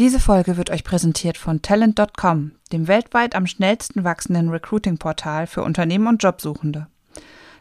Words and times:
Diese 0.00 0.18
Folge 0.18 0.56
wird 0.56 0.70
euch 0.70 0.82
präsentiert 0.82 1.36
von 1.36 1.60
Talent.com, 1.60 2.52
dem 2.72 2.88
weltweit 2.88 3.34
am 3.34 3.46
schnellsten 3.46 4.02
wachsenden 4.02 4.48
Recruiting-Portal 4.48 5.46
für 5.46 5.62
Unternehmen 5.62 6.06
und 6.06 6.22
Jobsuchende. 6.22 6.86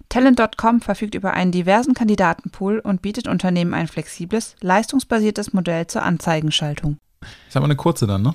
Talent.com 0.07 0.79
verfügt 0.79 1.15
über 1.15 1.33
einen 1.33 1.51
diversen 1.51 1.95
Kandidatenpool 1.95 2.79
und 2.79 3.01
bietet 3.01 3.27
Unternehmen 3.27 3.73
ein 3.73 3.89
flexibles, 3.89 4.55
leistungsbasiertes 4.61 5.51
Modell 5.51 5.87
zur 5.87 6.03
Anzeigenschaltung. 6.03 6.95
Ist 7.49 7.57
aber 7.57 7.65
eine 7.65 7.75
kurze 7.75 8.07
dann, 8.07 8.21
ne? 8.21 8.33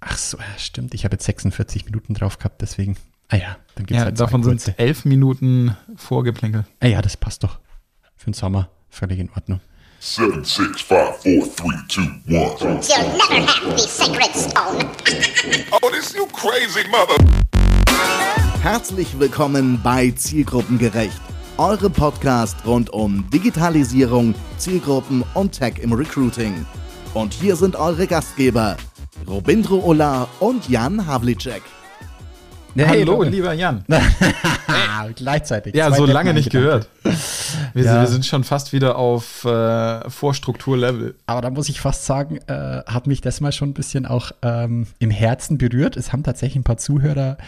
Ach 0.00 0.18
so, 0.18 0.36
ja, 0.36 0.44
stimmt. 0.58 0.92
Ich 0.92 1.06
habe 1.06 1.14
jetzt 1.14 1.24
46 1.24 1.86
Minuten 1.86 2.12
drauf 2.12 2.36
gehabt, 2.36 2.60
deswegen. 2.60 2.98
Ah 3.28 3.36
ja, 3.36 3.56
dann 3.74 3.86
gibt's 3.86 4.00
ja, 4.00 4.04
halt 4.04 4.20
davon 4.20 4.42
sind 4.42 4.60
es 4.60 4.68
elf 4.68 5.06
Minuten 5.06 5.74
Vorgeplänkel. 5.96 6.66
Ah 6.80 6.88
ja, 6.88 7.00
das 7.00 7.16
passt 7.16 7.42
doch. 7.42 7.58
Für 8.16 8.26
den 8.26 8.34
Sommer 8.34 8.68
völlig 8.90 9.18
in 9.18 9.30
Ordnung. 9.30 9.62
Seven, 9.98 10.44
six, 10.44 10.82
five, 10.82 11.16
four, 11.16 11.46
three, 11.46 11.76
two, 11.88 12.02
one. 12.28 12.56
You'll 12.60 13.16
never 13.16 13.46
have 13.46 13.70
the 13.70 13.78
sacred 13.78 14.34
stone. 14.34 14.82
oh, 15.72 15.90
this 15.90 16.14
you 16.14 16.26
crazy 16.26 16.86
mother. 16.90 17.16
Herzlich 18.62 19.18
willkommen 19.18 19.80
bei 19.82 20.10
Zielgruppengerecht, 20.10 21.20
eure 21.56 21.88
Podcast 21.88 22.56
rund 22.66 22.90
um 22.90 23.28
Digitalisierung, 23.30 24.34
Zielgruppen 24.58 25.24
und 25.32 25.52
Tech 25.52 25.78
im 25.78 25.92
Recruiting. 25.94 26.66
Und 27.14 27.32
hier 27.32 27.56
sind 27.56 27.74
eure 27.74 28.06
Gastgeber, 28.06 28.76
Robindro 29.26 29.82
Ola 29.82 30.28
und 30.40 30.68
Jan 30.68 31.06
Havlicek. 31.06 31.62
Hey, 32.76 33.04
Hallo, 33.06 33.22
lieber 33.22 33.54
Jan. 33.54 33.84
hey. 33.88 35.12
Gleichzeitig. 35.14 35.74
Ja, 35.74 35.90
so 35.92 36.04
lange 36.04 36.34
nicht 36.34 36.50
gehört. 36.50 36.88
Wir, 37.72 37.84
ja. 37.84 38.00
wir, 38.00 38.06
sind 38.06 38.26
schon 38.26 38.44
fast 38.44 38.72
wieder 38.72 38.96
auf 38.96 39.44
äh, 39.44 40.10
Vorstrukturlevel. 40.10 41.14
Aber 41.26 41.40
da 41.40 41.50
muss 41.50 41.68
ich 41.68 41.80
fast 41.80 42.04
sagen, 42.04 42.38
äh, 42.48 42.82
hat 42.86 43.06
mich 43.06 43.20
das 43.20 43.40
mal 43.40 43.52
schon 43.52 43.70
ein 43.70 43.74
bisschen 43.74 44.04
auch 44.04 44.32
ähm, 44.42 44.86
im 44.98 45.10
Herzen 45.10 45.58
berührt. 45.58 45.96
Es 45.96 46.12
haben 46.12 46.22
tatsächlich 46.22 46.56
ein 46.56 46.64
paar 46.64 46.76
Zuhörer 46.76 47.38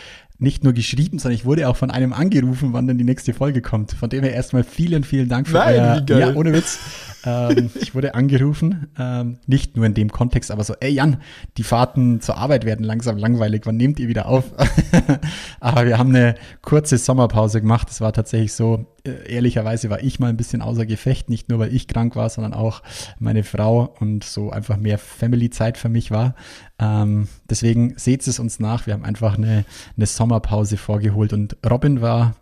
nicht 0.41 0.63
nur 0.63 0.73
geschrieben, 0.73 1.19
sondern 1.19 1.35
ich 1.35 1.45
wurde 1.45 1.69
auch 1.69 1.77
von 1.77 1.91
einem 1.91 2.13
angerufen, 2.13 2.73
wann 2.73 2.87
denn 2.87 2.97
die 2.97 3.05
nächste 3.05 3.35
Folge 3.35 3.61
kommt. 3.61 3.93
Von 3.93 4.09
dem 4.09 4.23
her 4.23 4.33
erstmal 4.33 4.63
vielen, 4.63 5.03
vielen 5.03 5.29
Dank 5.29 5.49
für 5.49 5.55
Nein, 5.55 6.05
euer, 6.09 6.19
Ja, 6.19 6.35
ohne 6.35 6.53
Witz. 6.53 6.79
ähm, 7.25 7.71
ich 7.81 7.95
wurde 7.95 8.15
angerufen, 8.15 8.87
ähm, 8.99 9.39
nicht 9.47 9.77
nur 9.77 9.85
in 9.85 9.95
dem 9.95 10.11
Kontext, 10.13 10.53
aber 10.53 10.63
so, 10.63 10.75
ey 10.79 10.93
Jan, 10.93 11.17
die 11.57 11.65
Fahrten 11.65 12.21
zur 12.21 12.37
Arbeit 12.37 12.65
werden 12.65 12.85
langsam 12.85 13.19
langweilig, 13.19 13.63
wann 13.65 13.77
nehmt 13.77 13.99
ihr 13.99 14.07
wieder 14.07 14.27
auf? 14.27 14.45
aber 15.61 15.87
wir 15.87 15.99
haben 15.99 16.15
eine 16.15 16.37
kurze 16.63 16.99
Sommerpause 16.99 17.61
gemacht. 17.61 17.89
Es 17.91 18.01
war 18.01 18.13
tatsächlich 18.13 18.53
so, 18.53 18.87
äh, 19.05 19.33
ehrlicherweise 19.33 19.91
war 19.91 20.03
ich 20.03 20.19
mal 20.19 20.29
ein 20.29 20.37
bisschen 20.37 20.63
außer 20.63 20.87
Gefecht, 20.87 21.29
nicht 21.31 21.49
nur 21.49 21.59
weil 21.59 21.75
ich 21.75 21.89
krank 21.89 22.17
war, 22.17 22.29
sondern 22.29 22.55
auch 22.55 22.83
meine 23.19 23.45
Frau 23.45 23.95
und 24.01 24.25
so 24.25 24.51
einfach 24.51 24.77
mehr 24.77 24.99
Family-Zeit 24.99 25.79
für 25.79 25.89
mich 25.89 26.11
war. 26.11 26.35
Ähm, 26.79 27.29
deswegen 27.49 27.95
seht 27.97 28.27
es 28.27 28.39
uns 28.39 28.61
nach. 28.61 28.87
Wir 28.87 28.95
haben 28.95 29.05
einfach 29.05 29.37
eine, 29.37 29.65
eine 29.97 30.07
Sommerpause 30.07 30.77
vorgeholt 30.77 31.33
und 31.33 31.57
Robin 31.69 32.01
war 32.01 32.37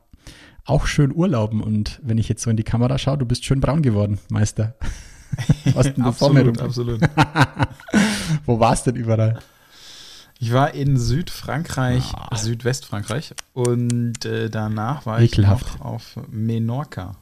auch 0.65 0.87
schön 0.87 1.15
urlauben 1.15 1.61
und 1.61 2.01
wenn 2.03 2.19
ich 2.19 2.29
jetzt 2.29 2.43
so 2.43 2.51
in 2.51 2.57
die 2.57 2.65
Kamera 2.65 2.99
schaue, 2.99 3.19
du 3.19 3.27
bist 3.27 3.45
schön 3.45 3.61
braun 3.61 3.83
geworden, 3.83 4.19
Meister. 4.29 4.75
Was 5.75 5.93
denn 5.93 6.05
absolut, 6.05 6.61
absolut. 6.61 7.01
Wo 8.47 8.59
warst 8.59 8.87
denn 8.87 8.97
überall? 8.97 9.39
Ich 10.39 10.53
war 10.53 10.75
in 10.75 10.99
Südfrankreich, 10.99 12.13
oh. 12.15 12.37
Südwestfrankreich 12.37 13.35
und 13.55 14.25
äh, 14.25 14.51
danach 14.51 15.07
war 15.07 15.21
Ekelhaft. 15.21 15.67
ich 15.67 15.79
noch 15.79 15.87
auf 15.87 16.19
Menorca. 16.31 17.17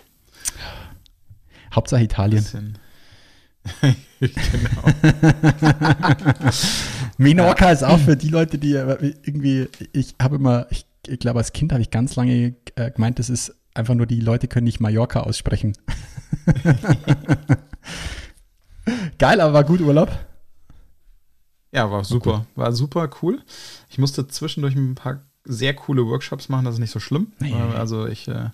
Hauptsache 1.72 2.02
Italien. 2.02 2.44
genau. 4.20 4.32
Menorca 7.16 7.70
ist 7.70 7.84
auch 7.84 7.98
für 7.98 8.16
die 8.16 8.28
Leute, 8.28 8.58
die 8.58 8.72
irgendwie, 8.72 9.68
ich 9.92 10.16
habe 10.20 10.36
immer, 10.36 10.66
ich, 10.70 10.86
ich 11.06 11.20
glaube, 11.20 11.38
als 11.38 11.52
Kind 11.52 11.72
habe 11.72 11.82
ich 11.82 11.90
ganz 11.90 12.16
lange 12.16 12.56
äh, 12.74 12.90
gemeint, 12.90 13.20
das 13.20 13.30
ist 13.30 13.54
einfach 13.74 13.94
nur, 13.94 14.06
die 14.06 14.20
Leute 14.20 14.48
können 14.48 14.64
nicht 14.64 14.80
Mallorca 14.80 15.20
aussprechen. 15.20 15.76
Geil, 19.18 19.40
aber 19.40 19.52
war 19.52 19.64
gut 19.64 19.80
Urlaub. 19.80 20.10
Ja, 21.74 21.90
war 21.90 22.04
super. 22.04 22.46
War 22.54 22.72
super 22.72 23.10
cool. 23.20 23.42
Ich 23.90 23.98
musste 23.98 24.28
zwischendurch 24.28 24.76
ein 24.76 24.94
paar 24.94 25.20
sehr 25.44 25.74
coole 25.74 26.06
Workshops 26.06 26.48
machen, 26.48 26.64
das 26.64 26.74
ist 26.74 26.80
nicht 26.80 26.92
so 26.92 27.00
schlimm. 27.00 27.32
Nee. 27.40 27.52
Also 27.76 28.06
ich, 28.06 28.28
äh, 28.28 28.50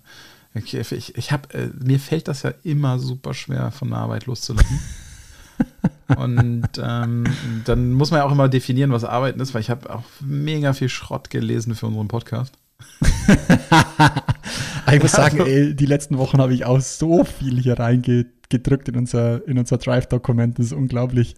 ich, 0.55 0.73
ich, 0.73 1.15
ich 1.15 1.31
habe, 1.31 1.53
äh, 1.53 1.69
mir 1.79 1.99
fällt 1.99 2.27
das 2.27 2.41
ja 2.41 2.51
immer 2.63 2.97
super 2.97 3.35
schwer, 3.35 3.71
von 3.71 3.89
der 3.91 3.99
Arbeit 3.99 4.25
loszulassen. 4.25 4.79
Und 6.17 6.67
ähm, 6.83 7.25
dann 7.63 7.93
muss 7.93 8.09
man 8.11 8.19
ja 8.19 8.25
auch 8.25 8.31
immer 8.31 8.49
definieren, 8.49 8.91
was 8.91 9.05
Arbeiten 9.05 9.39
ist, 9.39 9.53
weil 9.53 9.61
ich 9.61 9.69
habe 9.69 9.93
auch 9.93 10.03
mega 10.19 10.73
viel 10.73 10.89
Schrott 10.89 11.29
gelesen 11.29 11.75
für 11.75 11.85
unseren 11.85 12.07
Podcast. 12.07 12.57
ich 14.91 15.01
muss 15.01 15.11
sagen, 15.11 15.39
ey, 15.41 15.75
die 15.75 15.85
letzten 15.85 16.17
Wochen 16.17 16.39
habe 16.41 16.53
ich 16.55 16.65
auch 16.65 16.81
so 16.81 17.23
viel 17.23 17.61
hier 17.61 17.79
reingedrückt 17.79 18.89
in 18.89 18.97
unser, 18.97 19.47
in 19.47 19.59
unser 19.59 19.77
Drive-Dokument. 19.77 20.57
Das 20.57 20.65
ist 20.65 20.73
unglaublich. 20.73 21.35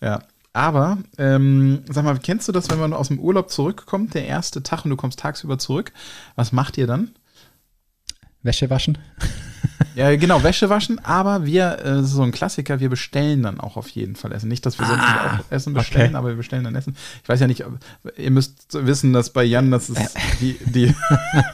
Ja. 0.00 0.20
Aber, 0.52 0.98
ähm, 1.16 1.84
sag 1.88 2.04
mal, 2.04 2.18
kennst 2.18 2.48
du 2.48 2.52
das, 2.52 2.70
wenn 2.70 2.80
man 2.80 2.92
aus 2.92 3.08
dem 3.08 3.20
Urlaub 3.20 3.50
zurückkommt, 3.50 4.14
der 4.14 4.26
erste 4.26 4.64
Tag 4.64 4.84
und 4.84 4.90
du 4.90 4.96
kommst 4.96 5.20
tagsüber 5.20 5.58
zurück? 5.58 5.92
Was 6.34 6.50
macht 6.50 6.76
ihr 6.76 6.88
dann? 6.88 7.12
Wäsche 8.42 8.70
waschen. 8.70 8.98
Ja, 9.94 10.14
genau, 10.16 10.42
Wäsche 10.42 10.70
waschen, 10.70 10.98
aber 11.04 11.44
wir, 11.46 11.84
äh, 11.84 12.02
so 12.02 12.22
ein 12.22 12.30
Klassiker, 12.30 12.80
wir 12.80 12.88
bestellen 12.88 13.42
dann 13.42 13.60
auch 13.60 13.76
auf 13.76 13.88
jeden 13.88 14.14
Fall 14.14 14.32
Essen. 14.32 14.48
Nicht, 14.48 14.64
dass 14.64 14.78
wir 14.78 14.86
sonst 14.86 15.02
ah, 15.02 15.40
auch 15.40 15.52
Essen 15.52 15.74
bestellen, 15.74 16.10
okay. 16.10 16.16
aber 16.16 16.28
wir 16.28 16.36
bestellen 16.36 16.64
dann 16.64 16.74
Essen. 16.74 16.96
Ich 17.22 17.28
weiß 17.28 17.40
ja 17.40 17.46
nicht, 17.46 17.64
ihr 18.16 18.30
müsst 18.30 18.68
wissen, 18.72 19.12
dass 19.12 19.30
bei 19.30 19.42
Jan, 19.42 19.70
das 19.70 19.90
ist 19.90 20.16
die, 20.40 20.56
die 20.64 20.94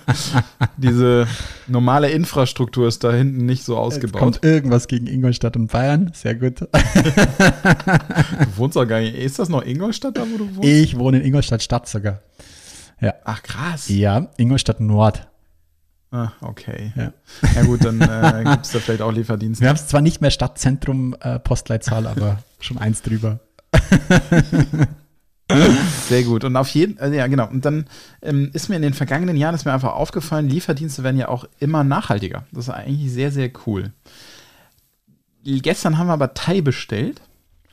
diese 0.76 1.26
normale 1.66 2.10
Infrastruktur 2.10 2.86
ist 2.88 3.04
da 3.04 3.12
hinten 3.12 3.46
nicht 3.46 3.64
so 3.64 3.76
ausgebaut. 3.76 4.14
Jetzt 4.14 4.20
kommt 4.20 4.44
irgendwas 4.44 4.86
gegen 4.86 5.06
Ingolstadt 5.06 5.56
und 5.56 5.72
Bayern, 5.72 6.10
sehr 6.14 6.34
gut. 6.34 6.60
du 6.60 6.68
wohnst 8.56 8.76
auch 8.76 8.86
gar 8.86 9.00
nicht. 9.00 9.14
Ist 9.14 9.38
das 9.38 9.48
noch 9.48 9.64
Ingolstadt, 9.64 10.18
da 10.18 10.22
wo 10.30 10.38
du 10.38 10.56
wohnst? 10.56 10.68
Ich 10.68 10.98
wohne 10.98 11.18
in 11.18 11.24
Ingolstadt 11.24 11.62
Stadt 11.62 11.88
sogar. 11.88 12.20
Ja. 13.00 13.14
Ach 13.24 13.42
krass. 13.42 13.88
Ja, 13.88 14.28
Ingolstadt 14.36 14.80
Nord. 14.80 15.26
Ah, 16.16 16.32
okay. 16.40 16.94
Ja, 16.96 17.12
ja 17.54 17.62
gut, 17.64 17.84
dann 17.84 18.00
äh, 18.00 18.42
gibt 18.44 18.64
es 18.64 18.72
da 18.72 18.78
vielleicht 18.78 19.02
auch 19.02 19.12
Lieferdienste. 19.12 19.60
Wir 19.60 19.68
haben 19.68 19.76
es 19.76 19.86
zwar 19.86 20.00
nicht 20.00 20.22
mehr 20.22 20.30
Stadtzentrum 20.30 21.14
äh, 21.20 21.38
Postleitzahl, 21.38 22.06
aber 22.06 22.38
schon 22.58 22.78
eins 22.78 23.02
drüber. 23.02 23.40
Sehr 26.08 26.22
gut. 26.22 26.44
Und 26.44 26.56
auf 26.56 26.70
jeden 26.70 26.96
äh, 26.98 27.14
ja 27.14 27.26
genau. 27.26 27.46
Und 27.48 27.66
dann 27.66 27.84
ähm, 28.22 28.48
ist 28.54 28.70
mir 28.70 28.76
in 28.76 28.82
den 28.82 28.94
vergangenen 28.94 29.36
Jahren 29.36 29.54
ist 29.54 29.66
mir 29.66 29.74
einfach 29.74 29.92
aufgefallen, 29.92 30.48
Lieferdienste 30.48 31.02
werden 31.02 31.18
ja 31.18 31.28
auch 31.28 31.44
immer 31.58 31.84
nachhaltiger. 31.84 32.46
Das 32.50 32.68
ist 32.68 32.74
eigentlich 32.74 33.12
sehr, 33.12 33.30
sehr 33.30 33.50
cool. 33.66 33.92
Gestern 35.44 35.98
haben 35.98 36.06
wir 36.06 36.14
aber 36.14 36.32
Thai 36.32 36.62
bestellt. 36.62 37.20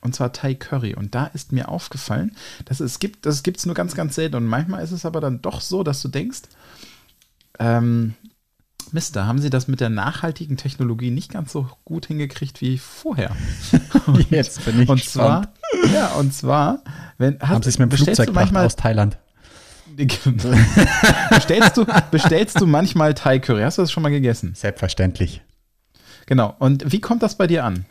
Und 0.01 0.13
zwar 0.13 0.33
Thai 0.33 0.53
Curry. 0.53 0.95
Und 0.95 1.15
da 1.15 1.27
ist 1.27 1.53
mir 1.53 1.69
aufgefallen, 1.69 2.35
dass 2.65 2.81
es 2.81 2.99
gibt, 2.99 3.25
das 3.25 3.41
gibt 3.41 3.59
es 3.59 3.65
nur 3.65 3.73
ganz, 3.73 3.95
ganz 3.95 4.15
selten. 4.15 4.35
Und 4.35 4.47
manchmal 4.47 4.83
ist 4.83 4.91
es 4.91 5.05
aber 5.05 5.21
dann 5.21 5.41
doch 5.41 5.61
so, 5.61 5.81
dass 5.81 6.01
du 6.01 6.09
denkst, 6.09 6.41
ähm, 7.59 8.15
Mist, 8.93 9.15
da 9.15 9.25
haben 9.25 9.39
sie 9.39 9.49
das 9.49 9.67
mit 9.67 9.81
der 9.81 9.89
nachhaltigen 9.89 10.55
Technologie 10.55 11.09
nicht 11.09 11.31
ganz 11.31 11.51
so 11.51 11.67
gut 11.83 12.05
hingekriegt 12.05 12.61
wie 12.61 12.77
vorher. 12.77 13.35
Und, 14.05 14.29
Jetzt 14.29 14.63
bin 14.65 14.81
ich 14.81 14.89
und 14.89 14.97
gespannt. 15.01 15.49
zwar, 15.73 15.91
ja, 15.91 16.07
und 16.13 16.33
zwar, 16.33 16.83
wenn 17.17 17.39
haben 17.39 17.63
sie 17.63 17.69
es 17.69 17.79
mit 17.79 17.91
dem 17.91 17.97
Flugzeug 17.97 18.31
manchmal 18.33 18.65
aus 18.65 18.75
Thailand. 18.75 19.17
bestellst, 21.29 21.77
du, 21.77 21.85
bestellst 22.11 22.61
du 22.61 22.65
manchmal 22.65 23.13
Thai 23.13 23.39
Curry? 23.39 23.61
Hast 23.63 23.77
du 23.77 23.81
das 23.83 23.91
schon 23.91 24.03
mal 24.03 24.09
gegessen? 24.09 24.53
Selbstverständlich. 24.55 25.41
Genau. 26.25 26.55
Und 26.59 26.91
wie 26.91 27.01
kommt 27.01 27.21
das 27.23 27.35
bei 27.35 27.47
dir 27.47 27.63
an? 27.63 27.85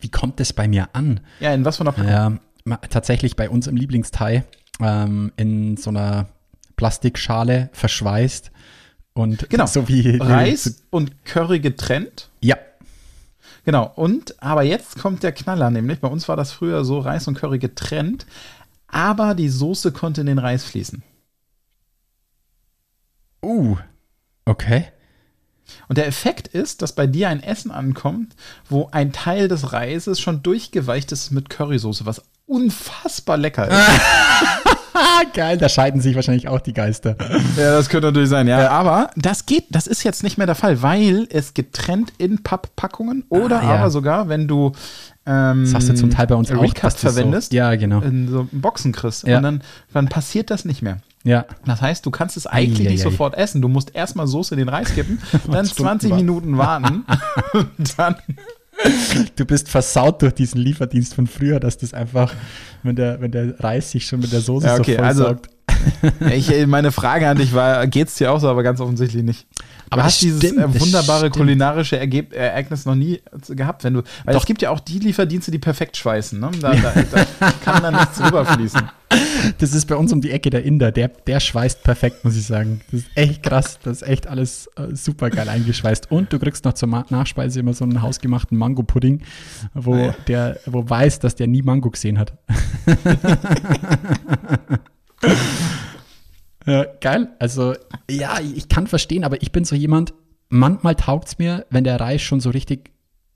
Wie 0.00 0.10
kommt 0.10 0.40
das 0.40 0.52
bei 0.52 0.68
mir 0.68 0.88
an? 0.92 1.20
Ja, 1.40 1.52
in 1.54 1.64
was 1.64 1.76
von 1.76 1.88
einer 1.88 1.96
Packung? 1.96 2.40
Ja, 2.68 2.76
tatsächlich 2.88 3.36
bei 3.36 3.50
uns 3.50 3.66
im 3.66 3.76
Lieblingsthai 3.76 4.44
ähm, 4.80 5.32
in 5.36 5.76
so 5.76 5.90
einer 5.90 6.28
Plastikschale 6.76 7.70
verschweißt 7.72 8.50
und 9.14 9.48
genau. 9.50 9.66
so 9.66 9.88
wie 9.88 10.16
Reis 10.16 10.82
und 10.90 11.24
Curry 11.24 11.60
getrennt. 11.60 12.28
Ja. 12.40 12.56
Genau. 13.64 13.92
Und 13.96 14.42
aber 14.42 14.62
jetzt 14.62 14.98
kommt 14.98 15.22
der 15.22 15.32
Knaller, 15.32 15.70
nämlich 15.70 16.00
bei 16.00 16.08
uns 16.08 16.28
war 16.28 16.36
das 16.36 16.52
früher 16.52 16.84
so 16.84 16.98
Reis 16.98 17.28
und 17.28 17.34
Curry 17.34 17.58
getrennt, 17.58 18.26
aber 18.88 19.34
die 19.34 19.48
Soße 19.48 19.92
konnte 19.92 20.22
in 20.22 20.26
den 20.26 20.38
Reis 20.38 20.64
fließen. 20.64 21.02
Uh. 23.42 23.76
Okay. 24.44 24.86
Und 25.88 25.98
der 25.98 26.06
Effekt 26.06 26.48
ist, 26.48 26.82
dass 26.82 26.94
bei 26.94 27.06
dir 27.06 27.28
ein 27.28 27.42
Essen 27.42 27.70
ankommt, 27.70 28.34
wo 28.68 28.88
ein 28.92 29.12
Teil 29.12 29.48
des 29.48 29.72
Reises 29.72 30.20
schon 30.20 30.42
durchgeweicht 30.42 31.12
ist 31.12 31.30
mit 31.30 31.48
Currysoße, 31.48 32.06
was 32.06 32.22
unfassbar 32.46 33.36
lecker 33.36 33.68
ist. 33.68 34.00
Geil, 35.34 35.58
da 35.58 35.68
scheiden 35.68 36.00
sich 36.00 36.14
wahrscheinlich 36.14 36.48
auch 36.48 36.60
die 36.60 36.72
Geister. 36.72 37.16
Ja, 37.56 37.72
das 37.72 37.88
könnte 37.88 38.08
natürlich 38.08 38.28
sein, 38.28 38.46
ja. 38.48 38.60
ja. 38.62 38.70
Aber 38.70 39.10
das 39.16 39.46
geht, 39.46 39.64
das 39.70 39.86
ist 39.86 40.02
jetzt 40.02 40.22
nicht 40.22 40.38
mehr 40.38 40.46
der 40.46 40.56
Fall, 40.56 40.82
weil 40.82 41.26
es 41.30 41.54
getrennt 41.54 42.12
in 42.18 42.42
Papppackungen 42.42 43.24
oder 43.28 43.60
ah, 43.60 43.64
ja. 43.64 43.74
aber 43.76 43.90
sogar, 43.90 44.28
wenn 44.28 44.48
du 44.48 44.72
ähm, 45.26 45.64
das 45.64 45.74
hast 45.74 45.88
du 45.88 45.94
zum 45.94 46.10
Teil 46.10 46.26
bei 46.26 46.34
uns 46.34 46.50
auch, 46.50 46.64
verwendest, 46.96 47.50
so, 47.50 47.56
ja, 47.56 47.74
genau. 47.76 48.00
in 48.00 48.28
so 48.28 48.48
Boxen 48.50 48.92
kriegst 48.92 49.26
ja. 49.26 49.36
und 49.36 49.42
dann, 49.42 49.62
dann 49.92 50.08
passiert 50.08 50.50
das 50.50 50.64
nicht 50.64 50.82
mehr. 50.82 50.98
Ja. 51.22 51.44
Das 51.66 51.82
heißt, 51.82 52.04
du 52.06 52.10
kannst 52.10 52.36
es 52.36 52.46
eigentlich 52.46 52.86
ei, 52.88 52.92
nicht 52.92 53.00
ei, 53.00 53.10
sofort 53.10 53.34
essen. 53.34 53.60
Du 53.60 53.68
musst 53.68 53.94
erstmal 53.94 54.26
Soße 54.26 54.54
in 54.54 54.58
den 54.58 54.68
Reis 54.68 54.94
kippen, 54.94 55.20
dann 55.50 55.66
20 55.66 56.14
Minuten 56.14 56.56
warten 56.56 57.04
und 57.52 57.98
dann 57.98 58.16
Du 59.36 59.44
bist 59.44 59.68
versaut 59.68 60.22
durch 60.22 60.34
diesen 60.34 60.60
Lieferdienst 60.60 61.14
von 61.14 61.26
früher, 61.26 61.60
dass 61.60 61.76
das 61.78 61.92
einfach, 61.92 62.34
wenn 62.82 62.96
der, 62.96 63.20
wenn 63.20 63.30
der 63.30 63.58
Reis 63.60 63.90
sich 63.90 64.06
schon 64.06 64.20
mit 64.20 64.32
der 64.32 64.40
Soße 64.40 64.66
ja, 64.66 64.76
okay, 64.76 64.92
so 64.92 64.96
voll 64.96 65.04
also, 65.06 65.36
ich, 66.30 66.66
meine 66.66 66.92
Frage 66.92 67.28
an 67.28 67.36
dich 67.36 67.54
war, 67.54 67.86
geht 67.86 68.08
es 68.08 68.14
dir 68.16 68.32
auch 68.32 68.40
so, 68.40 68.48
aber 68.48 68.62
ganz 68.62 68.80
offensichtlich 68.80 69.22
nicht. 69.22 69.46
Aber 69.90 70.04
hast 70.04 70.22
dieses 70.22 70.38
stimmt, 70.38 70.58
äh, 70.58 70.80
wunderbare 70.80 71.30
kulinarische 71.30 71.98
Ergeb 71.98 72.32
Ereignis 72.32 72.86
noch 72.86 72.94
nie 72.94 73.20
gehabt, 73.48 73.82
wenn 73.82 73.94
du. 73.94 74.02
Weil 74.24 74.34
Doch. 74.34 74.42
es 74.42 74.46
gibt 74.46 74.62
ja 74.62 74.70
auch 74.70 74.78
die 74.78 75.00
Lieferdienste, 75.00 75.50
die 75.50 75.58
perfekt 75.58 75.96
schweißen. 75.96 76.38
Ne? 76.38 76.50
Da, 76.60 76.76
da, 76.76 76.92
da 77.40 77.52
kann 77.64 77.82
dann 77.82 77.94
nichts 77.94 78.22
rüberfließen. 78.22 78.88
Das 79.58 79.74
ist 79.74 79.86
bei 79.86 79.96
uns 79.96 80.12
um 80.12 80.20
die 80.20 80.30
Ecke 80.30 80.50
der 80.50 80.64
Inder. 80.64 80.92
Der, 80.92 81.08
der 81.08 81.40
schweißt 81.40 81.82
perfekt, 81.82 82.24
muss 82.24 82.36
ich 82.36 82.46
sagen. 82.46 82.80
Das 82.92 83.00
ist 83.00 83.10
echt 83.16 83.42
krass. 83.42 83.80
Das 83.82 84.02
ist 84.02 84.08
echt 84.08 84.28
alles 84.28 84.68
äh, 84.76 84.94
super 84.94 85.30
geil 85.30 85.48
eingeschweißt. 85.48 86.10
Und 86.10 86.32
du 86.32 86.38
kriegst 86.38 86.64
noch 86.64 86.74
zur 86.74 86.88
Nachspeise 86.88 87.58
immer 87.58 87.74
so 87.74 87.84
einen 87.84 88.00
hausgemachten 88.00 88.56
Mango-Pudding, 88.56 89.22
wo 89.74 89.96
ja. 89.96 90.14
der, 90.28 90.60
wo 90.66 90.88
weiß, 90.88 91.18
dass 91.18 91.34
der 91.34 91.48
nie 91.48 91.62
Mango 91.62 91.90
gesehen 91.90 92.18
hat. 92.18 92.34
Ja, 96.70 96.86
geil. 97.00 97.30
Also, 97.40 97.74
ja, 98.08 98.38
ich 98.38 98.68
kann 98.68 98.86
verstehen, 98.86 99.24
aber 99.24 99.42
ich 99.42 99.50
bin 99.50 99.64
so 99.64 99.74
jemand, 99.74 100.14
manchmal 100.50 100.94
taugt 100.94 101.26
es 101.26 101.38
mir, 101.38 101.66
wenn 101.70 101.82
der 101.82 102.00
Reis 102.00 102.22
schon 102.22 102.38
so 102.38 102.50
richtig 102.50 102.92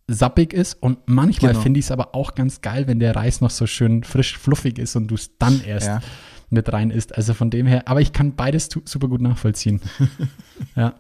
sappig 0.07 0.53
ist 0.53 0.75
und 0.81 0.99
manchmal 1.07 1.53
genau. 1.53 1.63
finde 1.63 1.81
ich 1.81 1.87
es 1.87 1.91
aber 1.91 2.15
auch 2.15 2.37
ganz 2.37 2.61
geil, 2.61 2.87
wenn 2.87 3.01
der 3.01 3.17
Reis 3.17 3.41
noch 3.41 3.51
so 3.51 3.67
schön 3.67 4.05
frisch 4.05 4.39
fluffig 4.39 4.79
ist 4.79 4.95
und 4.95 5.09
du 5.09 5.17
es 5.17 5.37
dann 5.39 5.63
erst 5.65 5.87
ja. 5.89 6.01
mit 6.51 6.73
rein 6.73 6.91
isst. 6.91 7.17
Also 7.17 7.35
von 7.35 7.51
dem 7.51 7.67
her, 7.67 7.89
aber 7.89 8.01
ich 8.01 8.13
kann 8.13 8.37
beides 8.37 8.69
super 8.85 9.09
gut 9.09 9.21
nachvollziehen. 9.21 9.81
ja. 10.77 10.95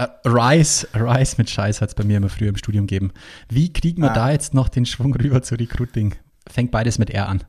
Uh, 0.00 0.06
Rice, 0.28 0.88
Rice 0.94 1.38
mit 1.38 1.50
Scheiß 1.50 1.80
hat 1.80 1.90
es 1.90 1.94
bei 1.94 2.04
mir 2.04 2.16
immer 2.16 2.28
früher 2.28 2.48
im 2.48 2.56
Studium 2.56 2.86
gegeben. 2.86 3.12
Wie 3.48 3.72
kriegen 3.72 4.02
wir 4.02 4.12
ah. 4.12 4.14
da 4.14 4.30
jetzt 4.30 4.54
noch 4.54 4.68
den 4.68 4.86
Schwung 4.86 5.14
rüber 5.14 5.42
zu 5.42 5.56
Recruiting? 5.56 6.14
Fängt 6.48 6.70
beides 6.70 6.98
mit 6.98 7.10
R 7.10 7.28
an. 7.28 7.44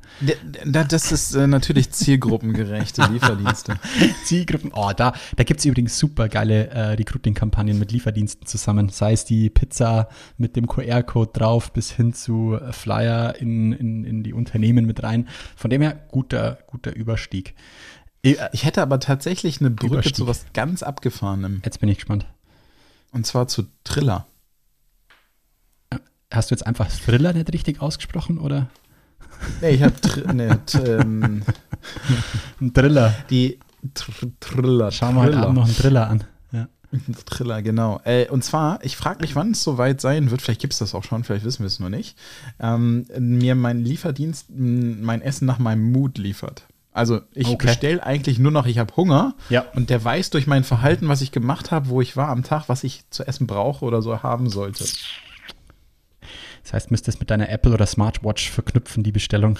Das 0.65 1.11
ist 1.11 1.33
äh, 1.35 1.47
natürlich 1.47 1.91
zielgruppengerechte 1.91 3.03
Lieferdienste. 3.11 3.79
Zielgruppen, 4.23 4.71
oh, 4.73 4.91
da, 4.95 5.13
da 5.35 5.43
gibt 5.43 5.59
es 5.59 5.65
übrigens 5.65 5.97
super 5.97 6.29
geile 6.29 6.67
äh, 6.67 6.81
Recruiting-Kampagnen 6.93 7.79
mit 7.79 7.91
Lieferdiensten 7.91 8.45
zusammen. 8.47 8.89
Sei 8.89 9.13
es 9.13 9.25
die 9.25 9.49
Pizza 9.49 10.09
mit 10.37 10.55
dem 10.55 10.67
QR-Code 10.67 11.31
drauf 11.33 11.71
bis 11.71 11.91
hin 11.91 12.13
zu 12.13 12.55
äh, 12.55 12.71
Flyer 12.73 13.35
in, 13.35 13.73
in, 13.73 14.03
in 14.03 14.23
die 14.23 14.33
Unternehmen 14.33 14.85
mit 14.85 15.03
rein. 15.03 15.27
Von 15.55 15.69
dem 15.69 15.81
her, 15.81 15.99
guter, 16.09 16.59
guter 16.67 16.95
Überstieg. 16.95 17.55
Ich, 18.21 18.37
ich 18.51 18.65
hätte 18.65 18.81
aber 18.81 18.99
tatsächlich 18.99 19.61
eine 19.61 19.69
Brücke 19.69 19.93
Überstieg. 19.93 20.15
zu 20.15 20.27
was 20.27 20.45
ganz 20.53 20.83
Abgefahrenem. 20.83 21.61
Jetzt 21.63 21.79
bin 21.79 21.89
ich 21.89 21.97
gespannt. 21.97 22.25
Und 23.11 23.25
zwar 23.25 23.47
zu 23.47 23.63
Triller. 23.83 24.27
Hast 26.31 26.51
du 26.51 26.55
jetzt 26.55 26.67
einfach 26.67 26.89
Thriller 26.89 27.33
nicht 27.33 27.51
richtig 27.53 27.81
ausgesprochen, 27.81 28.37
oder? 28.37 28.69
Nee, 29.61 29.69
ich 29.71 29.83
habe 29.83 29.93
nee, 30.33 30.49
ähm, 30.85 31.43
ein 32.61 32.73
Thriller. 32.73 33.15
Die 33.29 33.59
Tr 33.93 34.13
Thriller. 34.39 34.91
Schauen 34.91 35.15
wir 35.15 35.21
heute 35.23 35.37
Abend 35.37 35.55
noch 35.55 35.65
einen 35.65 35.75
Thriller 35.75 36.09
an. 36.09 36.23
Ja. 36.51 36.67
Thriller, 37.25 37.61
genau. 37.61 38.01
Äh, 38.03 38.27
und 38.27 38.43
zwar, 38.43 38.83
ich 38.83 38.97
frage 38.97 39.21
mich, 39.21 39.35
wann 39.35 39.51
es 39.51 39.63
soweit 39.63 40.01
sein 40.01 40.31
wird, 40.31 40.41
vielleicht 40.41 40.61
gibt 40.61 40.73
es 40.73 40.79
das 40.79 40.95
auch 40.95 41.03
schon, 41.03 41.23
vielleicht 41.23 41.45
wissen 41.45 41.59
wir 41.59 41.67
es 41.67 41.79
nur 41.79 41.89
nicht, 41.89 42.17
ähm, 42.59 43.05
mir 43.17 43.55
mein 43.55 43.83
Lieferdienst 43.83 44.47
mein 44.49 45.21
Essen 45.21 45.45
nach 45.45 45.59
meinem 45.59 45.91
Mut 45.91 46.17
liefert. 46.17 46.65
Also 46.91 47.21
ich 47.33 47.47
okay. 47.47 47.67
bestelle 47.67 48.03
eigentlich 48.03 48.39
nur 48.39 48.51
noch, 48.51 48.65
ich 48.65 48.79
habe 48.79 48.95
Hunger 48.95 49.35
ja. 49.49 49.63
und 49.75 49.89
der 49.89 50.03
weiß 50.03 50.31
durch 50.31 50.47
mein 50.47 50.63
Verhalten, 50.63 51.07
was 51.07 51.21
ich 51.21 51.31
gemacht 51.31 51.71
habe, 51.71 51.89
wo 51.89 52.01
ich 52.01 52.17
war 52.17 52.29
am 52.29 52.43
Tag, 52.43 52.67
was 52.67 52.83
ich 52.83 53.03
zu 53.11 53.25
essen 53.25 53.47
brauche 53.47 53.85
oder 53.85 54.01
so 54.01 54.23
haben 54.23 54.49
sollte. 54.49 54.83
Das 56.69 56.73
heißt, 56.73 56.91
müsstest 56.91 57.19
mit 57.19 57.31
deiner 57.31 57.49
Apple 57.49 57.73
oder 57.73 57.87
Smartwatch 57.87 58.51
verknüpfen, 58.51 59.01
die 59.01 59.11
Bestellung. 59.11 59.57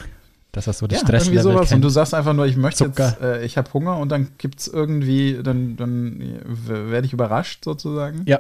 Das 0.52 0.68
ist 0.68 0.78
so 0.78 0.86
das 0.86 1.02
ja, 1.02 1.08
Stresslevel 1.08 1.38
irgendwie 1.40 1.54
sowas. 1.54 1.70
Kennt. 1.70 1.78
Und 1.78 1.82
du 1.82 1.90
sagst 1.90 2.14
einfach 2.14 2.34
nur, 2.34 2.46
ich 2.46 2.56
möchte 2.56 2.86
Zucker. 2.86 3.08
jetzt, 3.08 3.22
äh, 3.22 3.44
ich 3.44 3.58
habe 3.58 3.74
Hunger 3.74 3.98
und 3.98 4.10
dann 4.10 4.30
gibt 4.38 4.60
es 4.60 4.68
irgendwie, 4.68 5.40
dann, 5.42 5.76
dann 5.76 6.40
werde 6.46 7.08
ich 7.08 7.14
überrascht 7.14 7.66
sozusagen. 7.66 8.22
Ja. 8.28 8.40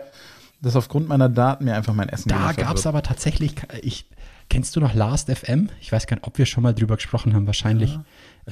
Dass 0.61 0.75
aufgrund 0.75 1.07
meiner 1.07 1.29
Daten 1.29 1.65
mir 1.65 1.73
einfach 1.73 1.95
mein 1.95 2.09
Essen 2.09 2.29
Da 2.29 2.51
gab 2.53 2.77
es 2.77 2.85
aber 2.85 3.01
tatsächlich, 3.01 3.55
ich, 3.81 4.05
kennst 4.49 4.75
du 4.75 4.81
noch 4.81 4.93
Last 4.93 5.31
FM? 5.31 5.69
Ich 5.81 5.91
weiß 5.91 6.05
gar 6.05 6.17
nicht, 6.17 6.27
ob 6.27 6.37
wir 6.37 6.45
schon 6.45 6.61
mal 6.61 6.75
drüber 6.75 6.95
gesprochen 6.95 7.33
haben, 7.33 7.47
wahrscheinlich. 7.47 7.97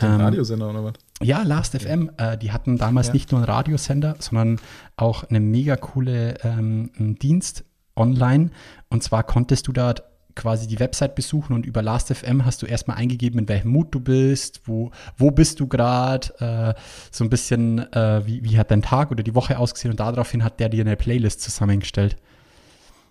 Ja, 0.01 0.15
ähm, 0.15 0.21
Radiosender 0.21 0.71
oder 0.71 0.83
was? 0.83 0.93
Ja, 1.21 1.43
Last 1.43 1.75
ja. 1.75 1.81
FM. 1.81 2.09
Äh, 2.17 2.39
die 2.39 2.51
hatten 2.51 2.79
damals 2.79 3.07
ja. 3.07 3.13
nicht 3.13 3.31
nur 3.31 3.41
einen 3.41 3.49
Radiosender, 3.49 4.15
sondern 4.17 4.59
auch 4.95 5.25
eine 5.25 5.39
mega 5.39 5.75
coole 5.75 6.39
ähm, 6.43 6.89
Dienst 7.21 7.65
online. 7.97 8.51
Und 8.89 9.03
zwar 9.03 9.23
konntest 9.23 9.67
du 9.67 9.73
da 9.73 9.95
quasi 10.37 10.67
die 10.67 10.79
Website 10.79 11.15
besuchen 11.15 11.53
und 11.53 11.65
über 11.65 11.81
Last.fm 11.81 12.45
hast 12.45 12.61
du 12.61 12.65
erstmal 12.65 12.97
eingegeben, 12.97 13.39
in 13.39 13.49
welchem 13.49 13.71
Mut 13.71 13.93
du 13.93 13.99
bist, 13.99 14.61
wo, 14.65 14.91
wo 15.17 15.31
bist 15.31 15.59
du 15.59 15.67
gerade, 15.67 16.27
äh, 16.39 16.79
so 17.11 17.23
ein 17.23 17.29
bisschen, 17.29 17.79
äh, 17.91 18.25
wie, 18.25 18.43
wie 18.43 18.57
hat 18.57 18.71
dein 18.71 18.83
Tag 18.83 19.11
oder 19.11 19.23
die 19.23 19.35
Woche 19.35 19.57
ausgesehen 19.57 19.91
und 19.91 19.99
daraufhin 19.99 20.43
hat 20.43 20.59
der 20.59 20.69
dir 20.69 20.81
eine 20.81 20.95
Playlist 20.95 21.41
zusammengestellt. 21.41 22.15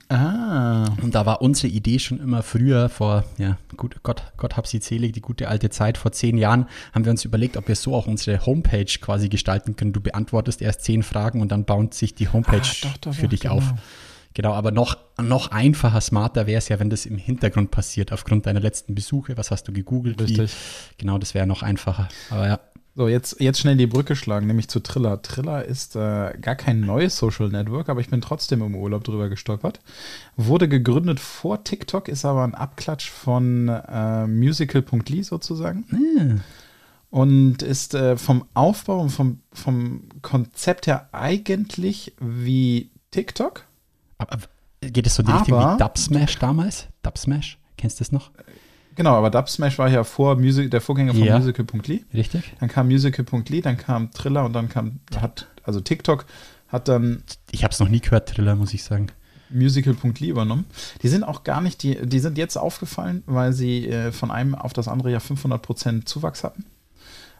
Ah. 0.08 0.84
Und 1.02 1.16
da 1.16 1.26
war 1.26 1.42
unsere 1.42 1.66
Idee 1.66 1.98
schon 1.98 2.20
immer 2.20 2.44
früher, 2.44 2.88
vor, 2.88 3.24
ja, 3.38 3.58
gut, 3.76 3.96
Gott, 4.04 4.22
Gott 4.36 4.56
hab 4.56 4.68
sie 4.68 4.78
zählig, 4.78 5.12
die 5.12 5.20
gute 5.20 5.48
alte 5.48 5.68
Zeit, 5.68 5.98
vor 5.98 6.12
zehn 6.12 6.38
Jahren, 6.38 6.66
haben 6.94 7.04
wir 7.04 7.10
uns 7.10 7.24
überlegt, 7.24 7.56
ob 7.56 7.66
wir 7.66 7.74
so 7.74 7.92
auch 7.92 8.06
unsere 8.06 8.46
Homepage 8.46 8.86
quasi 9.00 9.28
gestalten 9.28 9.74
können. 9.74 9.92
Du 9.92 10.00
beantwortest 10.00 10.62
erst 10.62 10.82
zehn 10.82 11.02
Fragen 11.02 11.40
und 11.40 11.50
dann 11.50 11.64
baut 11.64 11.92
sich 11.92 12.14
die 12.14 12.28
Homepage 12.28 12.60
ah, 12.62 12.76
doch, 12.82 12.96
doch, 12.98 13.14
für 13.14 13.22
doch, 13.22 13.30
dich 13.30 13.40
genau. 13.40 13.56
auf. 13.56 13.74
Genau, 14.36 14.52
aber 14.52 14.70
noch, 14.70 14.98
noch 15.18 15.50
einfacher, 15.50 15.98
smarter 16.02 16.46
wäre 16.46 16.58
es 16.58 16.68
ja, 16.68 16.78
wenn 16.78 16.90
das 16.90 17.06
im 17.06 17.16
Hintergrund 17.16 17.70
passiert, 17.70 18.12
aufgrund 18.12 18.44
deiner 18.44 18.60
letzten 18.60 18.94
Besuche. 18.94 19.38
Was 19.38 19.50
hast 19.50 19.66
du 19.66 19.72
gegoogelt? 19.72 20.20
Richtig. 20.20 20.52
Wie, 20.52 20.94
genau, 20.98 21.16
das 21.16 21.32
wäre 21.32 21.46
noch 21.46 21.62
einfacher. 21.62 22.08
Aber 22.28 22.46
ja. 22.46 22.60
So, 22.94 23.08
jetzt, 23.08 23.40
jetzt 23.40 23.60
schnell 23.60 23.78
die 23.78 23.86
Brücke 23.86 24.14
schlagen, 24.14 24.46
nämlich 24.46 24.68
zu 24.68 24.80
Triller. 24.80 25.22
Triller 25.22 25.64
ist 25.64 25.96
äh, 25.96 26.36
gar 26.38 26.54
kein 26.54 26.80
neues 26.80 27.16
Social 27.16 27.48
Network, 27.48 27.88
aber 27.88 28.02
ich 28.02 28.10
bin 28.10 28.20
trotzdem 28.20 28.60
im 28.60 28.74
Urlaub 28.74 29.04
drüber 29.04 29.30
gestolpert. 29.30 29.80
Wurde 30.36 30.68
gegründet 30.68 31.18
vor 31.18 31.64
TikTok, 31.64 32.06
ist 32.06 32.26
aber 32.26 32.44
ein 32.44 32.54
Abklatsch 32.54 33.08
von 33.08 33.68
äh, 33.68 34.26
musical.ly 34.26 35.22
sozusagen. 35.22 35.86
Mm. 35.88 36.40
Und 37.08 37.62
ist 37.62 37.94
äh, 37.94 38.18
vom 38.18 38.44
Aufbau 38.52 39.00
und 39.00 39.08
vom, 39.08 39.40
vom 39.54 40.10
Konzept 40.20 40.86
her 40.86 41.08
eigentlich 41.12 42.12
wie 42.20 42.90
TikTok 43.12 43.65
geht 44.80 45.06
es 45.06 45.14
so 45.14 45.22
in 45.22 45.26
die 45.26 45.32
aber, 45.32 45.40
Richtung 45.40 45.74
wie 45.74 45.78
Dubsmash 45.78 46.38
damals? 46.38 46.88
Dubsmash, 47.02 47.58
kennst 47.76 48.00
du 48.00 48.04
das 48.04 48.12
noch? 48.12 48.30
Genau, 48.94 49.14
aber 49.14 49.30
Dubsmash 49.30 49.78
war 49.78 49.88
ja 49.88 50.04
vor 50.04 50.36
Music, 50.36 50.70
der 50.70 50.80
Vorgänger 50.80 51.12
von 51.12 51.22
ja, 51.22 51.38
Musical.ly. 51.38 52.06
Richtig. 52.14 52.54
Dann 52.60 52.68
kam 52.68 52.88
Musical.ly, 52.88 53.60
dann 53.60 53.76
kam 53.76 54.10
Triller 54.10 54.44
und 54.44 54.54
dann 54.54 54.68
kam, 54.68 55.00
hat, 55.20 55.48
also 55.62 55.80
TikTok 55.80 56.24
hat 56.68 56.88
dann. 56.88 57.22
Ich 57.50 57.62
habe 57.62 57.72
es 57.72 57.78
noch 57.78 57.88
nie 57.88 58.00
gehört, 58.00 58.28
Triller, 58.30 58.56
muss 58.56 58.72
ich 58.72 58.82
sagen. 58.82 59.08
Musical.ly 59.50 60.28
übernommen. 60.28 60.64
Die 61.02 61.08
sind 61.08 61.24
auch 61.24 61.44
gar 61.44 61.60
nicht, 61.60 61.82
die, 61.82 62.06
die 62.06 62.18
sind 62.18 62.38
jetzt 62.38 62.56
aufgefallen, 62.56 63.22
weil 63.26 63.52
sie 63.52 63.86
äh, 63.86 64.12
von 64.12 64.30
einem 64.30 64.54
auf 64.54 64.72
das 64.72 64.88
andere 64.88 65.12
ja 65.12 65.18
500% 65.18 66.06
Zuwachs 66.06 66.42
hatten 66.42 66.64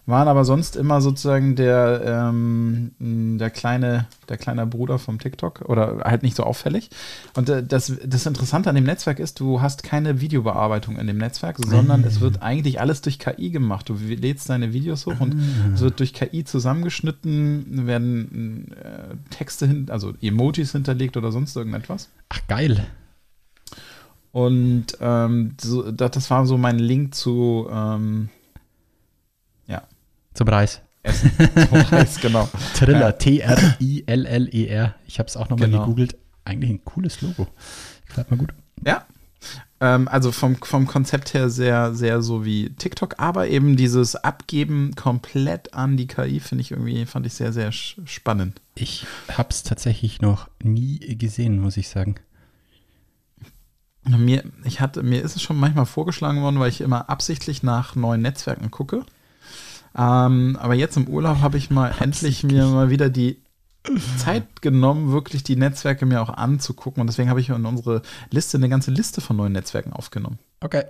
waren 0.07 0.29
aber 0.29 0.45
sonst 0.45 0.77
immer 0.77 1.01
sozusagen 1.01 1.57
der, 1.57 2.03
ähm, 2.31 2.93
der, 3.39 3.51
kleine, 3.51 4.07
der 4.29 4.37
kleine 4.37 4.65
Bruder 4.65 5.01
vom 5.01 5.19
TikTok 5.19 5.63
oder 5.63 6.03
halt 6.05 6.23
nicht 6.23 6.37
so 6.37 6.45
auffällig. 6.45 6.91
Und 7.35 7.49
äh, 7.49 7.65
das, 7.65 7.93
das 8.05 8.25
Interessante 8.25 8.69
an 8.69 8.77
dem 8.77 8.85
Netzwerk 8.85 9.19
ist, 9.19 9.41
du 9.41 9.61
hast 9.61 9.83
keine 9.83 10.21
Videobearbeitung 10.21 10.97
in 10.97 11.09
dem 11.09 11.19
Netzwerk, 11.19 11.59
sondern 11.59 12.05
es 12.05 12.21
wird 12.21 12.41
eigentlich 12.41 12.81
alles 12.81 13.03
durch 13.03 13.19
KI 13.19 13.51
gemacht. 13.51 13.89
Du 13.89 13.95
lädst 13.95 14.49
deine 14.49 14.73
Videos 14.73 15.07
hoch 15.07 15.21
und 15.21 15.35
ah. 15.35 15.75
es 15.75 15.81
wird 15.81 15.99
durch 15.99 16.15
KI 16.15 16.45
zusammengeschnitten, 16.45 17.87
werden 17.87 18.73
äh, 18.73 19.17
Texte 19.31 19.67
hin, 19.67 19.87
also 19.91 20.15
Emojis 20.23 20.71
hinterlegt 20.71 21.17
oder 21.17 21.33
sonst 21.33 21.57
irgendetwas. 21.57 22.11
Ach, 22.29 22.41
geil. 22.47 22.87
Und 24.31 24.99
ähm, 25.01 25.55
so, 25.59 25.91
das 25.91 26.31
war 26.31 26.47
so 26.47 26.59
mein 26.59 26.79
Link 26.79 27.15
zu, 27.15 27.67
ähm, 27.73 28.29
zum 30.37 30.49
Reis. 30.49 30.83
Essen. 31.03 31.31
Zum 31.69 31.81
Reis, 31.81 32.21
genau. 32.21 32.49
Triller, 32.75 33.17
T-R-I-L-L-E-R. 33.17 34.95
Ich 35.07 35.19
habe 35.19 35.29
es 35.29 35.37
auch 35.37 35.49
nochmal 35.49 35.69
genau. 35.69 35.83
gegoogelt. 35.83 36.17
Eigentlich 36.45 36.71
ein 36.71 36.85
cooles 36.85 37.21
Logo. 37.23 37.47
Gefällt 38.07 38.31
mir 38.31 38.37
gut. 38.37 38.55
Ja. 38.85 39.07
Ähm, 39.81 40.09
also 40.09 40.33
vom, 40.33 40.57
vom 40.57 40.87
Konzept 40.87 41.35
her 41.35 41.51
sehr, 41.51 41.95
sehr 41.95 42.23
so 42.23 42.45
wie 42.45 42.71
TikTok, 42.71 43.17
aber 43.19 43.49
eben 43.49 43.77
dieses 43.77 44.17
Abgeben 44.17 44.95
komplett 44.95 45.75
an 45.75 45.97
die 45.97 46.07
KI 46.07 46.41
finde 46.41 46.63
ich 46.63 46.71
irgendwie, 46.71 47.05
fand 47.05 47.27
ich 47.27 47.35
sehr, 47.35 47.53
sehr 47.53 47.73
spannend. 47.73 48.61
Ich 48.75 49.07
habe 49.37 49.51
es 49.51 49.63
tatsächlich 49.63 50.21
noch 50.21 50.49
nie 50.63 50.99
gesehen, 51.17 51.61
muss 51.61 51.77
ich 51.77 51.89
sagen. 51.89 52.17
Mir, 54.05 54.45
ich 54.65 54.81
hatte, 54.81 55.03
mir 55.03 55.23
ist 55.23 55.35
es 55.37 55.43
schon 55.43 55.59
manchmal 55.59 55.87
vorgeschlagen 55.87 56.41
worden, 56.41 56.61
weil 56.61 56.69
ich 56.71 56.81
immer 56.81 57.11
absichtlich 57.11 57.63
nach 57.63 57.97
neuen 57.97 58.23
Netzwerken 58.23 58.71
gucke. 58.71 59.05
Ähm, 59.97 60.59
aber 60.61 60.75
jetzt 60.75 60.97
im 60.97 61.09
Urlaub 61.09 61.41
habe 61.41 61.57
ich 61.57 61.71
mal 61.71 61.95
endlich 62.01 62.45
mir 62.45 62.67
mal 62.67 62.91
wieder 62.91 63.09
die 63.09 63.43
Zeit 64.19 64.63
genommen, 64.63 65.13
wirklich 65.13 65.43
die 65.43 65.57
Netzwerke 65.57 66.07
mir 66.07 66.21
auch 66.21 66.31
anzugucken. 66.31 67.01
Und 67.01 67.07
deswegen 67.07 67.31
habe 67.31 67.41
ich 67.41 67.49
in 67.49 67.65
unsere 67.65 68.03
Liste 68.31 68.57
eine 68.59 68.69
ganze 68.69 68.91
Liste 68.91 69.21
von 69.21 69.37
neuen 69.37 69.53
Netzwerken 69.53 69.93
aufgenommen. 69.93 70.39
Okay. 70.61 70.85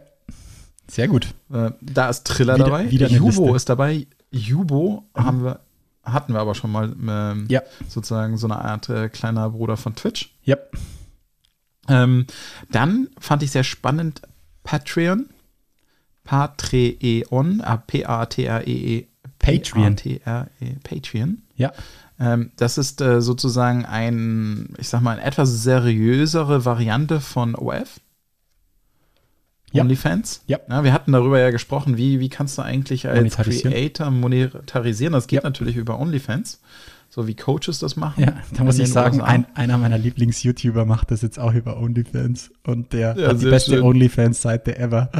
Sehr 0.89 1.09
gut. 1.09 1.35
Äh, 1.53 1.73
da 1.81 2.09
ist 2.09 2.27
Triller 2.27 2.55
wieder, 2.55 2.65
dabei. 2.65 2.91
Wieder 2.91 3.09
Jubo 3.09 3.55
ist 3.55 3.69
dabei. 3.69 4.07
Jubo 4.31 5.05
mhm. 5.17 5.25
haben 5.25 5.45
wir, 5.45 5.61
hatten 6.05 6.33
wir 6.33 6.41
aber 6.41 6.55
schon 6.55 6.73
mal 6.73 6.95
ähm, 7.09 7.47
ja. 7.49 7.63
sozusagen 7.89 8.39
so 8.39 8.47
eine 8.47 8.59
Art 8.65 8.89
äh, 8.89 9.09
kleiner 9.09 9.51
Bruder 9.51 9.77
von 9.77 9.95
Twitch. 9.95 10.37
Ja. 10.43 10.57
Ähm, 11.89 12.27
dann 12.71 13.09
fand 13.19 13.43
ich 13.43 13.51
sehr 13.51 13.65
spannend 13.65 14.23
Patreon. 14.63 15.29
Patreon, 16.27 17.63
P-A-T-R-E-E. 17.87 18.99
-E, 18.99 19.07
Patreon. 19.39 19.97
P-A-T-R-E, 19.97 20.77
Patreon. 20.83 21.43
Ja. 21.57 21.73
Ähm, 22.19 22.51
das 22.57 22.79
ist 22.79 23.01
äh, 23.01 23.21
sozusagen 23.21 23.85
ein, 23.85 24.75
ich 24.79 24.89
sag 24.89 25.01
mal, 25.03 25.19
eine 25.19 25.25
etwas 25.25 25.63
seriösere 25.63 26.65
Variante 26.65 27.21
von 27.21 27.55
OF. 27.55 28.01
Ja. 29.73 29.83
OnlyFans. 29.83 30.43
Ja. 30.47 30.59
ja. 30.69 30.85
Wir 30.85 30.93
hatten 30.93 31.13
darüber 31.13 31.39
ja 31.39 31.51
gesprochen, 31.51 31.97
wie, 31.97 32.21
wie 32.21 32.29
kannst 32.29 32.57
du 32.57 32.63
eigentlich 32.63 33.09
als 33.09 33.37
Creator 33.37 34.11
monetarisieren? 34.11 35.13
Das 35.13 35.27
geht 35.27 35.43
ja. 35.43 35.49
natürlich 35.49 35.77
über 35.77 35.99
OnlyFans. 35.99 36.61
So 37.17 37.27
wie 37.27 37.35
Coaches 37.35 37.79
das 37.79 37.97
machen. 37.97 38.25
Ja, 38.25 38.35
da 38.53 38.63
muss 38.63 38.79
ich 38.79 38.93
sagen, 38.93 39.23
ein, 39.23 39.47
einer 39.55 39.79
meiner 39.79 39.97
Lieblings-YouTuber 39.97 40.85
macht 40.85 41.11
das 41.11 41.23
jetzt 41.23 41.39
auch 41.39 41.55
über 41.55 41.81
OnlyFans. 41.81 42.51
Und 42.63 42.93
der 42.93 43.17
ja, 43.17 43.29
hat 43.29 43.41
die 43.41 43.47
beste 43.47 43.83
OnlyFans-Seite 43.83 44.79
ever. 44.79 45.11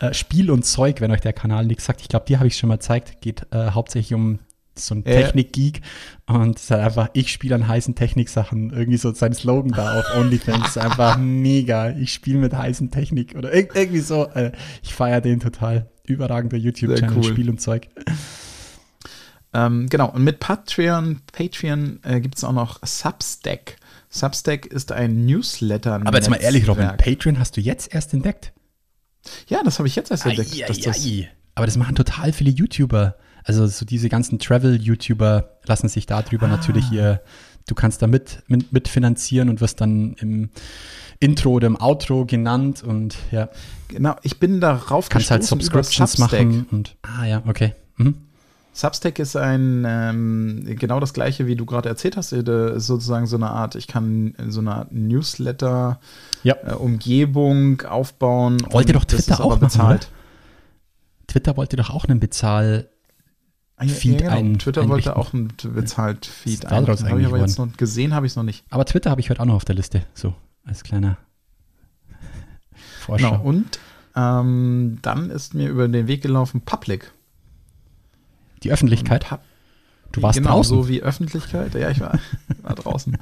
äh, 0.00 0.14
Spiel 0.14 0.50
und 0.50 0.64
Zeug, 0.64 1.02
wenn 1.02 1.10
euch 1.10 1.20
der 1.20 1.34
Kanal 1.34 1.66
nichts 1.66 1.84
sagt. 1.84 2.00
Ich 2.00 2.08
glaube, 2.08 2.24
die 2.26 2.38
habe 2.38 2.46
ich 2.46 2.56
schon 2.56 2.68
mal 2.68 2.76
gezeigt. 2.76 3.20
Geht 3.20 3.46
äh, 3.50 3.72
hauptsächlich 3.72 4.14
um 4.14 4.38
so 4.74 4.94
ein 4.94 5.04
Technik-Geek 5.04 5.82
und 6.26 6.56
es 6.56 6.64
ist 6.64 6.70
halt 6.70 6.80
einfach, 6.80 7.10
ich 7.12 7.30
spiele 7.30 7.56
an 7.56 7.68
heißen 7.68 7.94
Technik-Sachen. 7.94 8.70
Irgendwie 8.70 8.96
so 8.96 9.12
sein 9.12 9.34
Slogan 9.34 9.72
da 9.72 10.00
auf 10.00 10.16
OnlyFans 10.16 10.68
ist 10.68 10.78
einfach 10.78 11.18
mega. 11.18 11.90
Ich 11.90 12.14
spiele 12.14 12.38
mit 12.38 12.54
heißen 12.54 12.90
Technik 12.90 13.34
oder 13.36 13.52
irgendwie 13.52 14.00
so. 14.00 14.28
Äh, 14.28 14.52
ich 14.82 14.94
feiere 14.94 15.20
den 15.20 15.40
total. 15.40 15.90
Überragender 16.06 16.56
YouTube-Channel, 16.56 17.16
cool. 17.16 17.24
Spiel 17.24 17.50
und 17.50 17.60
Zeug. 17.60 17.88
Ähm, 19.54 19.88
genau, 19.88 20.10
und 20.10 20.24
mit 20.24 20.40
Patreon, 20.40 21.20
Patreon 21.32 22.00
äh, 22.02 22.20
gibt 22.20 22.36
es 22.36 22.44
auch 22.44 22.52
noch 22.52 22.80
Substack. 22.84 23.76
Substack 24.10 24.66
ist 24.66 24.92
ein 24.92 25.24
Newsletter. 25.24 25.94
Aber 26.04 26.16
jetzt 26.16 26.28
mal 26.28 26.36
ehrlich, 26.36 26.68
Robin, 26.68 26.88
Patreon 26.96 27.38
hast 27.38 27.56
du 27.56 27.60
jetzt 27.60 27.94
erst 27.94 28.12
entdeckt? 28.14 28.52
Ja, 29.48 29.62
das 29.64 29.78
habe 29.78 29.88
ich 29.88 29.96
jetzt 29.96 30.10
erst 30.10 30.26
entdeckt. 30.26 30.52
Ai, 30.54 30.64
ai, 30.66 30.90
ai. 30.90 31.30
Aber 31.54 31.66
das 31.66 31.76
machen 31.76 31.94
total 31.94 32.32
viele 32.32 32.50
YouTuber. 32.50 33.16
Also 33.44 33.66
so 33.66 33.84
diese 33.84 34.08
ganzen 34.08 34.38
Travel-YouTuber 34.38 35.58
lassen 35.66 35.88
sich 35.88 36.06
darüber 36.06 36.46
ah. 36.46 36.50
natürlich 36.50 36.90
ihr, 36.90 37.20
du 37.68 37.74
kannst 37.74 38.02
da 38.02 38.06
mit, 38.06 38.42
mit, 38.48 38.72
mitfinanzieren 38.72 39.48
und 39.48 39.60
wirst 39.60 39.80
dann 39.80 40.14
im 40.14 40.50
Intro 41.20 41.50
oder 41.50 41.66
im 41.66 41.80
Outro 41.80 42.24
genannt 42.24 42.82
und 42.82 43.16
ja. 43.30 43.50
Genau, 43.88 44.16
ich 44.22 44.40
bin 44.40 44.60
darauf 44.60 45.08
Kannst 45.08 45.30
halt 45.30 45.44
Subscriptions 45.44 46.18
machen 46.18 46.66
und, 46.70 46.96
ah 47.02 47.24
ja, 47.24 47.42
okay. 47.46 47.74
Mhm. 47.96 48.16
Substack 48.74 49.20
ist 49.20 49.36
ein 49.36 49.84
ähm, 49.86 50.64
genau 50.66 50.98
das 50.98 51.14
gleiche, 51.14 51.46
wie 51.46 51.54
du 51.54 51.64
gerade 51.64 51.88
erzählt 51.88 52.16
hast. 52.16 52.32
Ist 52.32 52.86
sozusagen 52.86 53.26
so 53.26 53.36
eine 53.36 53.50
Art, 53.50 53.76
ich 53.76 53.86
kann 53.86 54.34
so 54.48 54.60
eine 54.60 54.74
Art 54.74 54.92
Newsletter, 54.92 56.00
ja. 56.42 56.56
äh, 56.64 56.74
Umgebung 56.74 57.82
aufbauen. 57.82 58.58
Wollt 58.70 58.88
ihr 58.88 58.94
doch 58.94 59.04
Twitter 59.04 59.42
auch 59.42 59.58
bezahlt. 59.58 60.10
Machen, 60.10 61.26
Twitter 61.28 61.56
wollte 61.56 61.76
doch 61.76 61.90
auch 61.90 62.04
einen 62.04 62.20
Bezahl 62.20 62.88
Ah, 63.76 63.86
Feed 63.86 64.20
ja, 64.20 64.28
genau. 64.28 64.38
ein, 64.38 64.58
Twitter 64.58 64.82
einrichten. 64.82 65.14
wollte 65.14 65.16
auch 65.16 65.32
ein 65.32 65.48
bezahlt 65.74 66.26
Feed 66.26 66.66
einrichten. 66.66 67.08
Habe 67.08 67.20
ich 67.20 67.26
aber 67.26 67.38
jetzt 67.38 67.58
noch 67.58 67.76
gesehen, 67.76 68.14
habe 68.14 68.26
ich 68.26 68.32
es 68.32 68.36
noch 68.36 68.44
nicht. 68.44 68.64
Aber 68.70 68.84
Twitter 68.84 69.10
habe 69.10 69.20
ich 69.20 69.30
heute 69.30 69.40
auch 69.40 69.46
noch 69.46 69.54
auf 69.56 69.64
der 69.64 69.74
Liste, 69.74 70.02
so 70.14 70.34
als 70.64 70.84
kleiner 70.84 71.16
Vorschau. 73.00 73.30
Genau. 73.32 73.42
Und 73.42 73.78
ähm, 74.14 74.98
dann 75.02 75.30
ist 75.30 75.54
mir 75.54 75.68
über 75.68 75.88
den 75.88 76.06
Weg 76.06 76.22
gelaufen 76.22 76.60
Public. 76.60 77.12
Die 78.64 78.72
Öffentlichkeit? 78.72 79.28
Pub 79.28 79.40
du 80.14 80.22
warst 80.22 80.38
genau, 80.38 80.50
draußen. 80.50 80.76
so 80.76 80.88
wie 80.88 81.02
Öffentlichkeit. 81.02 81.74
Ja, 81.74 81.90
ich 81.90 82.00
war, 82.00 82.18
war 82.62 82.74
draußen. 82.74 83.16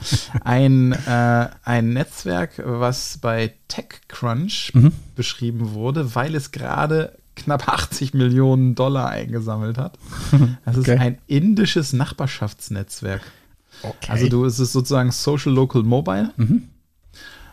Ein, 0.44 0.92
äh, 0.92 1.48
ein 1.64 1.92
Netzwerk, 1.92 2.62
was 2.64 3.18
bei 3.18 3.54
TechCrunch 3.68 4.72
mhm. 4.74 4.92
beschrieben 5.16 5.72
wurde, 5.72 6.14
weil 6.14 6.34
es 6.34 6.52
gerade 6.52 7.16
knapp 7.34 7.68
80 7.68 8.14
Millionen 8.14 8.74
Dollar 8.74 9.08
eingesammelt 9.08 9.78
hat. 9.78 9.98
Das 10.64 10.76
ist 10.76 10.88
okay. 10.88 10.98
ein 10.98 11.18
indisches 11.26 11.92
Nachbarschaftsnetzwerk. 11.92 13.22
Okay. 13.82 14.12
Also 14.12 14.28
du, 14.28 14.44
es 14.44 14.58
ist 14.58 14.72
sozusagen 14.72 15.10
Social 15.10 15.52
Local 15.52 15.82
Mobile. 15.82 16.32
Mhm. 16.36 16.68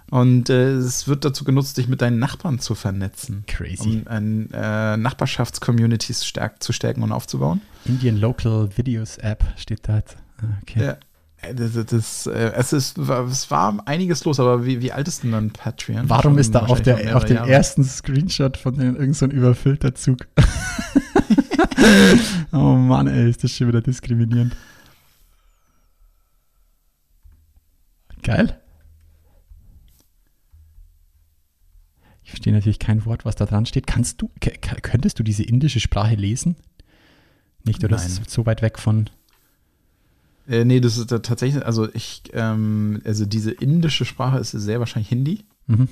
Und 0.10 0.50
äh, 0.50 0.72
es 0.72 1.08
wird 1.08 1.24
dazu 1.24 1.44
genutzt, 1.44 1.78
dich 1.78 1.88
mit 1.88 2.02
deinen 2.02 2.18
Nachbarn 2.18 2.60
zu 2.60 2.74
vernetzen. 2.74 3.44
Crazy. 3.48 4.02
Um 4.06 4.08
ein, 4.08 4.50
äh, 4.52 4.98
Nachbarschaftscommunities 4.98 6.26
stark 6.26 6.64
zu 6.64 6.74
stärken 6.74 7.04
und 7.04 7.12
aufzubauen. 7.12 7.62
Indian 7.86 8.18
Local 8.18 8.70
Videos 8.76 9.18
App 9.18 9.44
steht 9.56 9.88
da. 9.88 9.98
Ah, 9.98 10.46
okay. 10.64 10.84
Ja, 10.84 10.98
äh, 11.42 11.54
das, 11.54 11.74
das, 11.86 12.28
äh, 12.28 12.54
es, 12.56 12.74
ist, 12.74 12.98
es 12.98 13.52
war 13.52 13.78
einiges 13.86 14.26
los, 14.26 14.40
aber 14.40 14.66
wie, 14.66 14.82
wie 14.82 14.92
alt 14.92 15.08
ist 15.08 15.24
denn 15.24 15.32
dann 15.32 15.52
Patreon? 15.52 16.10
Warum 16.10 16.34
Schon 16.34 16.40
ist 16.40 16.56
da 16.56 16.66
auf, 16.66 16.82
der, 16.82 17.16
auf 17.16 17.26
dem 17.26 17.38
ersten 17.38 17.84
Screenshot 17.84 18.58
von 18.58 18.74
dem 18.76 18.96
irgendein 18.96 19.14
so 19.14 19.26
überfüllter 19.28 19.94
Zug? 19.94 20.28
oh 22.52 22.76
Mann, 22.76 23.08
ey, 23.08 23.30
ist 23.30 23.44
das 23.44 23.52
schon 23.52 23.68
wieder 23.68 23.82
diskriminierend. 23.82 24.56
Geil. 28.24 28.60
Ich 32.30 32.32
verstehe 32.32 32.54
natürlich 32.54 32.78
kein 32.78 33.06
Wort, 33.06 33.26
was 33.26 33.36
da 33.36 33.48
dran 33.48 33.66
steht. 33.66 33.88
Kannst 33.88 34.22
du, 34.22 34.30
könntest 34.84 35.18
du 35.18 35.24
diese 35.24 35.42
indische 35.42 35.80
Sprache 35.80 36.14
lesen? 36.14 36.58
Nicht, 37.64 37.84
oder 37.84 37.98
Nein. 37.98 38.06
ist 38.06 38.30
so 38.30 38.46
weit 38.46 38.62
weg 38.62 38.78
von. 38.78 39.10
Äh, 40.48 40.64
nee, 40.64 40.80
das 40.80 41.00
ist 41.00 41.10
tatsächlich, 41.10 41.66
also 41.66 41.90
ich, 41.92 42.22
ähm, 42.34 43.02
also 43.04 43.26
diese 43.26 43.50
indische 43.50 44.06
Sprache 44.06 44.38
ist 44.38 44.52
sehr 44.52 44.78
wahrscheinlich 44.78 45.10
Hindi. 45.10 45.44
Mhm. 45.66 45.88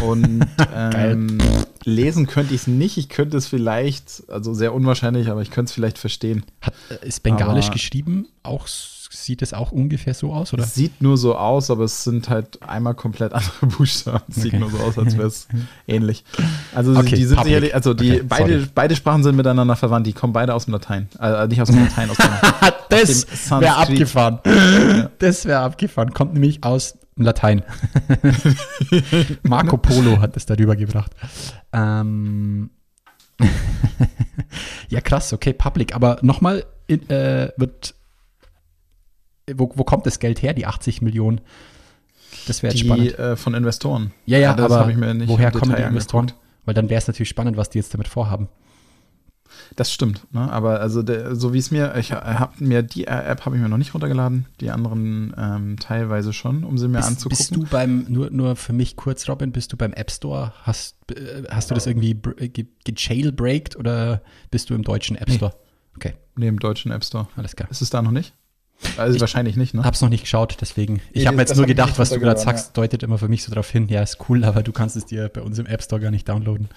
Und 0.00 0.46
ähm, 0.74 1.36
lesen 1.84 2.26
könnte 2.26 2.54
ich 2.54 2.62
es 2.62 2.66
nicht. 2.66 2.96
Ich 2.96 3.10
könnte 3.10 3.36
es 3.36 3.46
vielleicht, 3.46 4.30
also 4.30 4.54
sehr 4.54 4.72
unwahrscheinlich, 4.72 5.28
aber 5.28 5.42
ich 5.42 5.50
könnte 5.50 5.68
es 5.68 5.74
vielleicht 5.74 5.98
verstehen. 5.98 6.46
Hat, 6.62 6.72
äh, 6.88 7.06
ist 7.06 7.22
Bengalisch 7.22 7.66
aber 7.66 7.74
geschrieben 7.74 8.28
auch 8.42 8.66
sieht 9.10 9.42
es 9.42 9.52
auch 9.52 9.72
ungefähr 9.72 10.14
so 10.14 10.32
aus, 10.32 10.52
oder? 10.52 10.62
Es 10.62 10.74
sieht 10.74 11.02
nur 11.02 11.18
so 11.18 11.36
aus, 11.36 11.70
aber 11.70 11.84
es 11.84 12.04
sind 12.04 12.28
halt 12.28 12.62
einmal 12.62 12.94
komplett 12.94 13.32
andere 13.32 13.66
Buchstaben. 13.76 14.22
Es 14.28 14.38
okay. 14.38 14.50
sieht 14.50 14.60
nur 14.60 14.70
so 14.70 14.78
aus, 14.78 14.98
als 14.98 15.16
wäre 15.16 15.26
es 15.26 15.48
ähnlich. 15.86 16.24
Also 16.74 16.96
okay, 16.96 17.16
die 17.16 17.24
sind 17.24 17.42
sicherlich, 17.42 17.74
also 17.74 17.92
die 17.92 18.12
okay, 18.12 18.22
beide, 18.22 18.68
beide 18.72 18.94
Sprachen 18.94 19.22
sind 19.22 19.36
miteinander 19.36 19.74
verwandt, 19.74 20.06
die 20.06 20.12
kommen 20.12 20.32
beide 20.32 20.54
aus 20.54 20.66
dem 20.66 20.74
Latein. 20.74 21.08
Also 21.18 21.48
nicht 21.48 21.60
aus 21.60 21.68
dem 21.68 21.78
Latein, 21.84 22.10
aus 22.10 22.16
dem 22.16 22.30
Das 22.88 23.50
wäre 23.60 23.76
abgefahren. 23.76 24.38
Ja. 24.44 25.10
Das 25.18 25.44
wäre 25.44 25.60
abgefahren. 25.60 26.14
Kommt 26.14 26.34
nämlich 26.34 26.62
aus 26.62 26.96
Latein. 27.16 27.62
Marco 29.42 29.76
Polo 29.76 30.20
hat 30.20 30.36
es 30.36 30.46
darüber 30.46 30.76
gebracht. 30.76 31.12
Ähm 31.72 32.70
ja, 34.88 35.00
krass, 35.00 35.32
okay, 35.32 35.52
Public. 35.52 35.94
Aber 35.94 36.18
nochmal, 36.22 36.64
äh, 36.88 37.48
wird 37.56 37.94
wo, 39.56 39.70
wo 39.74 39.84
kommt 39.84 40.06
das 40.06 40.18
Geld 40.18 40.42
her, 40.42 40.54
die 40.54 40.66
80 40.66 41.02
Millionen? 41.02 41.40
Das 42.46 42.62
wäre 42.62 42.76
spannend. 42.76 43.18
Äh, 43.18 43.36
von 43.36 43.54
Investoren. 43.54 44.12
Ja, 44.26 44.38
ja, 44.38 44.54
ja 44.56 44.64
aber 44.64 44.88
woher 45.26 45.50
kommen 45.50 45.76
die 45.76 45.82
Investoren? 45.82 46.26
Angeguckt. 46.26 46.46
Weil 46.64 46.74
dann 46.74 46.88
wäre 46.88 46.98
es 46.98 47.08
natürlich 47.08 47.28
spannend, 47.28 47.56
was 47.56 47.70
die 47.70 47.78
jetzt 47.78 47.94
damit 47.94 48.08
vorhaben. 48.08 48.48
Das 49.76 49.92
stimmt, 49.92 50.26
ne? 50.32 50.50
aber 50.50 50.80
also 50.80 51.02
der, 51.02 51.34
so 51.34 51.52
wie 51.52 51.58
es 51.58 51.70
mir, 51.70 51.96
ich 51.96 52.12
habe 52.12 52.52
mir 52.64 52.82
die 52.82 53.06
App 53.06 53.44
habe 53.44 53.56
ich 53.56 53.62
mir 53.62 53.68
noch 53.68 53.78
nicht 53.78 53.94
runtergeladen, 53.94 54.46
die 54.60 54.70
anderen 54.70 55.34
ähm, 55.36 55.76
teilweise 55.78 56.32
schon, 56.32 56.64
um 56.64 56.78
sie 56.78 56.88
mir 56.88 56.98
bist, 56.98 57.08
anzugucken. 57.08 57.36
Bist 57.36 57.56
du 57.56 57.64
beim, 57.64 58.06
nur, 58.08 58.30
nur 58.30 58.56
für 58.56 58.72
mich 58.72 58.96
kurz, 58.96 59.28
Robin, 59.28 59.52
bist 59.52 59.72
du 59.72 59.76
beim 59.76 59.92
App 59.92 60.10
Store? 60.10 60.52
Hast, 60.62 60.96
äh, 61.12 61.44
hast 61.50 61.70
du 61.70 61.74
das 61.74 61.86
irgendwie 61.86 62.20
gejailbreakt 62.84 63.76
oder 63.76 64.22
bist 64.50 64.70
du 64.70 64.74
im 64.74 64.82
deutschen 64.82 65.16
App 65.16 65.30
Store? 65.30 65.52
Nee. 65.52 65.96
Okay. 65.96 66.14
Nee, 66.36 66.48
im 66.48 66.58
deutschen 66.58 66.92
App 66.92 67.04
Store. 67.04 67.28
Alles 67.36 67.56
klar. 67.56 67.70
Ist 67.70 67.82
es 67.82 67.90
da 67.90 68.02
noch 68.02 68.12
nicht? 68.12 68.34
Also 68.96 69.16
ich, 69.16 69.20
wahrscheinlich 69.20 69.56
nicht, 69.56 69.74
ne? 69.74 69.84
Hab's 69.84 70.00
noch 70.00 70.08
nicht 70.08 70.22
geschaut, 70.22 70.56
deswegen. 70.60 71.00
Ich 71.12 71.26
habe 71.26 71.36
mir 71.36 71.42
jetzt 71.42 71.56
nur 71.56 71.66
gedacht, 71.66 71.98
was 71.98 72.10
du 72.10 72.18
gerade 72.18 72.40
sagst, 72.40 72.68
ja. 72.68 72.82
deutet 72.82 73.02
immer 73.02 73.18
für 73.18 73.28
mich 73.28 73.42
so 73.44 73.50
darauf 73.50 73.70
hin. 73.70 73.88
Ja, 73.88 74.02
ist 74.02 74.18
cool, 74.28 74.44
aber 74.44 74.62
du 74.62 74.72
kannst 74.72 74.96
es 74.96 75.06
dir 75.06 75.28
bei 75.28 75.42
uns 75.42 75.58
im 75.58 75.66
App 75.66 75.82
Store 75.82 76.00
gar 76.00 76.10
nicht 76.10 76.28
downloaden. 76.28 76.68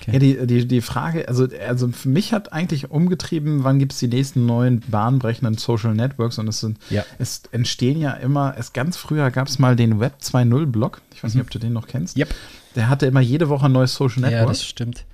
Okay. 0.00 0.12
Ja, 0.12 0.18
die, 0.18 0.46
die, 0.46 0.68
die 0.68 0.80
Frage, 0.80 1.26
also, 1.28 1.48
also 1.66 1.88
für 1.88 2.08
mich 2.08 2.32
hat 2.32 2.52
eigentlich 2.52 2.90
umgetrieben, 2.90 3.64
wann 3.64 3.78
gibt 3.78 3.92
es 3.92 3.98
die 3.98 4.08
nächsten 4.08 4.46
neuen 4.46 4.80
bahnbrechenden 4.80 5.58
Social 5.58 5.94
Networks 5.94 6.38
und 6.38 6.48
es 6.48 6.60
sind, 6.60 6.78
ja. 6.90 7.04
es 7.18 7.42
entstehen 7.50 8.00
ja 8.00 8.12
immer, 8.12 8.54
es 8.56 8.72
ganz 8.72 8.96
früher 8.96 9.30
gab 9.30 9.48
es 9.48 9.58
mal 9.58 9.74
den 9.74 9.98
Web 9.98 10.14
2.0 10.22 10.66
Blog, 10.66 11.02
ich 11.12 11.24
weiß 11.24 11.34
mhm. 11.34 11.40
nicht, 11.40 11.46
ob 11.46 11.50
du 11.50 11.58
den 11.58 11.72
noch 11.72 11.88
kennst. 11.88 12.16
Yep. 12.16 12.32
Der 12.76 12.88
hatte 12.88 13.06
immer 13.06 13.20
jede 13.20 13.48
Woche 13.48 13.66
ein 13.66 13.72
neues 13.72 13.94
Social 13.94 14.20
Network. 14.20 14.40
Ja, 14.40 14.46
das 14.46 14.64
stimmt. 14.64 15.04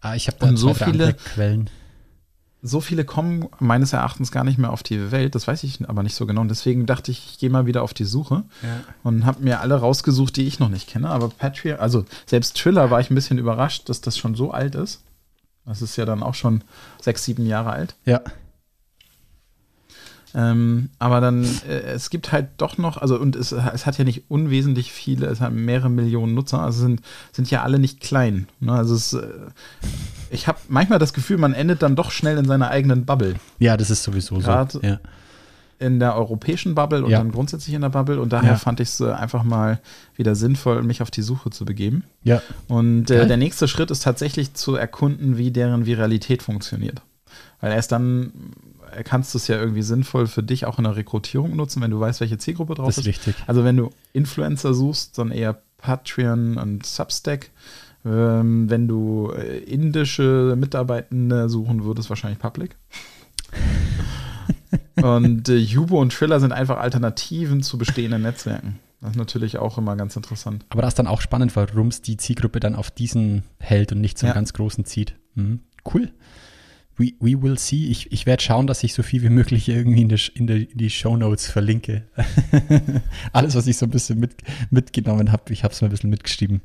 Ah, 0.00 0.16
ich 0.16 0.26
habe 0.26 0.38
da 0.40 0.48
und 0.48 0.56
so 0.56 0.74
viele 0.74 1.14
Quellen 1.14 1.70
so 2.66 2.80
viele 2.80 3.04
kommen 3.04 3.48
meines 3.58 3.92
Erachtens 3.92 4.30
gar 4.30 4.44
nicht 4.44 4.58
mehr 4.58 4.72
auf 4.72 4.82
die 4.82 5.10
Welt, 5.10 5.34
das 5.34 5.46
weiß 5.46 5.62
ich 5.64 5.88
aber 5.88 6.02
nicht 6.02 6.14
so 6.14 6.26
genau. 6.26 6.40
Und 6.40 6.48
deswegen 6.48 6.86
dachte 6.86 7.10
ich, 7.10 7.26
ich 7.30 7.38
gehe 7.38 7.50
mal 7.50 7.66
wieder 7.66 7.82
auf 7.82 7.94
die 7.94 8.04
Suche 8.04 8.44
ja. 8.62 8.80
und 9.02 9.24
habe 9.24 9.42
mir 9.42 9.60
alle 9.60 9.76
rausgesucht, 9.76 10.36
die 10.36 10.46
ich 10.46 10.58
noch 10.58 10.68
nicht 10.68 10.88
kenne. 10.88 11.08
Aber 11.08 11.28
Patreon, 11.28 11.78
also 11.78 12.04
selbst 12.26 12.56
Triller 12.56 12.90
war 12.90 13.00
ich 13.00 13.10
ein 13.10 13.14
bisschen 13.14 13.38
überrascht, 13.38 13.88
dass 13.88 14.00
das 14.00 14.18
schon 14.18 14.34
so 14.34 14.50
alt 14.50 14.74
ist. 14.74 15.02
Das 15.64 15.82
ist 15.82 15.96
ja 15.96 16.04
dann 16.04 16.22
auch 16.22 16.34
schon 16.34 16.62
sechs, 17.00 17.24
sieben 17.24 17.46
Jahre 17.46 17.70
alt. 17.70 17.94
Ja. 18.04 18.20
Ähm, 20.34 20.90
aber 20.98 21.22
dann, 21.22 21.44
äh, 21.66 21.80
es 21.80 22.10
gibt 22.10 22.30
halt 22.30 22.48
doch 22.58 22.76
noch, 22.76 22.98
also 22.98 23.18
und 23.18 23.36
es, 23.36 23.52
es 23.52 23.86
hat 23.86 23.96
ja 23.96 24.04
nicht 24.04 24.24
unwesentlich 24.28 24.92
viele, 24.92 25.26
es 25.26 25.40
hat 25.40 25.52
mehrere 25.52 25.88
Millionen 25.88 26.34
Nutzer, 26.34 26.60
also 26.60 26.80
sind, 26.80 27.00
sind 27.32 27.50
ja 27.50 27.62
alle 27.62 27.78
nicht 27.78 28.00
klein. 28.00 28.46
Ne? 28.60 28.72
Also 28.72 28.94
es, 28.94 29.14
äh, 29.14 29.26
ich 30.30 30.48
habe 30.48 30.58
manchmal 30.68 30.98
das 30.98 31.12
Gefühl, 31.12 31.38
man 31.38 31.52
endet 31.52 31.82
dann 31.82 31.96
doch 31.96 32.10
schnell 32.10 32.38
in 32.38 32.44
seiner 32.44 32.70
eigenen 32.70 33.04
Bubble. 33.04 33.34
Ja, 33.58 33.76
das 33.76 33.90
ist 33.90 34.02
sowieso 34.02 34.38
Grad 34.38 34.72
so. 34.72 34.80
Ja. 34.80 35.00
In 35.78 36.00
der 36.00 36.16
europäischen 36.16 36.74
Bubble 36.74 37.04
und 37.04 37.10
ja. 37.10 37.18
dann 37.18 37.30
grundsätzlich 37.30 37.74
in 37.74 37.82
der 37.82 37.90
Bubble. 37.90 38.20
Und 38.20 38.32
daher 38.32 38.52
ja. 38.52 38.56
fand 38.56 38.80
ich 38.80 38.88
es 38.88 39.00
äh, 39.00 39.12
einfach 39.12 39.42
mal 39.42 39.80
wieder 40.14 40.34
sinnvoll, 40.34 40.82
mich 40.82 41.02
auf 41.02 41.10
die 41.10 41.20
Suche 41.20 41.50
zu 41.50 41.66
begeben. 41.66 42.04
Ja. 42.22 42.40
Und 42.66 43.10
äh, 43.10 43.26
der 43.26 43.36
nächste 43.36 43.68
Schritt 43.68 43.90
ist 43.90 44.02
tatsächlich 44.02 44.54
zu 44.54 44.74
erkunden, 44.74 45.36
wie 45.36 45.50
deren 45.50 45.84
Viralität 45.84 46.42
funktioniert. 46.42 47.02
Weil 47.60 47.72
erst 47.72 47.92
dann 47.92 48.32
kannst 49.04 49.34
du 49.34 49.38
es 49.38 49.48
ja 49.48 49.56
irgendwie 49.56 49.82
sinnvoll 49.82 50.26
für 50.26 50.42
dich 50.42 50.64
auch 50.64 50.78
in 50.78 50.84
der 50.84 50.96
Rekrutierung 50.96 51.56
nutzen, 51.56 51.82
wenn 51.82 51.90
du 51.90 52.00
weißt, 52.00 52.20
welche 52.20 52.38
Zielgruppe 52.38 52.74
drauf 52.74 52.88
ist. 52.88 52.98
Das 52.98 53.04
ist 53.04 53.08
richtig. 53.08 53.34
Also 53.46 53.64
wenn 53.64 53.76
du 53.76 53.90
Influencer 54.12 54.74
suchst, 54.74 55.18
dann 55.18 55.30
eher 55.30 55.60
Patreon 55.78 56.56
und 56.56 56.86
Substack. 56.86 57.50
Ähm, 58.06 58.70
wenn 58.70 58.86
du 58.86 59.32
äh, 59.36 59.58
indische 59.58 60.54
Mitarbeitende 60.56 61.48
suchen 61.48 61.84
würdest, 61.84 62.08
wahrscheinlich 62.08 62.38
Public. 62.38 62.76
und 65.02 65.48
äh, 65.48 65.56
Jubo 65.56 66.00
und 66.00 66.12
Triller 66.12 66.38
sind 66.38 66.52
einfach 66.52 66.78
Alternativen 66.78 67.62
zu 67.62 67.78
bestehenden 67.78 68.22
Netzwerken. 68.22 68.78
Das 69.00 69.10
ist 69.10 69.16
natürlich 69.16 69.58
auch 69.58 69.76
immer 69.76 69.96
ganz 69.96 70.14
interessant. 70.14 70.64
Aber 70.70 70.82
das 70.82 70.92
ist 70.92 70.98
dann 70.98 71.06
auch 71.06 71.20
spannend, 71.20 71.54
warum 71.56 71.88
es 71.88 72.00
die 72.00 72.16
Zielgruppe 72.16 72.60
dann 72.60 72.76
auf 72.76 72.90
diesen 72.90 73.42
hält 73.58 73.92
und 73.92 74.00
nicht 74.00 74.18
zum 74.18 74.28
ja. 74.28 74.34
ganz 74.34 74.52
großen 74.52 74.84
zieht. 74.84 75.16
Mhm. 75.34 75.60
Cool 75.92 76.12
we, 76.96 77.12
we 77.20 77.40
will 77.40 77.58
see. 77.58 77.88
Ich, 77.88 78.10
ich 78.12 78.26
werde 78.26 78.42
schauen, 78.42 78.66
dass 78.66 78.82
ich 78.82 78.94
so 78.94 79.02
viel 79.02 79.22
wie 79.22 79.28
möglich 79.28 79.68
irgendwie 79.68 80.02
in, 80.02 80.08
die, 80.08 80.20
in, 80.34 80.46
die, 80.46 80.64
in 80.64 80.78
die 80.78 80.90
Show 80.90 81.16
Notes 81.16 81.48
verlinke. 81.48 82.04
Alles, 83.32 83.54
was 83.54 83.66
ich 83.66 83.76
so 83.76 83.86
ein 83.86 83.90
bisschen 83.90 84.18
mit, 84.18 84.36
mitgenommen 84.70 85.32
habe, 85.32 85.52
ich 85.52 85.64
habe 85.64 85.72
es 85.72 85.80
mal 85.80 85.88
ein 85.88 85.90
bisschen 85.90 86.10
mitgeschrieben. 86.10 86.62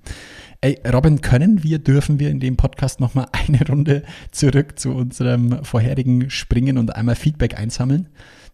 Ey, 0.62 0.80
Robin, 0.92 1.22
können 1.22 1.64
wir, 1.64 1.80
dürfen 1.80 2.20
wir 2.20 2.30
in 2.30 2.40
dem 2.40 2.56
Podcast 2.56 3.00
nochmal 3.00 3.28
eine 3.32 3.66
Runde 3.68 4.04
zurück 4.32 4.80
zu 4.80 4.92
unserem 4.92 5.64
vorherigen 5.64 6.30
Springen 6.30 6.78
und 6.78 6.96
einmal 6.96 7.16
Feedback 7.16 7.58
einsammeln? 7.58 8.08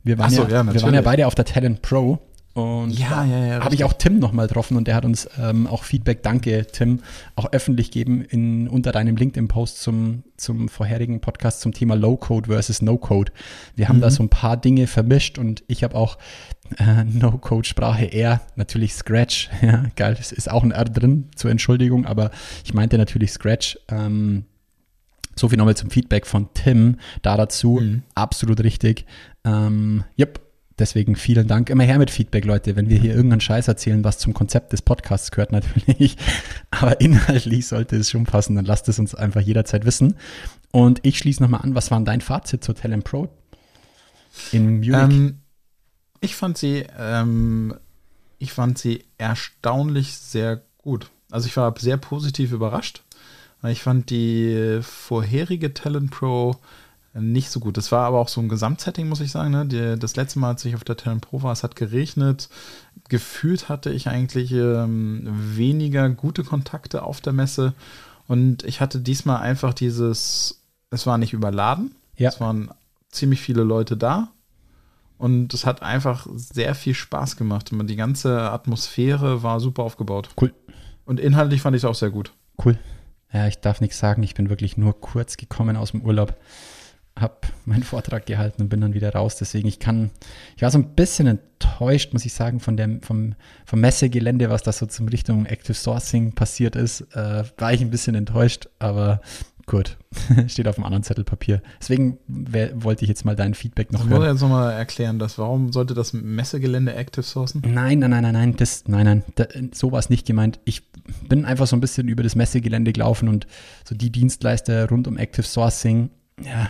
Wir 0.03 0.17
waren, 0.17 0.31
so, 0.31 0.43
ja, 0.43 0.63
ja 0.63 0.73
wir 0.73 0.81
waren 0.81 0.93
ja 0.93 1.01
beide 1.01 1.27
auf 1.27 1.35
der 1.35 1.45
Talent 1.45 1.81
Pro 1.81 2.19
und 2.57 2.89
ja, 2.97 3.23
ja, 3.23 3.45
ja, 3.45 3.63
habe 3.63 3.75
ich 3.75 3.83
auch 3.83 3.93
Tim 3.93 4.17
nochmal 4.17 4.47
getroffen 4.47 4.77
und 4.77 4.87
der 4.87 4.95
hat 4.95 5.05
uns 5.05 5.29
ähm, 5.39 5.67
auch 5.67 5.83
Feedback, 5.83 6.23
danke 6.23 6.65
Tim, 6.65 7.01
auch 7.35 7.51
öffentlich 7.51 7.91
gegeben 7.91 8.23
in, 8.23 8.67
unter 8.67 8.91
deinem 8.91 9.15
LinkedIn-Post 9.15 9.79
zum, 9.79 10.23
zum 10.37 10.67
vorherigen 10.67 11.21
Podcast 11.21 11.61
zum 11.61 11.71
Thema 11.71 11.95
Low-Code 11.95 12.49
versus 12.49 12.81
No-Code. 12.81 13.31
Wir 13.75 13.87
haben 13.89 13.97
mhm. 13.97 14.01
da 14.01 14.09
so 14.09 14.23
ein 14.23 14.29
paar 14.29 14.57
Dinge 14.57 14.87
vermischt 14.87 15.37
und 15.37 15.63
ich 15.67 15.83
habe 15.83 15.93
auch 15.95 16.17
äh, 16.79 17.03
No-Code-Sprache 17.03 18.05
eher 18.05 18.41
natürlich 18.55 18.95
Scratch. 18.95 19.51
Ja, 19.61 19.83
geil, 19.95 20.17
es 20.19 20.31
ist 20.31 20.49
auch 20.49 20.63
ein 20.63 20.71
R 20.71 20.85
drin 20.85 21.29
zur 21.35 21.51
Entschuldigung, 21.51 22.07
aber 22.07 22.31
ich 22.65 22.73
meinte 22.73 22.97
natürlich 22.97 23.33
Scratch. 23.33 23.77
Ähm, 23.87 24.45
so 25.35 25.49
viel 25.49 25.59
nochmal 25.59 25.77
zum 25.77 25.91
Feedback 25.91 26.25
von 26.25 26.49
Tim 26.55 26.97
da 27.21 27.37
dazu. 27.37 27.79
Mhm. 27.81 28.01
Absolut 28.15 28.63
richtig. 28.63 29.05
Ähm, 29.45 30.05
yep, 30.17 30.39
Deswegen 30.79 31.15
vielen 31.15 31.47
Dank. 31.47 31.71
Immer 31.71 31.83
her 31.83 31.97
mit 31.97 32.11
Feedback, 32.11 32.45
Leute. 32.45 32.75
Wenn 32.75 32.89
wir 32.89 32.99
hier 32.99 33.15
irgendeinen 33.15 33.41
Scheiß 33.41 33.67
erzählen, 33.67 34.03
was 34.03 34.19
zum 34.19 34.33
Konzept 34.33 34.73
des 34.73 34.83
Podcasts 34.83 35.31
gehört, 35.31 35.51
natürlich. 35.53 36.17
Aber 36.69 37.01
inhaltlich 37.01 37.67
sollte 37.67 37.95
es 37.95 38.11
schon 38.11 38.25
passen. 38.25 38.55
Dann 38.55 38.65
lasst 38.65 38.87
es 38.87 38.99
uns 38.99 39.15
einfach 39.15 39.41
jederzeit 39.41 39.85
wissen. 39.85 40.15
Und 40.71 40.99
ich 41.03 41.17
schließe 41.17 41.41
nochmal 41.41 41.61
an. 41.61 41.73
Was 41.73 41.89
war 41.89 41.99
dein 42.01 42.21
Fazit 42.21 42.63
zur 42.63 42.75
Talent 42.75 43.03
Pro 43.05 43.29
in 44.51 44.79
Munich? 44.79 44.93
Ähm, 44.93 45.39
ich 46.21 46.35
fand 46.35 46.57
sie, 46.57 46.85
ähm, 46.97 47.73
ich 48.37 48.53
fand 48.53 48.77
sie 48.77 49.03
erstaunlich 49.17 50.13
sehr 50.13 50.61
gut. 50.77 51.09
Also 51.31 51.47
ich 51.47 51.57
war 51.57 51.73
sehr 51.79 51.97
positiv 51.97 52.51
überrascht. 52.51 53.03
Ich 53.63 53.81
fand 53.81 54.11
die 54.11 54.79
vorherige 54.81 55.73
Talent 55.73 56.11
Pro 56.11 56.55
nicht 57.19 57.49
so 57.49 57.59
gut. 57.59 57.77
Das 57.77 57.91
war 57.91 58.05
aber 58.05 58.19
auch 58.19 58.27
so 58.27 58.41
ein 58.41 58.49
Gesamtsetting, 58.49 59.07
muss 59.07 59.21
ich 59.21 59.31
sagen. 59.31 59.51
Ne? 59.51 59.65
Die, 59.65 59.99
das 59.99 60.15
letzte 60.15 60.39
Mal, 60.39 60.49
als 60.49 60.65
ich 60.65 60.75
auf 60.75 60.83
der 60.83 60.97
Talent 60.97 61.21
Pro 61.21 61.41
war, 61.43 61.51
es 61.51 61.63
hat 61.63 61.75
geregnet. 61.75 62.49
Gefühlt 63.09 63.69
hatte 63.69 63.91
ich 63.91 64.07
eigentlich 64.07 64.51
ähm, 64.51 65.23
weniger 65.25 66.09
gute 66.09 66.43
Kontakte 66.43 67.03
auf 67.03 67.21
der 67.21 67.33
Messe. 67.33 67.73
Und 68.27 68.63
ich 68.63 68.81
hatte 68.81 68.99
diesmal 68.99 69.41
einfach 69.41 69.73
dieses, 69.73 70.61
es 70.89 71.05
war 71.05 71.17
nicht 71.17 71.33
überladen. 71.33 71.95
Ja. 72.15 72.29
Es 72.29 72.39
waren 72.39 72.71
ziemlich 73.09 73.41
viele 73.41 73.63
Leute 73.63 73.97
da. 73.97 74.29
Und 75.17 75.53
es 75.53 75.65
hat 75.65 75.81
einfach 75.81 76.27
sehr 76.35 76.75
viel 76.75 76.93
Spaß 76.93 77.37
gemacht. 77.37 77.71
Die 77.71 77.95
ganze 77.95 78.51
Atmosphäre 78.51 79.41
war 79.41 79.59
super 79.59 79.83
aufgebaut. 79.83 80.29
Cool. 80.39 80.53
Und 81.05 81.19
inhaltlich 81.19 81.61
fand 81.61 81.75
ich 81.75 81.81
es 81.81 81.85
auch 81.85 81.95
sehr 81.95 82.11
gut. 82.11 82.33
Cool. 82.63 82.77
Ja, 83.33 83.47
ich 83.47 83.59
darf 83.59 83.81
nichts 83.81 83.97
sagen. 83.97 84.21
Ich 84.23 84.35
bin 84.35 84.49
wirklich 84.49 84.77
nur 84.77 84.99
kurz 84.99 85.37
gekommen 85.37 85.75
aus 85.75 85.91
dem 85.91 86.01
Urlaub 86.01 86.35
habe 87.19 87.35
meinen 87.65 87.83
Vortrag 87.83 88.25
gehalten 88.25 88.63
und 88.63 88.69
bin 88.69 88.81
dann 88.81 88.93
wieder 88.93 89.13
raus. 89.13 89.35
Deswegen, 89.37 89.67
ich 89.67 89.79
kann, 89.79 90.11
ich 90.55 90.61
war 90.61 90.71
so 90.71 90.77
ein 90.77 90.95
bisschen 90.95 91.27
enttäuscht, 91.27 92.13
muss 92.13 92.25
ich 92.25 92.33
sagen, 92.33 92.59
von 92.59 92.77
dem, 92.77 93.01
vom, 93.01 93.35
vom 93.65 93.79
Messegelände, 93.81 94.49
was 94.49 94.63
da 94.63 94.71
so 94.71 94.85
zum 94.85 95.07
Richtung 95.07 95.45
Active 95.45 95.73
Sourcing 95.73 96.33
passiert 96.33 96.75
ist. 96.75 97.01
Äh, 97.15 97.43
war 97.57 97.73
ich 97.73 97.81
ein 97.81 97.89
bisschen 97.89 98.15
enttäuscht, 98.15 98.67
aber 98.79 99.21
gut, 99.67 99.97
steht 100.47 100.67
auf 100.67 100.77
einem 100.77 100.85
anderen 100.85 101.03
Zettel 101.03 101.25
Papier. 101.25 101.61
Deswegen 101.79 102.17
wollte 102.27 103.03
ich 103.03 103.09
jetzt 103.09 103.25
mal 103.25 103.35
dein 103.35 103.53
Feedback 103.53 103.91
noch 103.91 103.99
das 104.01 104.09
hören. 104.09 104.21
Ich 104.23 104.29
jetzt 104.29 104.41
nochmal 104.41 104.73
erklären, 104.73 105.19
dass, 105.19 105.37
warum 105.37 105.71
sollte 105.71 105.93
das 105.93 106.13
Messegelände 106.13 106.95
Active 106.95 107.23
Sourcen? 107.23 107.61
Nein, 107.67 107.99
nein, 107.99 108.09
nein, 108.09 108.23
nein, 108.23 108.33
nein, 108.33 108.55
das, 108.55 108.85
nein, 108.87 109.05
nein, 109.05 109.23
da, 109.35 109.45
so 109.73 109.91
war 109.91 109.99
es 109.99 110.09
nicht 110.09 110.25
gemeint. 110.25 110.59
Ich 110.65 110.89
bin 111.27 111.45
einfach 111.45 111.67
so 111.67 111.75
ein 111.75 111.81
bisschen 111.81 112.07
über 112.07 112.23
das 112.23 112.35
Messegelände 112.35 112.93
gelaufen 112.93 113.27
und 113.27 113.45
so 113.83 113.93
die 113.93 114.09
Dienstleister 114.09 114.89
rund 114.89 115.07
um 115.07 115.17
Active 115.17 115.45
Sourcing, 115.45 116.09
ja, 116.43 116.69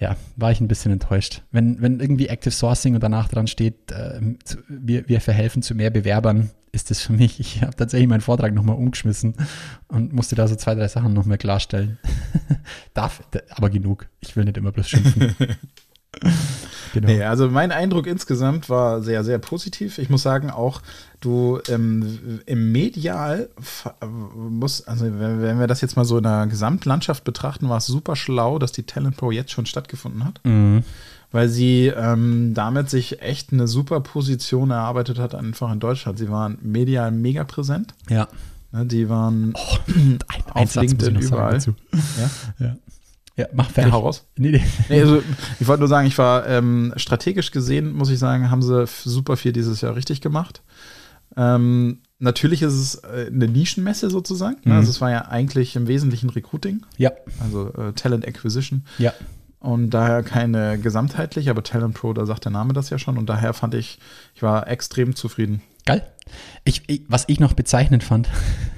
ja, 0.00 0.16
war 0.36 0.52
ich 0.52 0.60
ein 0.60 0.68
bisschen 0.68 0.92
enttäuscht. 0.92 1.42
Wenn, 1.50 1.80
wenn 1.82 2.00
irgendwie 2.00 2.28
Active 2.28 2.52
Sourcing 2.52 2.94
und 2.94 3.02
danach 3.02 3.28
dran 3.28 3.46
steht, 3.46 3.90
äh, 3.90 4.20
wir, 4.68 5.08
wir 5.08 5.20
verhelfen 5.20 5.62
zu 5.62 5.74
mehr 5.74 5.90
Bewerbern, 5.90 6.50
ist 6.72 6.90
das 6.90 7.00
für 7.00 7.12
mich, 7.12 7.40
ich 7.40 7.62
habe 7.62 7.74
tatsächlich 7.74 8.08
meinen 8.08 8.20
Vortrag 8.20 8.54
nochmal 8.54 8.76
umgeschmissen 8.76 9.34
und 9.88 10.12
musste 10.12 10.36
da 10.36 10.46
so 10.46 10.56
zwei, 10.56 10.74
drei 10.74 10.88
Sachen 10.88 11.12
nochmal 11.12 11.38
klarstellen. 11.38 11.98
Darf, 12.94 13.22
aber 13.50 13.70
genug. 13.70 14.08
Ich 14.20 14.36
will 14.36 14.44
nicht 14.44 14.56
immer 14.56 14.72
bloß 14.72 14.88
schimpfen. 14.88 15.34
genau. 16.92 17.06
Nee, 17.06 17.22
also 17.22 17.48
mein 17.48 17.72
Eindruck 17.72 18.06
insgesamt 18.06 18.68
war 18.68 19.02
sehr, 19.02 19.24
sehr 19.24 19.38
positiv. 19.38 19.98
Ich 19.98 20.10
muss 20.10 20.22
sagen, 20.22 20.50
auch 20.50 20.82
du 21.20 21.60
ähm, 21.68 22.40
im 22.46 22.72
Medial 22.72 23.48
muss, 24.34 24.86
also 24.86 25.06
wenn, 25.06 25.58
wir 25.58 25.66
das 25.66 25.80
jetzt 25.80 25.96
mal 25.96 26.04
so 26.04 26.18
in 26.18 26.24
der 26.24 26.46
Gesamtlandschaft 26.46 27.24
betrachten, 27.24 27.68
war 27.68 27.78
es 27.78 27.86
super 27.86 28.16
schlau, 28.16 28.58
dass 28.58 28.72
die 28.72 28.84
Talent 28.84 29.16
Pro 29.16 29.30
jetzt 29.30 29.50
schon 29.50 29.66
stattgefunden 29.66 30.24
hat. 30.24 30.40
Mhm. 30.44 30.84
Weil 31.30 31.48
sie 31.50 31.88
ähm, 31.88 32.54
damit 32.54 32.88
sich 32.88 33.20
echt 33.20 33.52
eine 33.52 33.68
super 33.68 34.00
Position 34.00 34.70
erarbeitet 34.70 35.18
hat, 35.18 35.34
einfach 35.34 35.70
in 35.70 35.78
Deutschland. 35.78 36.18
Sie 36.18 36.30
waren 36.30 36.56
medial 36.62 37.10
mega 37.10 37.44
präsent. 37.44 37.92
Ja. 38.08 38.28
Ne, 38.72 38.86
die 38.86 39.08
waren 39.08 39.52
oh, 39.54 39.78
ein, 39.88 40.18
auf 40.54 40.74
LinkedIn 40.74 41.16
überall. 41.16 41.58
Ja? 41.58 42.30
ja. 42.58 42.76
Ja, 43.38 43.46
mach 43.52 43.70
fertig. 43.70 43.92
Ja, 43.92 43.96
hau 43.96 44.02
raus. 44.02 44.26
Nee, 44.36 44.50
nee. 44.50 44.62
nee 44.88 45.00
also, 45.00 45.22
ich 45.60 45.68
wollte 45.68 45.80
nur 45.80 45.88
sagen, 45.88 46.08
ich 46.08 46.18
war 46.18 46.46
ähm, 46.48 46.92
strategisch 46.96 47.52
gesehen, 47.52 47.92
muss 47.92 48.10
ich 48.10 48.18
sagen, 48.18 48.50
haben 48.50 48.62
sie 48.62 48.84
super 49.04 49.36
viel 49.36 49.52
dieses 49.52 49.80
Jahr 49.80 49.94
richtig 49.94 50.20
gemacht. 50.20 50.60
Ähm, 51.36 52.00
natürlich 52.18 52.62
ist 52.62 52.72
es 52.72 52.96
äh, 52.96 53.30
eine 53.32 53.46
Nischenmesse 53.46 54.10
sozusagen. 54.10 54.56
Ne? 54.64 54.72
Mhm. 54.72 54.78
Also 54.80 54.90
es 54.90 55.00
war 55.00 55.12
ja 55.12 55.28
eigentlich 55.28 55.76
im 55.76 55.86
Wesentlichen 55.86 56.30
Recruiting. 56.30 56.84
Ja. 56.96 57.12
Also 57.38 57.72
äh, 57.74 57.92
Talent 57.92 58.26
Acquisition. 58.26 58.84
Ja. 58.98 59.14
und 59.60 59.90
daher 59.90 60.24
keine 60.24 60.76
gesamtheitlich, 60.78 61.48
aber 61.48 61.62
Talent 61.62 61.94
Pro, 61.94 62.12
da 62.12 62.26
sagt 62.26 62.44
der 62.44 62.52
Name 62.52 62.72
das 62.72 62.90
ja 62.90 62.98
schon 62.98 63.18
und 63.18 63.28
daher 63.28 63.54
fand 63.54 63.74
ich, 63.74 64.00
ich 64.34 64.42
war 64.42 64.66
extrem 64.66 65.14
zufrieden. 65.14 65.62
Geil. 65.86 66.04
Ich, 66.64 66.82
ich, 66.88 67.02
was 67.06 67.24
ich 67.28 67.38
noch 67.38 67.52
bezeichnend 67.52 68.02
fand, 68.02 68.28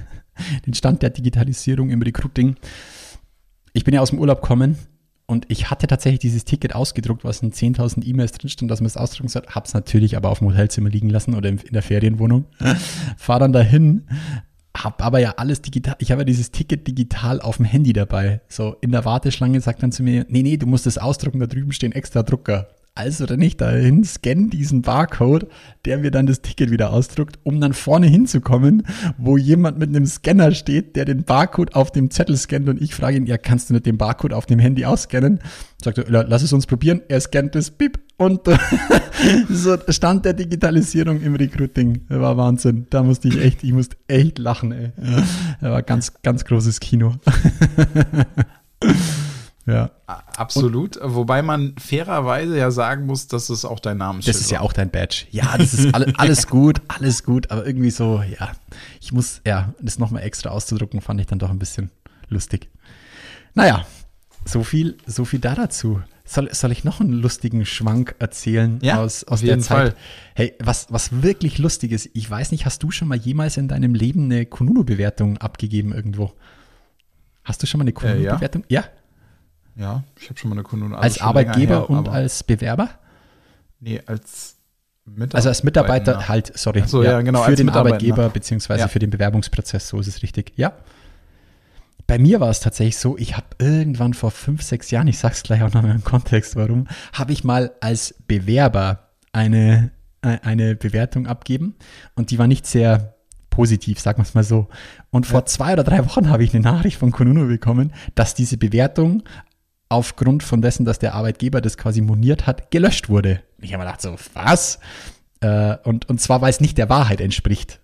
den 0.67 0.75
Stand 0.75 1.01
der 1.01 1.09
Digitalisierung 1.09 1.89
im 1.89 2.03
Recruiting. 2.03 2.57
Ich 3.73 3.83
bin 3.83 3.93
ja 3.93 4.01
aus 4.01 4.09
dem 4.09 4.19
Urlaub 4.19 4.41
gekommen 4.41 4.77
und 5.27 5.45
ich 5.49 5.69
hatte 5.71 5.87
tatsächlich 5.87 6.19
dieses 6.19 6.43
Ticket 6.43 6.75
ausgedruckt, 6.75 7.23
was 7.23 7.41
in 7.41 7.51
10.000 7.53 8.05
E-Mails 8.05 8.33
drin 8.33 8.49
stand, 8.49 8.69
dass 8.69 8.81
man 8.81 8.87
es 8.87 8.97
ausdrucken 8.97 9.29
soll. 9.29 9.43
Hab's 9.47 9.73
natürlich 9.73 10.17
aber 10.17 10.29
auf 10.29 10.39
dem 10.39 10.49
Hotelzimmer 10.49 10.89
liegen 10.89 11.09
lassen 11.09 11.35
oder 11.35 11.49
in 11.49 11.59
der 11.71 11.81
Ferienwohnung. 11.81 12.45
Fahr 13.17 13.39
dann 13.39 13.53
dahin, 13.53 14.07
hab 14.75 15.03
aber 15.03 15.19
ja 15.19 15.35
alles 15.37 15.61
digital. 15.61 15.95
Ich 15.99 16.11
habe 16.11 16.21
ja 16.21 16.25
dieses 16.25 16.51
Ticket 16.51 16.85
digital 16.85 17.39
auf 17.39 17.57
dem 17.57 17.65
Handy 17.65 17.93
dabei. 17.93 18.41
So 18.49 18.75
in 18.81 18.91
der 18.91 19.05
Warteschlange 19.05 19.61
sagt 19.61 19.83
dann 19.83 19.91
zu 19.91 20.03
mir, 20.03 20.25
nee, 20.27 20.43
nee, 20.43 20.57
du 20.57 20.67
musst 20.67 20.85
es 20.85 20.97
ausdrucken, 20.97 21.39
da 21.39 21.47
drüben 21.47 21.71
stehen 21.71 21.93
extra 21.93 22.23
Drucker 22.23 22.67
also 22.93 23.23
renne 23.23 23.45
ich 23.45 23.55
dahin, 23.55 24.03
scanne 24.03 24.49
diesen 24.49 24.81
Barcode, 24.81 25.47
der 25.85 25.97
mir 25.99 26.11
dann 26.11 26.25
das 26.25 26.41
Ticket 26.41 26.71
wieder 26.71 26.91
ausdruckt, 26.91 27.39
um 27.43 27.61
dann 27.61 27.73
vorne 27.73 28.07
hinzukommen, 28.07 28.83
wo 29.17 29.37
jemand 29.37 29.79
mit 29.79 29.89
einem 29.89 30.05
Scanner 30.05 30.51
steht, 30.51 30.97
der 30.97 31.05
den 31.05 31.23
Barcode 31.23 31.73
auf 31.73 31.91
dem 31.91 32.11
Zettel 32.11 32.35
scannt 32.35 32.67
und 32.67 32.81
ich 32.81 32.93
frage 32.93 33.15
ihn, 33.15 33.25
ja, 33.25 33.37
kannst 33.37 33.69
du 33.69 33.73
nicht 33.73 33.85
den 33.85 33.97
Barcode 33.97 34.33
auf 34.33 34.45
dem 34.45 34.59
Handy 34.59 34.83
ausscannen? 34.83 35.39
Sagt 35.81 35.99
er, 35.99 36.25
lass 36.27 36.43
es 36.43 36.51
uns 36.51 36.67
probieren. 36.67 37.01
Er 37.07 37.21
scannt 37.21 37.55
das 37.55 37.71
Bip 37.71 37.99
und 38.17 38.41
so 39.49 39.77
Stand 39.87 40.25
der 40.25 40.33
Digitalisierung 40.33 41.21
im 41.21 41.35
Recruiting. 41.35 42.01
Das 42.09 42.19
war 42.19 42.35
Wahnsinn. 42.35 42.87
Da 42.89 43.03
musste 43.03 43.29
ich 43.29 43.41
echt, 43.41 43.63
ich 43.63 43.71
musste 43.71 43.95
echt 44.07 44.37
lachen, 44.37 44.73
ey. 44.73 44.91
Das 45.61 45.71
war 45.71 45.81
ganz, 45.81 46.21
ganz 46.21 46.43
großes 46.43 46.81
Kino. 46.81 47.15
Ja. 49.65 49.91
Absolut. 50.07 50.97
Und, 50.97 51.15
Wobei 51.15 51.41
man 51.41 51.75
fairerweise 51.77 52.57
ja 52.57 52.71
sagen 52.71 53.05
muss, 53.05 53.27
dass 53.27 53.49
es 53.49 53.63
auch 53.65 53.79
dein 53.79 53.97
Namensschild 53.97 54.35
Das 54.35 54.41
ist 54.41 54.51
ja 54.51 54.61
auch 54.61 54.73
dein 54.73 54.89
Badge. 54.89 55.25
Ja, 55.31 55.57
das 55.57 55.73
ist 55.73 55.93
alle, 55.93 56.13
alles 56.17 56.47
gut, 56.47 56.81
alles 56.87 57.23
gut. 57.23 57.51
Aber 57.51 57.65
irgendwie 57.65 57.91
so, 57.91 58.21
ja, 58.21 58.51
ich 58.99 59.11
muss, 59.11 59.41
ja, 59.45 59.73
das 59.79 59.99
nochmal 59.99 60.23
extra 60.23 60.49
auszudrucken, 60.49 61.01
fand 61.01 61.21
ich 61.21 61.27
dann 61.27 61.39
doch 61.39 61.49
ein 61.49 61.59
bisschen 61.59 61.91
lustig. 62.29 62.69
Naja, 63.53 63.85
so 64.45 64.63
viel, 64.63 64.97
so 65.05 65.25
viel 65.25 65.39
da 65.39 65.55
dazu. 65.55 66.01
Soll, 66.23 66.53
soll 66.53 66.71
ich 66.71 66.83
noch 66.83 67.01
einen 67.01 67.13
lustigen 67.13 67.65
Schwank 67.65 68.15
erzählen 68.19 68.79
ja, 68.81 69.01
aus, 69.01 69.25
aus 69.25 69.41
der 69.41 69.59
Zeit? 69.59 69.89
Fall. 69.89 69.95
Hey, 70.33 70.53
was, 70.59 70.87
was 70.89 71.21
wirklich 71.21 71.57
lustig 71.57 71.91
ist, 71.91 72.09
ich 72.13 72.29
weiß 72.29 72.51
nicht, 72.51 72.65
hast 72.65 72.81
du 72.83 72.89
schon 72.89 73.09
mal 73.09 73.17
jemals 73.17 73.57
in 73.57 73.67
deinem 73.67 73.93
Leben 73.93 74.25
eine 74.25 74.45
Kununu-Bewertung 74.45 75.37
abgegeben 75.39 75.93
irgendwo? 75.93 76.31
Hast 77.43 77.61
du 77.61 77.67
schon 77.67 77.79
mal 77.79 77.83
eine 77.83 77.91
Kununu-Bewertung? 77.91 78.63
Äh, 78.63 78.75
ja. 78.75 78.81
ja. 78.81 78.87
Ja, 79.81 80.03
ich 80.19 80.29
habe 80.29 80.39
schon 80.39 80.51
mal 80.51 80.59
eine. 80.59 80.95
Also 80.95 80.95
als 80.95 81.21
Arbeitgeber 81.21 81.79
her, 81.79 81.89
und 81.89 82.07
als 82.07 82.43
Bewerber? 82.43 82.89
Nee, 83.79 83.99
als 84.05 84.55
Mitarbeiter. 85.05 85.35
Also 85.35 85.49
als 85.49 85.63
Mitarbeiter 85.63 86.27
halt, 86.27 86.57
sorry. 86.57 86.83
So, 86.85 87.01
ja, 87.03 87.13
ja, 87.13 87.21
genau. 87.21 87.41
Für 87.41 87.55
den 87.55 87.69
Arbeitgeber 87.69 88.29
beziehungsweise 88.29 88.81
ja. 88.81 88.87
für 88.87 88.99
den 88.99 89.09
Bewerbungsprozess, 89.09 89.87
so 89.87 89.99
ist 89.99 90.07
es 90.07 90.21
richtig. 90.21 90.53
Ja. 90.55 90.73
Bei 92.05 92.19
mir 92.19 92.39
war 92.39 92.49
es 92.49 92.59
tatsächlich 92.59 92.97
so, 92.97 93.17
ich 93.17 93.35
habe 93.35 93.47
irgendwann 93.57 94.13
vor 94.13 94.29
fünf, 94.29 94.61
sechs 94.61 94.91
Jahren, 94.91 95.07
ich 95.07 95.17
sag's 95.17 95.41
gleich 95.43 95.63
auch 95.63 95.73
noch 95.73 95.81
mal 95.81 95.91
im 95.91 96.03
Kontext, 96.03 96.55
warum, 96.55 96.87
habe 97.13 97.31
ich 97.31 97.43
mal 97.43 97.71
als 97.79 98.15
Bewerber 98.27 99.09
eine, 99.31 99.91
äh, 100.21 100.37
eine 100.43 100.75
Bewertung 100.75 101.25
abgeben 101.25 101.75
und 102.15 102.29
die 102.29 102.37
war 102.37 102.47
nicht 102.47 102.67
sehr 102.67 103.15
positiv, 103.49 103.99
sagen 103.99 104.19
wir 104.19 104.23
es 104.23 104.33
mal 104.33 104.43
so. 104.43 104.67
Und 105.09 105.25
vor 105.25 105.41
ja. 105.41 105.45
zwei 105.45 105.73
oder 105.73 105.83
drei 105.83 106.05
Wochen 106.05 106.29
habe 106.29 106.43
ich 106.43 106.53
eine 106.53 106.63
Nachricht 106.63 106.97
von 106.97 107.11
Konuno 107.11 107.47
bekommen, 107.47 107.93
dass 108.13 108.35
diese 108.35 108.57
Bewertung 108.57 109.23
aufgrund 109.91 110.43
von 110.43 110.61
dessen, 110.61 110.85
dass 110.85 110.99
der 110.99 111.13
Arbeitgeber 111.13 111.61
das 111.61 111.77
quasi 111.77 112.01
moniert 112.01 112.47
hat, 112.47 112.71
gelöscht 112.71 113.09
wurde. 113.09 113.41
Ich 113.59 113.73
habe 113.73 113.83
mir 113.83 113.89
gedacht, 113.89 114.01
so, 114.01 114.15
was? 114.33 114.79
Äh, 115.41 115.77
und, 115.83 116.09
und 116.09 116.21
zwar, 116.21 116.41
weil 116.41 116.49
es 116.49 116.61
nicht 116.61 116.77
der 116.77 116.89
Wahrheit 116.89 117.21
entspricht. 117.21 117.79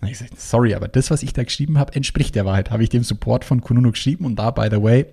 Und 0.00 0.08
ich 0.08 0.18
gesagt, 0.18 0.40
sorry, 0.40 0.74
aber 0.74 0.88
das, 0.88 1.10
was 1.10 1.22
ich 1.22 1.32
da 1.32 1.44
geschrieben 1.44 1.78
habe, 1.78 1.94
entspricht 1.94 2.34
der 2.34 2.44
Wahrheit. 2.44 2.70
Habe 2.70 2.82
ich 2.82 2.88
dem 2.88 3.04
Support 3.04 3.44
von 3.44 3.60
Kununu 3.60 3.92
geschrieben 3.92 4.24
und 4.24 4.36
da, 4.36 4.50
by 4.50 4.68
the 4.70 4.82
way, 4.82 5.06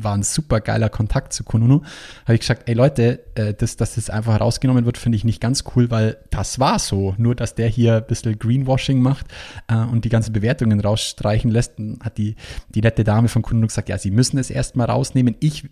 war 0.00 0.14
ein 0.14 0.22
super 0.22 0.60
geiler 0.60 0.88
Kontakt 0.88 1.32
zu 1.32 1.44
Kununu. 1.44 1.82
Habe 2.24 2.34
ich 2.34 2.40
gesagt, 2.40 2.68
ey 2.68 2.74
Leute, 2.74 3.20
äh, 3.34 3.54
das, 3.54 3.76
dass 3.76 3.94
das 3.94 4.10
einfach 4.10 4.40
rausgenommen 4.40 4.86
wird, 4.86 4.98
finde 4.98 5.16
ich 5.16 5.24
nicht 5.24 5.40
ganz 5.40 5.64
cool, 5.74 5.90
weil 5.90 6.16
das 6.30 6.58
war 6.58 6.78
so. 6.78 7.14
Nur, 7.18 7.34
dass 7.34 7.54
der 7.54 7.68
hier 7.68 7.96
ein 7.96 8.06
bisschen 8.06 8.38
Greenwashing 8.38 9.00
macht 9.00 9.26
äh, 9.68 9.76
und 9.76 10.04
die 10.04 10.08
ganzen 10.08 10.32
Bewertungen 10.32 10.80
rausstreichen 10.80 11.50
lässt, 11.50 11.74
hat 12.00 12.18
die, 12.18 12.36
die 12.74 12.80
nette 12.80 13.04
Dame 13.04 13.28
von 13.28 13.42
Kununu 13.42 13.66
gesagt, 13.66 13.88
ja, 13.88 13.98
sie 13.98 14.10
müssen 14.10 14.38
es 14.38 14.50
erstmal 14.50 14.86
rausnehmen. 14.90 15.36
Ich 15.40 15.64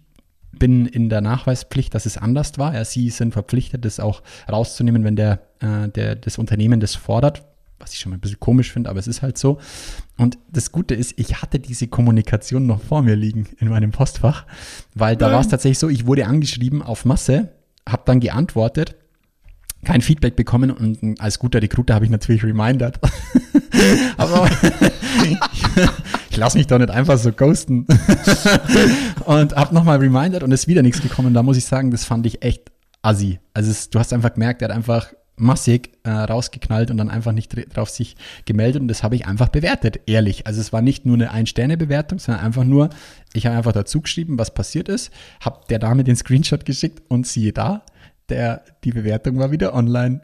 bin 0.52 0.86
in 0.86 1.08
der 1.08 1.20
Nachweispflicht, 1.20 1.94
dass 1.94 2.06
es 2.06 2.18
anders 2.18 2.58
war. 2.58 2.74
Ja, 2.74 2.84
sie 2.84 3.10
sind 3.10 3.32
verpflichtet, 3.32 3.84
das 3.84 4.00
auch 4.00 4.22
rauszunehmen, 4.50 5.04
wenn 5.04 5.16
der, 5.16 5.40
äh, 5.60 5.88
der, 5.88 6.16
das 6.16 6.38
Unternehmen 6.38 6.80
das 6.80 6.94
fordert, 6.94 7.42
was 7.78 7.92
ich 7.92 8.00
schon 8.00 8.10
mal 8.10 8.16
ein 8.16 8.20
bisschen 8.20 8.40
komisch 8.40 8.70
finde, 8.72 8.90
aber 8.90 9.00
es 9.00 9.06
ist 9.06 9.22
halt 9.22 9.38
so. 9.38 9.58
Und 10.16 10.38
das 10.50 10.70
Gute 10.70 10.94
ist, 10.94 11.14
ich 11.18 11.42
hatte 11.42 11.58
diese 11.58 11.88
Kommunikation 11.88 12.66
noch 12.66 12.80
vor 12.80 13.02
mir 13.02 13.16
liegen 13.16 13.48
in 13.58 13.68
meinem 13.68 13.90
Postfach, 13.90 14.46
weil 14.94 15.16
da 15.16 15.32
war 15.32 15.40
es 15.40 15.48
tatsächlich 15.48 15.78
so, 15.78 15.88
ich 15.88 16.06
wurde 16.06 16.26
angeschrieben 16.26 16.82
auf 16.82 17.04
Masse, 17.04 17.48
habe 17.88 18.02
dann 18.06 18.20
geantwortet, 18.20 18.96
kein 19.84 20.00
Feedback 20.00 20.36
bekommen 20.36 20.70
und 20.70 21.20
als 21.20 21.40
guter 21.40 21.60
Recruiter 21.60 21.94
habe 21.94 22.04
ich 22.04 22.10
natürlich 22.10 22.44
remindert. 22.44 23.00
aber 24.16 24.48
lasse 26.42 26.58
mich 26.58 26.66
doch 26.66 26.78
nicht 26.78 26.90
einfach 26.90 27.18
so 27.18 27.30
ghosten. 27.30 27.86
und 29.26 29.54
habe 29.54 29.74
nochmal 29.74 29.98
reminded 29.98 30.42
und 30.42 30.50
es 30.50 30.62
ist 30.62 30.68
wieder 30.68 30.82
nichts 30.82 31.00
gekommen. 31.00 31.34
Da 31.34 31.42
muss 31.42 31.56
ich 31.56 31.64
sagen, 31.64 31.92
das 31.92 32.04
fand 32.04 32.26
ich 32.26 32.42
echt 32.42 32.72
assi. 33.00 33.38
Also 33.54 33.70
es, 33.70 33.90
du 33.90 34.00
hast 34.00 34.12
einfach 34.12 34.34
gemerkt, 34.34 34.60
er 34.60 34.68
hat 34.68 34.74
einfach 34.74 35.12
massig 35.36 35.92
äh, 36.02 36.10
rausgeknallt 36.10 36.90
und 36.90 36.96
dann 36.96 37.10
einfach 37.10 37.30
nicht 37.30 37.54
drauf 37.76 37.90
sich 37.90 38.16
gemeldet 38.44 38.82
und 38.82 38.88
das 38.88 39.04
habe 39.04 39.14
ich 39.14 39.26
einfach 39.26 39.48
bewertet, 39.48 40.00
ehrlich. 40.06 40.46
Also 40.46 40.60
es 40.60 40.72
war 40.72 40.82
nicht 40.82 41.06
nur 41.06 41.14
eine 41.14 41.30
Ein-Sterne-Bewertung, 41.30 42.18
sondern 42.18 42.44
einfach 42.44 42.64
nur, 42.64 42.90
ich 43.32 43.46
habe 43.46 43.56
einfach 43.56 43.72
dazu 43.72 44.00
geschrieben, 44.00 44.38
was 44.38 44.52
passiert 44.52 44.88
ist, 44.88 45.12
habe 45.40 45.60
der 45.70 45.78
Dame 45.78 46.02
den 46.02 46.16
Screenshot 46.16 46.64
geschickt 46.64 47.02
und 47.08 47.26
siehe 47.26 47.52
da, 47.52 47.84
der, 48.28 48.62
die 48.82 48.92
Bewertung 48.92 49.38
war 49.38 49.52
wieder 49.52 49.74
online. 49.74 50.20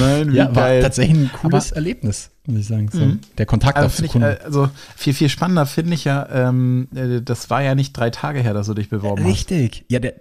Nein, 0.00 0.32
wie 0.32 0.36
ja, 0.36 0.46
geil. 0.46 0.54
war 0.54 0.80
tatsächlich 0.82 1.16
ein 1.16 1.30
cooles 1.32 1.70
Aber, 1.70 1.76
Erlebnis, 1.76 2.30
muss 2.46 2.60
ich 2.60 2.66
sagen. 2.66 2.88
So, 2.92 3.00
mhm. 3.00 3.20
Der 3.38 3.46
Kontakt 3.46 3.76
also 3.76 3.86
auf 3.86 3.96
Sekunden. 3.96 4.36
Also 4.44 4.68
viel, 4.96 5.14
viel 5.14 5.28
spannender 5.28 5.66
finde 5.66 5.94
ich 5.94 6.04
ja, 6.04 6.28
ähm, 6.30 6.88
äh, 6.94 7.20
das 7.22 7.50
war 7.50 7.62
ja 7.62 7.74
nicht 7.74 7.92
drei 7.92 8.10
Tage 8.10 8.40
her, 8.40 8.54
dass 8.54 8.66
du 8.66 8.74
dich 8.74 8.88
beworben 8.88 9.24
Richtig. 9.24 9.56
hast. 9.56 9.64
Richtig. 9.64 9.84
Ja, 9.88 9.98
der, 9.98 10.14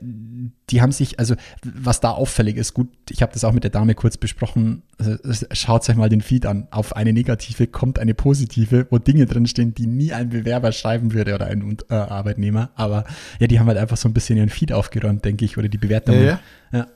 die 0.70 0.82
haben 0.82 0.92
sich, 0.92 1.20
also 1.20 1.36
was 1.64 2.00
da 2.00 2.12
auffällig 2.12 2.58
ist, 2.58 2.74
gut, 2.74 2.90
ich 3.10 3.22
habe 3.22 3.34
das 3.34 3.44
auch 3.44 3.54
mit 3.54 3.64
der 3.64 3.72
Dame 3.72 3.96
kurz 3.96 4.18
besprochen, 4.18 4.84
also, 4.98 5.46
schaut 5.52 5.88
euch 5.90 5.96
mal 5.96 6.10
den 6.10 6.22
Feed 6.22 6.46
an. 6.46 6.68
Auf 6.72 6.96
eine 6.96 7.14
negative 7.14 7.68
kommt 7.68 8.00
eine 8.00 8.14
positive, 8.14 8.88
wo 8.90 8.98
Dinge 8.98 9.26
drinstehen, 9.26 9.74
die 9.74 9.88
nie 9.88 10.14
ein 10.14 10.30
Bewerber 10.30 10.72
schreiben 10.72 11.14
würde 11.14 11.36
oder 11.36 11.48
ein 11.48 11.78
äh, 11.90 11.96
Arbeitnehmer. 11.96 12.70
Aber 12.76 13.06
ja, 13.40 13.48
die 13.48 13.60
haben 13.60 13.68
halt 13.68 13.78
einfach 13.78 13.98
so 13.98 14.08
ein 14.08 14.14
bisschen 14.14 14.38
ihren 14.38 14.50
Feed 14.50 14.72
aufgeräumt, 14.72 15.26
denke 15.26 15.46
ich, 15.46 15.58
oder 15.58 15.68
die 15.68 15.78
Bewertungen. 15.78 16.22
Ja, 16.22 16.40
ja. 16.72 16.80
ja. 16.80 16.88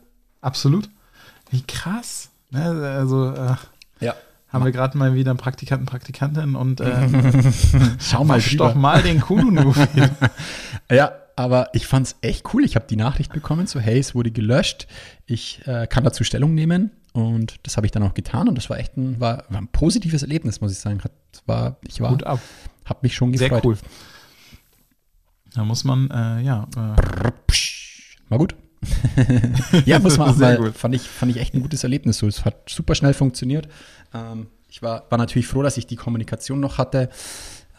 Absolut. 0.42 0.90
Wie 1.52 1.62
krass. 1.62 2.30
Ne? 2.52 2.64
Also, 2.64 3.34
äh. 3.34 3.56
Haben 4.50 4.66
wir 4.66 4.72
gerade 4.72 4.98
mal 4.98 5.14
wieder 5.14 5.32
einen 5.32 5.38
Praktikanten, 5.38 5.86
Praktikantin 5.86 6.56
und 6.56 6.82
äh, 6.82 7.08
schau 8.00 8.24
mal 8.24 8.42
doch 8.42 8.74
mal 8.74 9.04
den 9.04 9.22
Kununu. 9.22 9.74
ja, 10.92 11.12
aber 11.36 11.70
ich 11.74 11.86
fand 11.86 12.08
es 12.08 12.16
echt 12.22 12.52
cool. 12.54 12.66
Ich 12.66 12.76
habe 12.76 12.88
die 12.90 12.96
Nachricht 12.96 13.32
bekommen, 13.32 13.68
so 13.68 13.80
hey, 13.80 14.00
es 14.00 14.16
wurde 14.16 14.32
gelöscht. 14.32 14.88
Ich 15.28 15.62
äh, 15.68 15.86
kann 15.86 16.04
dazu 16.04 16.24
Stellung 16.24 16.56
nehmen 16.56 16.92
und 17.14 17.60
das 17.64 17.78
habe 17.78 17.86
ich 17.86 17.92
dann 17.92 18.02
auch 18.02 18.16
getan 18.16 18.50
und 18.50 18.56
das 18.56 18.72
war 18.72 18.80
echt 18.80 18.98
ein, 18.98 19.20
war, 19.20 19.46
war 19.50 19.62
ein 19.62 19.68
positives 19.68 20.24
Erlebnis, 20.24 20.62
muss 20.62 20.72
ich 20.72 20.80
sagen. 20.80 21.04
Hat, 21.04 21.12
war, 21.46 21.78
ich 21.88 22.02
war, 22.02 22.10
Gut 22.10 22.24
ab. 22.24 22.40
Hab 22.86 23.04
mich 23.04 23.16
schon 23.16 23.32
gefreut. 23.32 23.50
Sehr 23.50 23.66
cool. 23.66 23.78
Da 25.54 25.64
muss 25.64 25.84
man, 25.84 26.10
äh, 26.10 26.42
ja. 26.42 26.68
Äh, 26.76 27.32
war 28.30 28.38
gut. 28.40 28.56
Ja, 29.86 30.00
muss 30.00 30.18
man 30.18 30.30
auch 30.32 30.38
mal, 30.38 30.58
gut. 30.58 30.76
fand 30.76 30.96
ich, 30.96 31.02
fand 31.02 31.32
ich 31.32 31.40
echt 31.40 31.54
ein 31.54 31.62
gutes 31.62 31.84
Erlebnis. 31.84 32.18
So, 32.18 32.28
es 32.28 32.46
hat 32.46 32.70
super 32.70 32.96
schnell 32.96 33.14
funktioniert. 33.14 33.68
Ähm, 34.14 34.48
ich 34.70 34.82
war, 34.82 35.06
war 35.10 35.18
natürlich 35.18 35.48
froh, 35.48 35.64
dass 35.64 35.78
ich 35.78 35.88
die 35.88 35.96
Kommunikation 35.96 36.60
noch 36.60 36.78
hatte, 36.78 37.10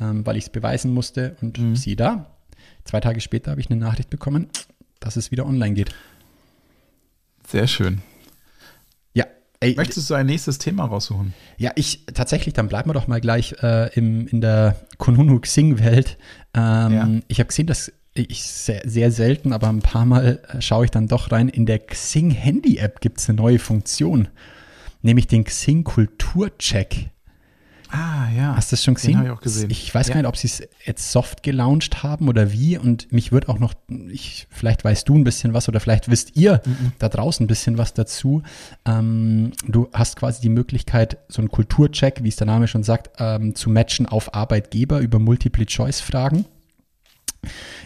ähm, 0.01 0.27
weil 0.27 0.37
ich 0.37 0.45
es 0.45 0.51
beweisen 0.51 0.93
musste. 0.93 1.37
Und 1.41 1.59
mhm. 1.59 1.77
sieh 1.77 1.97
da, 1.97 2.37
zwei 2.85 3.01
Tage 3.01 3.21
später 3.21 3.53
habe 3.53 3.61
ich 3.61 3.71
eine 3.71 3.81
Nachricht 3.81 4.11
bekommen, 4.11 4.49
dass 4.99 5.17
es 5.17 5.31
wieder 5.31 5.47
online 5.47 5.75
geht. 5.75 5.95
Sehr 7.47 7.67
schön. 7.67 8.03
Ja. 9.15 9.25
Ey, 9.61 9.75
Möchtest 9.77 10.09
du 10.11 10.15
ein 10.15 10.27
nächstes 10.27 10.59
Thema 10.59 10.85
raussuchen? 10.85 11.35
Ja, 11.57 11.73
ich 11.77 12.07
tatsächlich, 12.07 12.55
dann 12.55 12.69
bleiben 12.69 12.91
wir 12.91 12.95
doch 12.95 13.09
mal 13.09 13.21
gleich 13.21 13.55
äh, 13.63 13.93
im, 13.95 14.27
in 14.29 14.41
der 14.41 14.77
Konunu 14.99 15.41
Xing-Welt. 15.41 16.19
Ähm, 16.55 16.93
ja. 16.93 17.09
Ich 17.29 17.41
habe 17.41 17.49
gesehen, 17.49 17.67
dass 17.67 17.93
ich 18.15 18.43
sehr, 18.43 18.83
sehr, 18.85 19.13
selten, 19.13 19.53
aber 19.53 19.69
ein 19.69 19.81
paar 19.81 20.05
Mal 20.05 20.41
äh, 20.49 20.61
schaue 20.61 20.85
ich 20.85 20.91
dann 20.91 21.09
doch 21.09 21.31
rein. 21.31 21.49
In 21.49 21.67
der 21.67 21.79
Xing 21.79 22.31
Handy 22.31 22.79
App 22.79 23.01
gibt 23.01 23.21
es 23.21 23.29
eine 23.29 23.37
neue 23.37 23.59
Funktion, 23.59 24.29
nämlich 25.03 25.27
den 25.27 25.45
Xing 25.45 25.85
Kulturcheck. 25.85 27.11
Ah, 27.93 28.29
ja. 28.37 28.55
Hast 28.55 28.71
du 28.71 28.77
das 28.77 28.85
schon 28.85 28.95
gesehen? 28.95 29.17
habe 29.17 29.27
ich 29.29 29.33
auch 29.33 29.41
gesehen. 29.41 29.71
Ich 29.71 29.93
weiß 29.93 30.09
ja. 30.09 30.15
gar 30.15 30.21
nicht, 30.21 30.29
ob 30.29 30.37
sie 30.37 30.47
es 30.47 30.63
jetzt 30.85 31.11
soft 31.11 31.43
gelauncht 31.43 32.03
haben 32.03 32.29
oder 32.29 32.53
wie. 32.53 32.79
Und 32.79 33.11
mich 33.13 33.33
wird 33.33 33.49
auch 33.49 33.59
noch, 33.59 33.75
ich, 34.09 34.47
vielleicht 34.51 34.85
weißt 34.85 35.09
du 35.09 35.17
ein 35.17 35.25
bisschen 35.25 35.55
was 35.55 35.69
oder 35.69 35.81
vielleicht 35.81 36.09
wisst 36.09 36.37
ihr 36.37 36.63
mhm. 36.65 36.93
da 36.99 37.09
draußen 37.09 37.45
ein 37.45 37.49
bisschen 37.49 37.79
was 37.79 37.93
dazu. 37.93 38.43
Ähm, 38.87 39.53
du 39.67 39.89
hast 39.93 40.17
quasi 40.17 40.41
die 40.41 40.51
Möglichkeit, 40.51 41.19
so 41.29 41.43
einen 41.43 41.51
Kulturcheck, 41.51 42.23
wie 42.23 42.29
es 42.29 42.37
der 42.37 42.47
Name 42.47 42.69
schon 42.69 42.85
sagt, 42.85 43.11
ähm, 43.19 43.57
zu 43.57 43.71
matchen 43.71 44.07
auf 44.07 44.35
Arbeitgeber 44.35 45.01
über 45.01 45.19
Multiple-Choice-Fragen. 45.19 46.45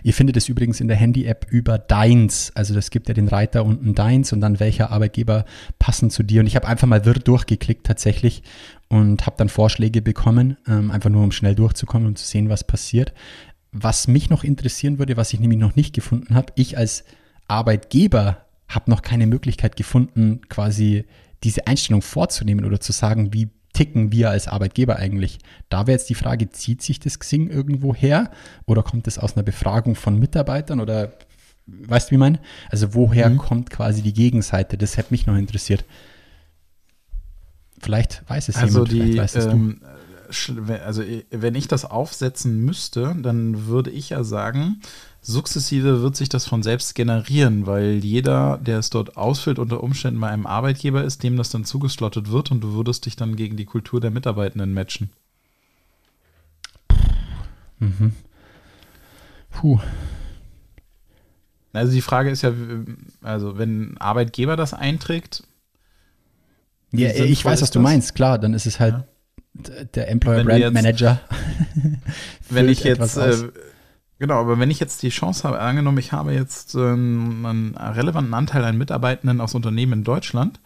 Ihr 0.04 0.12
findet 0.12 0.36
es 0.36 0.50
übrigens 0.50 0.82
in 0.82 0.88
der 0.88 0.98
Handy-App 0.98 1.46
über 1.50 1.78
Deins. 1.78 2.52
Also 2.54 2.74
das 2.74 2.90
gibt 2.90 3.08
ja 3.08 3.14
den 3.14 3.26
Reiter 3.26 3.64
unten 3.64 3.94
Deins 3.94 4.34
und 4.34 4.42
dann 4.42 4.60
welcher 4.60 4.90
Arbeitgeber 4.90 5.46
passen 5.78 6.10
zu 6.10 6.22
dir. 6.22 6.42
Und 6.42 6.46
ich 6.46 6.56
habe 6.56 6.68
einfach 6.68 6.86
mal 6.86 7.06
wirr 7.06 7.14
durchgeklickt 7.14 7.86
tatsächlich 7.86 8.42
und 8.88 9.24
habe 9.24 9.36
dann 9.38 9.48
Vorschläge 9.48 10.02
bekommen, 10.02 10.58
ähm, 10.68 10.90
einfach 10.90 11.08
nur 11.08 11.24
um 11.24 11.32
schnell 11.32 11.54
durchzukommen 11.54 12.06
und 12.06 12.18
zu 12.18 12.26
sehen, 12.26 12.50
was 12.50 12.64
passiert. 12.64 13.14
Was 13.72 14.06
mich 14.06 14.28
noch 14.28 14.44
interessieren 14.44 14.98
würde, 14.98 15.16
was 15.16 15.32
ich 15.32 15.40
nämlich 15.40 15.58
noch 15.58 15.74
nicht 15.74 15.94
gefunden 15.94 16.34
habe, 16.34 16.52
ich 16.54 16.76
als 16.76 17.04
Arbeitgeber 17.48 18.44
habe 18.68 18.90
noch 18.90 19.00
keine 19.00 19.26
Möglichkeit 19.26 19.74
gefunden, 19.74 20.42
quasi 20.50 21.06
diese 21.44 21.66
Einstellung 21.66 22.02
vorzunehmen 22.02 22.66
oder 22.66 22.78
zu 22.78 22.92
sagen, 22.92 23.32
wie 23.32 23.48
ticken 23.74 24.10
wir 24.10 24.30
als 24.30 24.48
Arbeitgeber 24.48 24.96
eigentlich? 24.96 25.38
Da 25.68 25.86
wäre 25.86 25.98
jetzt 25.98 26.08
die 26.08 26.14
Frage, 26.14 26.48
zieht 26.48 26.80
sich 26.80 26.98
das 27.00 27.18
Xing 27.18 27.50
irgendwo 27.50 27.94
her 27.94 28.30
oder 28.64 28.82
kommt 28.82 29.06
es 29.06 29.18
aus 29.18 29.36
einer 29.36 29.42
Befragung 29.42 29.94
von 29.96 30.18
Mitarbeitern 30.18 30.80
oder 30.80 31.12
weißt 31.66 32.08
du, 32.08 32.10
wie 32.12 32.14
ich 32.14 32.20
meine? 32.20 32.40
Also 32.70 32.94
woher 32.94 33.28
mhm. 33.28 33.38
kommt 33.38 33.70
quasi 33.70 34.00
die 34.00 34.14
Gegenseite? 34.14 34.78
Das 34.78 34.96
hätte 34.96 35.12
mich 35.12 35.26
noch 35.26 35.36
interessiert. 35.36 35.84
Vielleicht 37.80 38.22
weiß 38.28 38.48
es 38.48 38.56
also 38.56 38.86
jemand, 38.86 38.92
die, 38.92 39.12
vielleicht 39.12 39.36
weißt 39.36 39.48
ähm, 39.48 39.80
Also 40.84 41.02
wenn 41.30 41.54
ich 41.54 41.68
das 41.68 41.84
aufsetzen 41.84 42.64
müsste, 42.64 43.14
dann 43.20 43.66
würde 43.66 43.90
ich 43.90 44.10
ja 44.10 44.24
sagen, 44.24 44.80
sukzessive 45.26 46.02
wird 46.02 46.16
sich 46.16 46.28
das 46.28 46.46
von 46.46 46.62
selbst 46.62 46.94
generieren, 46.94 47.66
weil 47.66 48.04
jeder, 48.04 48.58
der 48.58 48.78
es 48.78 48.90
dort 48.90 49.16
ausfüllt, 49.16 49.58
unter 49.58 49.82
Umständen 49.82 50.20
bei 50.20 50.28
einem 50.28 50.46
Arbeitgeber 50.46 51.02
ist, 51.02 51.22
dem 51.22 51.36
das 51.36 51.48
dann 51.48 51.64
zugeslottet 51.64 52.30
wird 52.30 52.50
und 52.50 52.60
du 52.60 52.74
würdest 52.74 53.06
dich 53.06 53.16
dann 53.16 53.34
gegen 53.34 53.56
die 53.56 53.64
Kultur 53.64 54.00
der 54.00 54.10
Mitarbeitenden 54.10 54.74
matchen. 54.74 55.10
Mhm. 57.78 58.12
Puh. 59.50 59.80
Also 61.72 61.92
die 61.92 62.02
Frage 62.02 62.30
ist 62.30 62.42
ja, 62.42 62.52
also 63.22 63.56
wenn 63.56 63.92
ein 63.92 63.98
Arbeitgeber 63.98 64.56
das 64.56 64.74
einträgt. 64.74 65.42
Ja, 66.92 67.12
ich 67.12 67.44
weiß, 67.44 67.62
was 67.62 67.70
du 67.70 67.80
meinst, 67.80 68.14
klar, 68.14 68.38
dann 68.38 68.54
ist 68.54 68.66
es 68.66 68.78
halt 68.78 69.04
ja. 69.54 69.84
der 69.94 70.08
Employer 70.08 70.44
Brand 70.44 70.60
jetzt, 70.60 70.72
Manager. 70.74 71.20
wenn 72.50 72.68
ich 72.68 72.84
jetzt 72.84 73.16
äh, 73.16 73.48
Genau, 74.24 74.40
aber 74.40 74.58
wenn 74.58 74.70
ich 74.70 74.80
jetzt 74.80 75.02
die 75.02 75.10
Chance 75.10 75.46
habe, 75.46 75.60
angenommen, 75.60 75.98
ich 75.98 76.12
habe 76.12 76.32
jetzt 76.32 76.74
ähm, 76.76 77.44
einen 77.44 77.74
relevanten 77.76 78.32
Anteil 78.32 78.64
an 78.64 78.78
Mitarbeitenden 78.78 79.42
aus 79.42 79.54
Unternehmen 79.54 79.92
in 79.92 80.02
Deutschland 80.02 80.60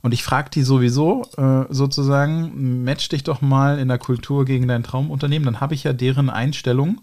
und 0.00 0.14
ich 0.14 0.22
frage 0.22 0.48
die 0.48 0.62
sowieso 0.62 1.28
äh, 1.36 1.66
sozusagen, 1.68 2.82
match 2.84 3.10
dich 3.10 3.22
doch 3.22 3.42
mal 3.42 3.78
in 3.78 3.88
der 3.88 3.98
Kultur 3.98 4.46
gegen 4.46 4.66
dein 4.66 4.82
Traumunternehmen, 4.82 5.44
dann 5.44 5.60
habe 5.60 5.74
ich 5.74 5.84
ja 5.84 5.92
deren 5.92 6.30
Einstellung. 6.30 7.02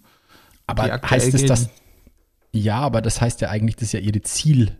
Aber 0.65 0.99
heißt 0.99 1.35
es 1.35 1.45
das? 1.45 1.69
Ja, 2.51 2.79
aber 2.79 3.03
das 3.03 3.21
heißt 3.21 3.41
ja 3.41 3.49
eigentlich, 3.49 3.75
das 3.75 3.83
ist 3.83 3.91
ja 3.91 3.99
ihre 3.99 4.23
Ziel. 4.23 4.79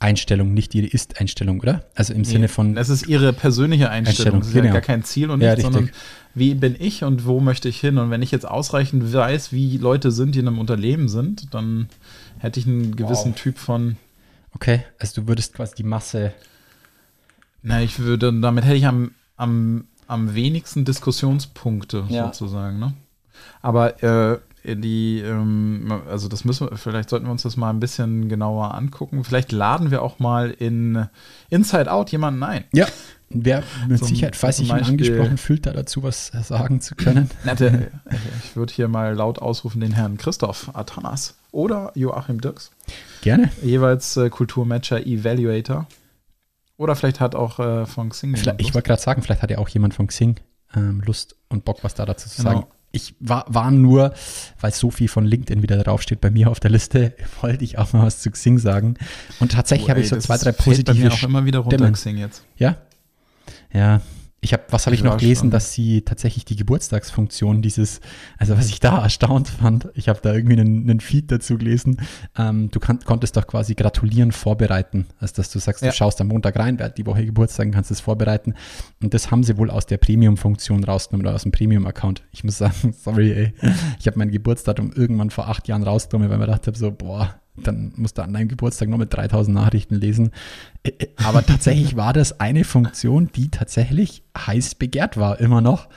Einstellung, 0.00 0.54
nicht 0.54 0.74
ihre 0.74 0.86
Ist-Einstellung, 0.86 1.60
oder? 1.60 1.84
Also 1.94 2.14
im 2.14 2.22
nee, 2.22 2.26
Sinne 2.26 2.48
von. 2.48 2.74
Das 2.74 2.88
ist 2.88 3.06
ihre 3.06 3.34
persönliche 3.34 3.90
Einstellung. 3.90 4.08
Einstellung 4.08 4.40
das 4.40 4.48
ist 4.48 4.54
genau. 4.54 4.66
ja 4.66 4.72
gar 4.72 4.80
kein 4.80 5.04
Ziel 5.04 5.30
und 5.30 5.42
ja, 5.42 5.54
nicht, 5.54 5.62
sondern 5.62 5.90
wie 6.34 6.54
bin 6.54 6.74
ich 6.78 7.04
und 7.04 7.26
wo 7.26 7.40
möchte 7.40 7.68
ich 7.68 7.78
hin? 7.78 7.98
Und 7.98 8.10
wenn 8.10 8.22
ich 8.22 8.30
jetzt 8.30 8.48
ausreichend 8.48 9.12
weiß, 9.12 9.52
wie 9.52 9.76
Leute 9.76 10.10
sind, 10.10 10.34
die 10.34 10.38
in 10.38 10.48
einem 10.48 10.58
Unternehmen 10.58 11.08
sind, 11.08 11.52
dann 11.54 11.88
hätte 12.38 12.58
ich 12.58 12.66
einen 12.66 12.96
gewissen 12.96 13.32
wow. 13.32 13.40
Typ 13.40 13.58
von. 13.58 13.96
Okay, 14.54 14.82
also 14.98 15.20
du 15.20 15.28
würdest 15.28 15.54
quasi 15.54 15.74
die 15.76 15.84
Masse. 15.84 16.32
Na, 17.62 17.82
ich 17.82 17.98
würde, 17.98 18.32
damit 18.40 18.64
hätte 18.64 18.76
ich 18.76 18.86
am, 18.86 19.10
am, 19.36 19.84
am 20.06 20.34
wenigsten 20.34 20.86
Diskussionspunkte 20.86 22.06
ja. 22.08 22.24
sozusagen, 22.26 22.78
ne? 22.78 22.94
Aber 23.60 24.02
äh, 24.02 24.38
die, 24.64 25.20
ähm, 25.20 26.02
also 26.08 26.28
das 26.28 26.44
müssen 26.44 26.70
wir, 26.70 26.76
vielleicht 26.76 27.10
sollten 27.10 27.26
wir 27.26 27.32
uns 27.32 27.42
das 27.42 27.56
mal 27.56 27.70
ein 27.70 27.80
bisschen 27.80 28.28
genauer 28.28 28.74
angucken. 28.74 29.24
Vielleicht 29.24 29.52
laden 29.52 29.90
wir 29.90 30.02
auch 30.02 30.18
mal 30.18 30.50
in 30.50 31.06
Inside 31.48 31.90
Out 31.90 32.10
jemanden 32.10 32.42
ein. 32.42 32.64
Ja. 32.72 32.86
Wer 33.32 33.62
mit 33.88 33.98
zum, 33.98 34.08
Sicherheit, 34.08 34.34
falls 34.34 34.56
sich 34.56 34.70
ihn 34.70 34.74
angesprochen 34.74 35.38
fühlt, 35.38 35.64
da 35.64 35.72
dazu 35.72 36.02
was 36.02 36.32
sagen 36.42 36.80
zu 36.80 36.96
können. 36.96 37.30
Nette, 37.44 37.92
ich 38.44 38.56
würde 38.56 38.72
hier 38.74 38.88
mal 38.88 39.14
laut 39.14 39.38
ausrufen 39.38 39.80
den 39.80 39.92
Herrn 39.92 40.18
Christoph 40.18 40.70
Atanas 40.74 41.36
oder 41.52 41.92
Joachim 41.94 42.40
Dirks. 42.40 42.72
Gerne. 43.22 43.50
Jeweils 43.62 44.16
äh, 44.16 44.30
Kulturmatcher 44.30 45.06
Evaluator. 45.06 45.86
Oder 46.76 46.96
vielleicht 46.96 47.20
hat 47.20 47.36
auch 47.36 47.60
äh, 47.60 47.86
von 47.86 48.08
Xing. 48.10 48.34
Ich 48.58 48.74
wollte 48.74 48.88
gerade 48.88 49.00
sagen, 49.00 49.22
vielleicht 49.22 49.42
hat 49.42 49.50
ja 49.50 49.58
auch 49.58 49.68
jemand 49.68 49.94
von 49.94 50.08
Xing 50.08 50.40
ähm, 50.74 51.00
Lust 51.04 51.36
und 51.48 51.64
Bock, 51.64 51.84
was 51.84 51.94
da 51.94 52.06
dazu 52.06 52.28
zu 52.28 52.38
genau. 52.38 52.50
sagen 52.52 52.66
ich 52.92 53.14
war, 53.20 53.44
war 53.48 53.70
nur, 53.70 54.14
weil 54.60 54.72
so 54.72 54.90
viel 54.90 55.08
von 55.08 55.24
LinkedIn 55.24 55.62
wieder 55.62 55.82
draufsteht 55.82 56.20
bei 56.20 56.30
mir 56.30 56.50
auf 56.50 56.60
der 56.60 56.70
Liste, 56.70 57.14
wollte 57.40 57.64
ich 57.64 57.78
auch 57.78 57.92
mal 57.92 58.06
was 58.06 58.20
zu 58.20 58.30
Xing 58.30 58.58
sagen. 58.58 58.94
Und 59.38 59.52
tatsächlich 59.52 59.86
oh, 59.86 59.90
habe 59.90 60.00
ich 60.00 60.08
so 60.08 60.16
zwei, 60.16 60.38
drei 60.38 60.52
positive 60.52 60.94
bei 60.94 61.04
mir 61.04 61.12
auch 61.12 61.22
immer 61.22 61.44
wieder 61.44 61.60
runter 61.60 61.76
Stimmen. 61.76 61.92
Xing 61.92 62.16
jetzt. 62.16 62.44
Ja? 62.56 62.76
Ja, 63.72 64.00
ich 64.42 64.54
habe, 64.54 64.62
was 64.70 64.86
habe 64.86 64.94
ich, 64.94 65.02
noch 65.02 65.18
gelesen, 65.18 65.44
schon. 65.44 65.50
dass 65.50 65.74
sie 65.74 66.00
tatsächlich 66.02 66.46
die 66.46 66.56
Geburtstagsfunktion 66.56 67.60
dieses, 67.60 68.00
also 68.38 68.56
was 68.56 68.68
ich 68.68 68.80
da 68.80 68.98
erstaunt 69.02 69.48
fand, 69.48 69.88
ich 69.94 70.08
habe 70.08 70.20
da 70.22 70.32
irgendwie 70.32 70.58
einen, 70.58 70.88
einen, 70.88 71.00
Feed 71.00 71.30
dazu 71.30 71.58
gelesen, 71.58 72.00
ähm, 72.38 72.70
du 72.70 72.80
kann, 72.80 73.00
konntest 73.00 73.36
doch 73.36 73.46
quasi 73.46 73.74
gratulieren 73.74 74.32
vorbereiten, 74.32 75.06
also 75.18 75.34
dass 75.36 75.50
du 75.50 75.58
sagst, 75.58 75.82
ja. 75.82 75.90
du 75.90 75.94
schaust 75.94 76.20
am 76.22 76.28
Montag 76.28 76.58
rein, 76.58 76.78
wer 76.78 76.86
hat 76.86 76.96
die 76.96 77.04
Woche 77.04 77.26
Geburtstag, 77.26 77.70
kannst 77.72 77.90
es 77.90 78.00
vorbereiten 78.00 78.54
und 79.02 79.12
das 79.12 79.30
haben 79.30 79.42
sie 79.42 79.58
wohl 79.58 79.70
aus 79.70 79.84
der 79.84 79.98
Premium-Funktion 79.98 80.84
rausgenommen 80.84 81.26
oder 81.26 81.34
aus 81.34 81.42
dem 81.42 81.52
Premium-Account. 81.52 82.22
Ich 82.32 82.42
muss 82.42 82.56
sagen, 82.58 82.94
sorry, 82.98 83.32
ey, 83.32 83.54
ich 83.98 84.06
habe 84.06 84.18
mein 84.18 84.30
Geburtsdatum 84.30 84.92
irgendwann 84.92 85.28
vor 85.28 85.48
acht 85.48 85.68
Jahren 85.68 85.82
rausgenommen, 85.82 86.30
weil 86.30 86.36
ich 86.36 86.40
mir 86.40 86.46
gedacht 86.46 86.66
habe, 86.66 86.78
so, 86.78 86.90
boah, 86.90 87.40
dann 87.62 87.92
musst 87.96 88.18
du 88.18 88.22
an 88.22 88.32
deinem 88.32 88.48
Geburtstag 88.48 88.88
noch 88.88 88.98
mit 88.98 89.12
3000 89.12 89.54
Nachrichten 89.54 89.94
lesen. 89.94 90.30
Äh, 90.82 90.90
äh, 90.98 91.08
aber 91.16 91.44
tatsächlich 91.44 91.96
war 91.96 92.12
das 92.12 92.40
eine 92.40 92.64
Funktion, 92.64 93.30
die 93.34 93.48
tatsächlich 93.48 94.22
heiß 94.36 94.74
begehrt 94.76 95.16
war, 95.16 95.40
immer 95.40 95.60
noch. 95.60 95.88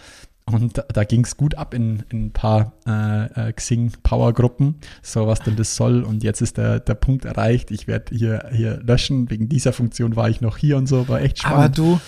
Und 0.46 0.78
da, 0.78 0.82
da 0.82 1.04
ging 1.06 1.24
es 1.24 1.38
gut 1.38 1.56
ab 1.56 1.74
in, 1.74 2.04
in 2.10 2.26
ein 2.26 2.32
paar 2.32 2.74
äh, 2.86 3.50
äh, 3.50 3.54
Xing-Power-Gruppen, 3.54 4.76
so 5.02 5.26
was 5.26 5.40
denn 5.40 5.56
das 5.56 5.76
soll. 5.76 6.04
Und 6.04 6.24
jetzt 6.24 6.42
ist 6.42 6.58
der, 6.58 6.80
der 6.80 6.96
Punkt 6.96 7.26
erreicht, 7.26 7.72
ich 7.72 7.88
werde 7.88 8.16
hier, 8.16 8.50
hier 8.52 8.82
löschen. 8.84 9.30
Wegen 9.30 9.48
dieser 9.48 9.72
Funktion 9.72 10.16
war 10.16 10.30
ich 10.30 10.42
noch 10.42 10.58
hier 10.58 10.78
und 10.78 10.88
so, 10.88 11.08
war 11.08 11.22
echt 11.22 11.40
spannend. 11.40 11.58
Aber 11.58 11.70
du, 11.70 12.00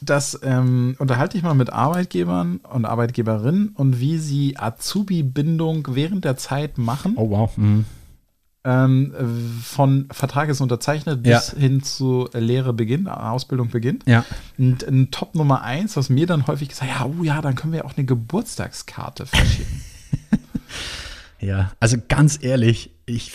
das 0.00 0.38
ähm, 0.44 0.94
unterhalte 0.98 1.36
ich 1.36 1.42
mal 1.42 1.54
mit 1.54 1.72
Arbeitgebern 1.72 2.60
und 2.72 2.84
Arbeitgeberinnen 2.84 3.70
und 3.70 3.98
wie 3.98 4.18
sie 4.18 4.56
Azubi-Bindung 4.56 5.88
während 5.90 6.24
der 6.24 6.36
Zeit 6.36 6.78
machen. 6.78 7.14
Oh 7.16 7.30
wow. 7.30 7.56
Mhm 7.56 7.84
ähm, 8.66 9.14
von 9.62 10.08
Vertrag 10.10 10.48
ist 10.48 10.60
unterzeichnet 10.60 11.22
bis 11.22 11.52
ja. 11.52 11.58
hin 11.58 11.84
zu 11.84 12.28
Lehre 12.32 12.72
beginnt, 12.72 13.08
Ausbildung 13.08 13.70
beginnt. 13.70 14.02
Ja. 14.08 14.24
Und 14.58 14.82
ein 14.82 15.12
Top 15.12 15.36
Nummer 15.36 15.62
eins, 15.62 15.96
was 15.96 16.08
mir 16.08 16.26
dann 16.26 16.48
häufig 16.48 16.68
gesagt, 16.68 16.90
ja, 16.90 17.06
oh 17.06 17.22
ja, 17.22 17.40
dann 17.40 17.54
können 17.54 17.72
wir 17.72 17.84
auch 17.84 17.96
eine 17.96 18.04
Geburtstagskarte 18.04 19.26
verschicken. 19.26 19.82
ja, 21.40 21.70
also 21.78 21.96
ganz 22.08 22.38
ehrlich, 22.42 22.90
ich 23.06 23.32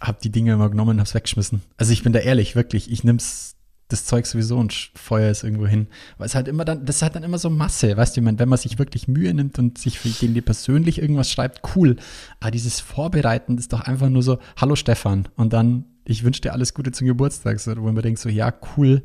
habe 0.00 0.18
die 0.22 0.30
Dinge 0.30 0.54
immer 0.54 0.70
genommen 0.70 0.92
und 0.92 0.98
habe 1.00 1.08
es 1.08 1.14
weggeschmissen. 1.14 1.62
Also 1.76 1.92
ich 1.92 2.02
bin 2.02 2.14
da 2.14 2.20
ehrlich, 2.20 2.56
wirklich, 2.56 2.90
ich 2.90 3.04
nehme 3.04 3.18
es 3.18 3.56
das 3.92 4.04
Zeug 4.04 4.26
sowieso 4.26 4.58
und 4.58 4.72
feuer 4.94 5.30
es 5.30 5.42
irgendwo 5.42 5.66
hin. 5.66 5.86
Weil 6.18 6.26
es 6.26 6.34
halt 6.34 6.48
immer 6.48 6.64
dann, 6.64 6.84
das 6.84 6.96
ist 6.96 7.02
halt 7.02 7.14
dann 7.14 7.22
immer 7.22 7.38
so 7.38 7.50
Masse, 7.50 7.96
weißt 7.96 8.16
du, 8.16 8.20
ich 8.20 8.24
meine, 8.24 8.38
wenn 8.38 8.48
man 8.48 8.58
sich 8.58 8.78
wirklich 8.78 9.08
Mühe 9.08 9.32
nimmt 9.34 9.58
und 9.58 9.78
sich 9.78 9.98
für 9.98 10.08
den 10.08 10.34
die 10.34 10.40
persönlich 10.40 11.00
irgendwas 11.00 11.30
schreibt, 11.30 11.60
cool. 11.76 11.96
Aber 12.40 12.50
dieses 12.50 12.80
Vorbereiten 12.80 13.58
ist 13.58 13.72
doch 13.72 13.82
einfach 13.82 14.08
nur 14.08 14.22
so, 14.22 14.38
hallo 14.56 14.76
Stefan, 14.76 15.28
und 15.36 15.52
dann, 15.52 15.84
ich 16.04 16.24
wünsche 16.24 16.40
dir 16.40 16.52
alles 16.52 16.74
Gute 16.74 16.92
zum 16.92 17.06
Geburtstag, 17.06 17.60
so, 17.60 17.76
wo 17.76 17.92
man 17.92 18.02
denkt 18.02 18.20
so, 18.20 18.28
ja, 18.28 18.52
cool, 18.76 19.02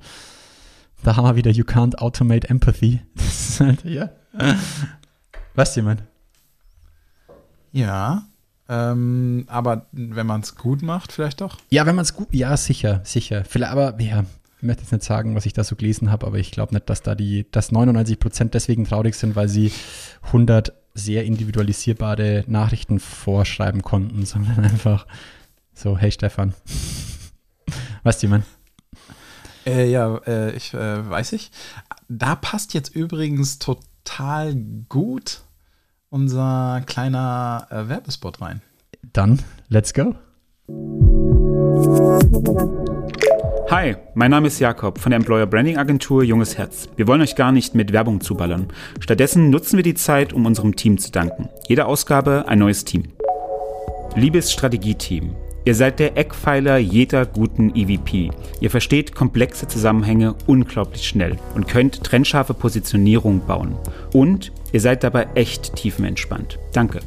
da 1.04 1.15
haben 1.15 1.26
wir 1.26 1.36
wieder, 1.36 1.52
you 1.52 1.63
can't 1.63 1.95
automate 1.95 2.50
empathy. 2.50 3.02
Das 3.15 3.50
ist 3.50 3.60
halt, 3.60 3.86
ja. 3.86 4.10
Weißt 5.56 5.76
du, 5.76 5.80
jemand? 5.80 6.04
Ja, 7.71 8.28
ähm, 8.69 9.45
aber 9.47 9.88
wenn 9.91 10.28
man 10.28 10.41
es 10.41 10.56
gut 10.56 10.82
macht, 10.82 11.12
vielleicht 11.12 11.41
doch? 11.41 11.58
Ja, 11.69 11.86
wenn 11.86 11.95
man 11.95 12.04
es 12.04 12.13
gut, 12.13 12.28
ja, 12.32 12.56
sicher, 12.58 13.02
sicher. 13.04 13.45
Vielleicht, 13.45 13.71
aber 13.71 14.00
ja, 14.02 14.26
ich 14.58 14.63
möchte 14.63 14.82
jetzt 14.82 14.91
nicht 14.91 15.04
sagen, 15.04 15.36
was 15.36 15.46
ich 15.46 15.54
da 15.54 15.63
so 15.63 15.76
gelesen 15.76 16.12
habe, 16.12 16.26
aber 16.26 16.39
ich 16.39 16.52
glaube 16.52 16.74
nicht, 16.74 16.89
dass 16.89 17.04
da 17.04 17.13
die, 17.13 17.50
dass 17.52 17.72
99 17.72 18.20
Prozent 18.20 18.54
deswegen 18.56 18.86
traurig 18.86 19.15
sind, 19.15 19.36
weil 19.36 19.48
sie 19.48 19.72
100 20.24 20.74
sehr 20.96 21.26
individualisierbare 21.26 22.43
Nachrichten 22.48 23.00
vorschreiben 23.00 23.84
konnten, 23.84 24.26
sondern 24.26 24.63
einfach 24.63 25.06
so, 25.74 25.98
hey 25.98 26.12
Stefan. 26.12 26.56
weißt 28.04 28.24
du, 28.24 28.30
man? 28.30 28.43
Äh, 29.65 29.91
ja, 29.91 30.17
äh, 30.26 30.56
ich 30.56 30.74
äh, 30.74 31.10
weiß 31.10 31.34
ich. 31.34 31.52
Da 32.08 32.36
passt 32.36 32.74
jetzt 32.74 32.96
übrigens 32.96 33.60
total 33.60 34.56
gut 34.89 35.41
unser 36.10 36.82
kleiner 36.86 37.67
äh, 37.70 37.89
Werbespot 37.89 38.41
rein. 38.41 38.62
Dann, 39.13 39.39
let's 39.70 39.93
go. 39.93 40.15
Hi, 43.70 43.96
mein 44.16 44.32
Name 44.32 44.48
ist 44.48 44.60
Jakob 44.60 44.98
von 44.98 45.12
der 45.12 45.18
Employer 45.18 45.46
Branding 45.46 45.78
Agentur 45.78 46.24
Junges 46.24 46.58
Herz. 46.58 46.90
Wir 46.96 47.06
wollen 47.06 47.22
euch 47.22 47.36
gar 47.36 47.52
nicht 47.52 47.76
mit 47.76 47.94
Werbung 47.94 48.22
zuballern. 48.22 48.70
Stattdessen 49.00 49.52
nutzen 49.52 49.78
wir 49.78 49.84
die 49.84 49.94
Zeit, 49.94 50.34
um 50.34 50.48
unserem 50.48 50.76
Team 50.76 50.98
zu 50.98 51.12
danken. 51.12 51.50
Jede 51.68 51.86
Ausgabe 51.86 52.46
ein 52.48 52.58
neues 52.58 52.84
Team. 52.84 53.04
Liebes 54.16 54.52
Strategieteam, 54.52 55.36
ihr 55.66 55.76
seid 55.76 56.00
der 56.00 56.18
Eckpfeiler 56.18 56.78
jeder 56.78 57.28
guten 57.28 57.76
EVP. 57.76 58.32
Ihr 58.60 58.72
versteht 58.72 59.13
komplexe 59.13 59.68
Zusammenhänge 59.68 60.34
unglaublich 60.48 61.08
schnell 61.08 61.38
und 61.54 61.68
könnt 61.68 62.04
trennscharfe 62.04 62.56
Positionierung 62.56 63.46
bauen. 63.46 63.76
Und 64.13 64.52
ihr 64.72 64.82
seid 64.82 65.04
dabei 65.04 65.28
echt 65.36 65.76
tiefenentspannt. 65.76 66.58
Danke. 66.74 67.02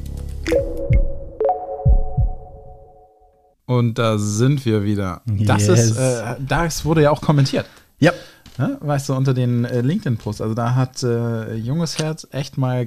Und 3.70 3.98
da 4.00 4.18
sind 4.18 4.66
wir 4.66 4.82
wieder. 4.82 5.22
Das 5.26 5.68
Yes. 5.68 5.92
ist, 5.92 5.96
äh, 5.96 6.34
das 6.40 6.84
wurde 6.84 7.02
ja 7.02 7.12
auch 7.12 7.20
kommentiert. 7.20 7.66
Ja. 8.00 8.10
Ne? 8.58 8.76
Weißt 8.80 9.08
du, 9.08 9.14
unter 9.14 9.32
den 9.32 9.64
äh, 9.64 9.80
LinkedIn-Posts. 9.80 10.40
Also 10.40 10.54
da 10.54 10.74
hat 10.74 11.04
äh, 11.04 11.54
Junges 11.54 11.96
Herz 12.00 12.26
echt 12.32 12.58
mal 12.58 12.86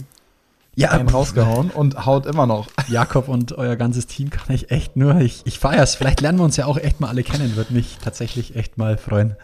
Ja, 0.75 0.89
einen 0.91 1.07
rausgehauen 1.07 1.69
und 1.69 2.05
haut 2.05 2.25
immer 2.25 2.47
noch. 2.47 2.67
Jakob 2.89 3.29
und 3.29 3.53
euer 3.57 3.77
ganzes 3.77 4.07
Team 4.07 4.29
kann 4.29 4.53
ich 4.53 4.71
echt 4.71 4.97
nur, 4.97 5.15
ich, 5.21 5.43
ich 5.45 5.57
feiere 5.57 5.83
es. 5.83 5.95
Vielleicht 5.95 6.19
lernen 6.19 6.39
wir 6.39 6.43
uns 6.43 6.57
ja 6.57 6.65
auch 6.65 6.77
echt 6.77 6.99
mal 6.99 7.07
alle 7.07 7.23
kennen, 7.23 7.55
würde 7.55 7.73
mich 7.73 7.99
tatsächlich 8.03 8.57
echt 8.57 8.77
mal 8.77 8.97
freuen. 8.97 9.37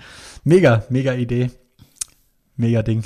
Mega, 0.44 0.84
mega 0.90 1.14
Idee. 1.14 1.52
Mega 2.58 2.84
Ding. 2.84 3.06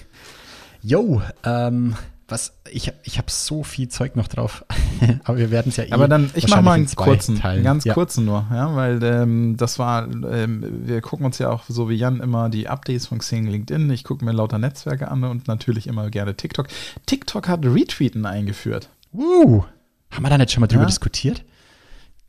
Yo, 0.82 1.22
ähm, 1.44 1.96
was, 2.28 2.54
ich, 2.72 2.92
ich 3.04 3.18
habe 3.18 3.30
so 3.30 3.64
viel 3.64 3.90
Zeug 3.90 4.16
noch 4.16 4.28
drauf, 4.28 4.66
aber 5.24 5.38
wir 5.38 5.52
werden 5.52 5.70
es 5.70 5.78
ja 5.78 5.84
eh 5.84 5.92
Aber 5.92 6.08
dann, 6.08 6.32
ich 6.34 6.48
mache 6.48 6.62
mal 6.62 6.74
einen 6.74 6.88
kurzen, 6.88 7.42
einen 7.42 7.64
ganz 7.64 7.84
ja. 7.84 7.94
kurzen 7.94 8.26
nur, 8.26 8.46
ja, 8.52 8.76
weil 8.76 9.04
ähm, 9.04 9.56
das 9.58 9.78
war, 9.78 10.08
ähm, 10.08 10.66
wir 10.86 11.02
gucken 11.02 11.26
uns 11.26 11.38
ja 11.38 11.50
auch 11.50 11.64
so 11.68 11.90
wie 11.90 11.96
Jan 11.96 12.22
immer 12.22 12.50
die 12.50 12.68
Updates 12.70 13.08
von 13.08 13.20
Xing 13.20 13.48
LinkedIn. 13.48 13.90
Ich 13.92 14.04
gucke 14.04 14.24
mir 14.24 14.32
lauter 14.32 14.58
Netzwerke 14.58 15.10
an 15.10 15.24
und 15.24 15.48
natürlich 15.48 15.88
immer 15.88 16.10
gerne 16.10 16.36
TikTok. 16.36 16.68
TikTok 17.06 17.48
hat 17.48 17.66
Retweeten 17.66 18.26
eingeführt. 18.26 18.90
Uh, 19.14 19.64
haben 20.12 20.24
wir 20.24 20.30
da 20.30 20.38
nicht 20.38 20.52
schon 20.52 20.62
mal 20.62 20.68
drüber 20.68 20.84
Ja. 20.84 20.88
diskutiert? 20.88 21.44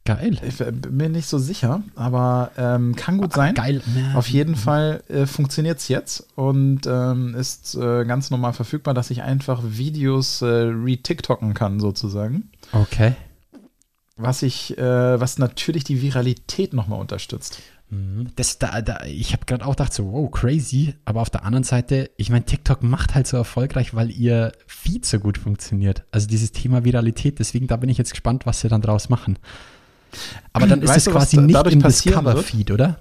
Geil. 0.07 0.38
Ich 0.47 0.61
äh, 0.61 0.71
bin 0.71 0.97
mir 0.97 1.09
nicht 1.09 1.27
so 1.27 1.38
sicher, 1.38 1.83
aber 1.95 2.51
ähm, 2.59 2.95
kann 2.95 3.17
gut 3.17 3.33
sein. 3.33 3.55
Geil. 3.55 3.81
Auf 4.14 4.29
jeden 4.29 4.55
Fall 4.55 5.03
äh, 5.09 5.25
funktioniert 5.25 5.79
es 5.79 5.88
jetzt 5.88 6.27
und 6.35 6.83
ähm, 6.87 7.35
ist 7.35 7.75
äh, 7.75 8.05
ganz 8.05 8.31
normal 8.31 8.53
verfügbar, 8.53 8.93
dass 8.93 9.11
ich 9.11 9.23
einfach 9.23 9.62
Videos 9.64 10.43
äh, 10.43 10.47
re-TikToken 10.47 11.55
kann, 11.55 11.81
sozusagen. 11.81 12.51
Okay. 12.73 13.14
Was 14.17 14.43
ich, 14.43 14.77
äh, 14.77 15.19
was 15.19 15.38
natürlich 15.38 15.85
die 15.85 16.03
Viralität 16.03 16.75
nochmal 16.75 17.01
unterstützt. 17.01 17.62
Mhm. 17.88 18.29
Das, 18.37 18.59
da, 18.59 18.83
da, 18.83 19.05
ich 19.07 19.33
habe 19.33 19.47
gerade 19.47 19.64
auch 19.64 19.71
gedacht, 19.71 19.95
so, 19.95 20.12
wow, 20.12 20.31
crazy. 20.31 20.95
Aber 21.07 21.23
auf 21.23 21.31
der 21.31 21.45
anderen 21.45 21.64
Seite, 21.64 22.11
ich 22.19 22.29
meine, 22.29 22.45
TikTok 22.45 22.83
macht 22.83 23.14
halt 23.14 23.27
so 23.27 23.38
erfolgreich, 23.38 23.95
weil 23.95 24.11
ihr 24.11 24.53
Feed 24.67 25.07
so 25.07 25.19
gut 25.19 25.38
funktioniert. 25.38 26.05
Also 26.11 26.27
dieses 26.27 26.53
Thema 26.53 26.85
Viralität. 26.85 27.38
Deswegen, 27.38 27.69
da 27.69 27.77
bin 27.77 27.88
ich 27.88 27.97
jetzt 27.97 28.11
gespannt, 28.11 28.45
was 28.45 28.61
sie 28.61 28.69
dann 28.69 28.83
draus 28.83 29.09
machen. 29.09 29.38
Aber 30.53 30.66
dann 30.66 30.83
ist 30.83 30.90
es 30.96 31.07
was 31.07 31.12
quasi 31.12 31.37
nicht 31.38 31.57
im 31.72 31.81
passieren? 31.81 32.24
Discover-Feed, 32.24 32.70
oder? 32.70 33.00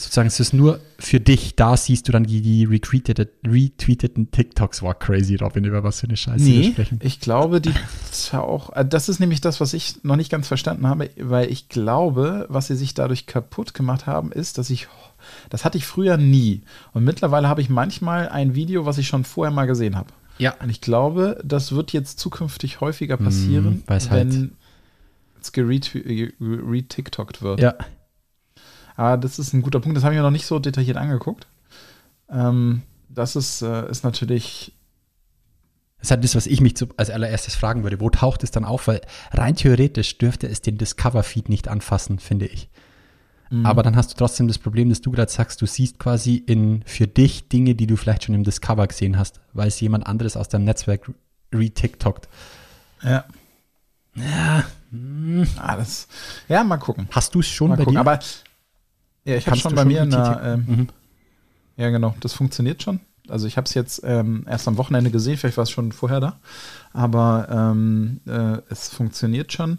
Sozusagen, 0.00 0.28
es 0.28 0.38
ist 0.38 0.52
nur 0.54 0.78
für 1.00 1.18
dich. 1.18 1.56
Da 1.56 1.76
siehst 1.76 2.06
du 2.06 2.12
dann 2.12 2.22
die, 2.22 2.40
die 2.40 2.64
retweetete, 2.66 3.32
retweeteten 3.44 4.30
TikToks. 4.30 4.80
War 4.80 4.94
crazy, 4.94 5.34
Robin, 5.34 5.64
über 5.64 5.82
was 5.82 5.98
für 5.98 6.06
eine 6.06 6.16
Scheiße 6.16 6.44
wir 6.44 6.58
Nee, 6.60 6.70
sprechen. 6.70 7.00
ich 7.02 7.18
glaube, 7.18 7.60
die 7.60 7.72
auch, 8.32 8.70
äh, 8.76 8.84
das 8.86 9.08
ist 9.08 9.18
nämlich 9.18 9.40
das, 9.40 9.60
was 9.60 9.74
ich 9.74 10.04
noch 10.04 10.14
nicht 10.14 10.30
ganz 10.30 10.46
verstanden 10.46 10.86
habe, 10.86 11.10
weil 11.18 11.50
ich 11.50 11.68
glaube, 11.68 12.46
was 12.48 12.68
sie 12.68 12.76
sich 12.76 12.94
dadurch 12.94 13.26
kaputt 13.26 13.74
gemacht 13.74 14.06
haben, 14.06 14.30
ist, 14.30 14.56
dass 14.58 14.70
ich, 14.70 14.86
das 15.50 15.64
hatte 15.64 15.78
ich 15.78 15.84
früher 15.84 16.16
nie. 16.16 16.62
Und 16.92 17.02
mittlerweile 17.02 17.48
habe 17.48 17.60
ich 17.60 17.68
manchmal 17.68 18.28
ein 18.28 18.54
Video, 18.54 18.86
was 18.86 18.98
ich 18.98 19.08
schon 19.08 19.24
vorher 19.24 19.52
mal 19.52 19.66
gesehen 19.66 19.96
habe. 19.96 20.10
Ja. 20.38 20.54
Und 20.62 20.70
ich 20.70 20.80
glaube, 20.80 21.40
das 21.44 21.72
wird 21.72 21.92
jetzt 21.92 22.20
zukünftig 22.20 22.80
häufiger 22.80 23.16
passieren, 23.16 23.82
weil's 23.88 24.10
halt- 24.10 24.32
wenn 24.32 24.42
es 24.44 24.50
geretwe- 25.52 26.32
geretiktokt 26.38 27.42
wird. 27.42 27.60
Ja. 27.60 27.74
Aber 28.96 29.16
das 29.16 29.38
ist 29.38 29.52
ein 29.52 29.62
guter 29.62 29.80
Punkt, 29.80 29.96
das 29.96 30.04
habe 30.04 30.14
ich 30.14 30.18
mir 30.18 30.24
noch 30.24 30.30
nicht 30.30 30.46
so 30.46 30.58
detailliert 30.58 30.96
angeguckt. 30.96 31.46
Ähm, 32.30 32.82
das 33.08 33.36
ist, 33.36 33.62
äh, 33.62 33.88
ist 33.90 34.04
natürlich 34.04 34.72
Das 35.98 36.08
ist 36.08 36.10
halt 36.12 36.24
das, 36.24 36.34
was 36.36 36.46
ich 36.46 36.60
mich 36.60 36.76
zu, 36.76 36.86
als 36.96 37.10
allererstes 37.10 37.54
fragen 37.54 37.82
würde. 37.82 38.00
Wo 38.00 38.10
taucht 38.10 38.44
es 38.44 38.50
dann 38.50 38.64
auf? 38.64 38.86
Weil 38.86 39.00
rein 39.32 39.56
theoretisch 39.56 40.18
dürfte 40.18 40.48
es 40.48 40.60
den 40.62 40.78
Discover-Feed 40.78 41.48
nicht 41.48 41.68
anfassen, 41.68 42.18
finde 42.18 42.46
ich. 42.46 42.68
Mhm. 43.50 43.64
Aber 43.66 43.82
dann 43.82 43.96
hast 43.96 44.12
du 44.12 44.16
trotzdem 44.16 44.46
das 44.46 44.58
Problem, 44.58 44.90
dass 44.90 45.00
du 45.00 45.10
gerade 45.10 45.32
sagst, 45.32 45.60
du 45.62 45.66
siehst 45.66 45.98
quasi 45.98 46.36
in 46.36 46.82
für 46.84 47.06
dich 47.06 47.48
Dinge, 47.48 47.74
die 47.74 47.86
du 47.86 47.96
vielleicht 47.96 48.24
schon 48.24 48.34
im 48.34 48.44
Discover 48.44 48.86
gesehen 48.86 49.18
hast, 49.18 49.40
weil 49.54 49.68
es 49.68 49.80
jemand 49.80 50.06
anderes 50.06 50.36
aus 50.36 50.48
deinem 50.48 50.64
Netzwerk 50.64 51.10
re-TikTokt. 51.52 52.28
Ja. 53.02 53.24
Ja. 54.14 54.64
Ah, 55.58 55.76
das, 55.76 56.08
ja, 56.48 56.64
mal 56.64 56.78
gucken. 56.78 57.08
Hast 57.10 57.34
du 57.34 57.40
es 57.40 57.46
schon 57.46 57.68
Mal 57.70 57.76
bei 57.76 57.84
gucken. 57.84 57.96
dir? 57.96 58.00
Aber 58.00 58.18
ja, 59.24 59.36
ich 59.36 59.46
habe 59.46 59.56
schon 59.58 59.74
bei 59.74 59.82
schon 59.82 59.88
mir 59.88 60.00
re-TikTok? 60.02 60.40
ähm, 60.44 60.64
Mhm. 60.66 60.88
ja 61.76 61.90
genau, 61.90 62.14
das 62.20 62.32
funktioniert 62.32 62.82
schon. 62.82 63.00
Also 63.28 63.46
ich 63.46 63.58
habe 63.58 63.66
es 63.66 63.74
jetzt 63.74 64.00
ähm, 64.04 64.46
erst 64.48 64.66
am 64.68 64.78
Wochenende 64.78 65.10
gesehen, 65.10 65.36
vielleicht 65.36 65.58
war 65.58 65.64
es 65.64 65.70
schon 65.70 65.92
vorher 65.92 66.20
da, 66.20 66.40
aber 66.94 67.46
ähm, 67.50 68.20
äh, 68.26 68.58
es 68.70 68.88
funktioniert 68.88 69.52
schon. 69.52 69.78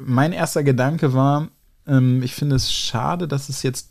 Mein 0.00 0.32
erster 0.32 0.62
Gedanke 0.62 1.12
war, 1.12 1.48
ähm, 1.86 2.22
ich 2.22 2.34
finde 2.34 2.56
es 2.56 2.72
schade, 2.72 3.28
dass 3.28 3.50
es 3.50 3.62
jetzt 3.62 3.90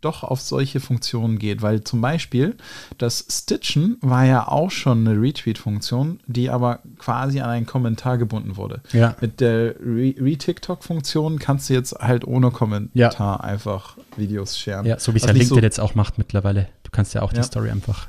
doch 0.00 0.22
auf 0.24 0.40
solche 0.40 0.80
Funktionen 0.80 1.38
geht, 1.38 1.62
weil 1.62 1.82
zum 1.84 2.00
Beispiel 2.00 2.56
das 2.98 3.26
Stitchen 3.30 3.96
war 4.00 4.24
ja 4.24 4.48
auch 4.48 4.70
schon 4.70 5.06
eine 5.06 5.20
Retweet-Funktion, 5.20 6.20
die 6.26 6.50
aber 6.50 6.80
quasi 6.98 7.40
an 7.40 7.50
einen 7.50 7.66
Kommentar 7.66 8.18
gebunden 8.18 8.56
wurde. 8.56 8.80
Ja. 8.92 9.16
Mit 9.20 9.40
der 9.40 9.74
Re- 9.80 10.14
Re-TikTok-Funktion 10.18 11.38
kannst 11.38 11.68
du 11.68 11.74
jetzt 11.74 11.92
halt 11.94 12.26
ohne 12.26 12.50
Kommentar 12.50 13.42
einfach 13.44 13.96
Videos 14.16 14.58
sharen. 14.58 14.86
Ja, 14.86 14.98
so 14.98 15.12
wie 15.14 15.18
es 15.18 15.24
ja 15.24 15.32
nicht 15.32 15.40
LinkedIn 15.42 15.62
jetzt 15.64 15.80
auch 15.80 15.94
macht 15.94 16.18
mittlerweile. 16.18 16.68
Du 16.82 16.90
kannst 16.90 17.14
ja 17.14 17.22
auch 17.22 17.32
Ja. 17.32 17.40
die 17.40 17.44
Story 17.44 17.70
einfach 17.70 18.08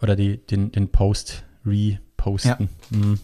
oder 0.00 0.16
die, 0.16 0.38
den, 0.38 0.70
den 0.72 0.88
Post 0.88 1.42
reposten. 1.66 2.68
Mhm. 2.90 3.18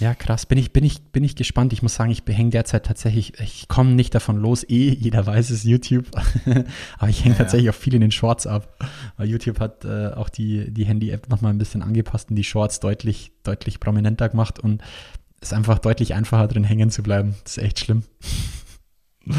Ja, 0.00 0.12
krass. 0.14 0.44
Bin 0.46 0.58
ich, 0.58 0.72
bin 0.72 0.82
ich, 0.82 1.00
bin 1.12 1.22
ich 1.22 1.36
gespannt. 1.36 1.72
Ich 1.72 1.80
muss 1.82 1.94
sagen, 1.94 2.10
ich 2.10 2.24
hänge 2.26 2.50
derzeit 2.50 2.84
tatsächlich, 2.84 3.38
ich 3.38 3.68
komme 3.68 3.92
nicht 3.92 4.12
davon 4.14 4.36
los. 4.38 4.64
Eh, 4.64 4.92
jeder 4.92 5.24
weiß 5.24 5.50
es, 5.50 5.62
YouTube. 5.62 6.06
Aber 6.98 7.08
ich 7.08 7.24
hänge 7.24 7.34
Ja, 7.34 7.38
tatsächlich 7.38 7.70
auch 7.70 7.74
viel 7.74 7.94
in 7.94 8.00
den 8.00 8.10
Shorts 8.10 8.46
ab. 8.48 8.76
Weil 9.16 9.28
YouTube 9.28 9.60
hat 9.60 9.84
äh, 9.84 10.08
auch 10.08 10.28
die, 10.28 10.72
die 10.72 10.84
Handy-App 10.84 11.28
nochmal 11.28 11.52
ein 11.52 11.58
bisschen 11.58 11.82
angepasst 11.82 12.30
und 12.30 12.36
die 12.36 12.42
Shorts 12.44 12.80
deutlich, 12.80 13.30
deutlich 13.44 13.78
prominenter 13.78 14.28
gemacht 14.28 14.58
und 14.58 14.82
ist 15.40 15.52
einfach 15.54 15.78
deutlich 15.78 16.14
einfacher 16.14 16.48
drin 16.48 16.64
hängen 16.64 16.90
zu 16.90 17.02
bleiben. 17.04 17.36
Das 17.44 17.56
ist 17.56 17.62
echt 17.62 17.78
schlimm. 17.80 18.02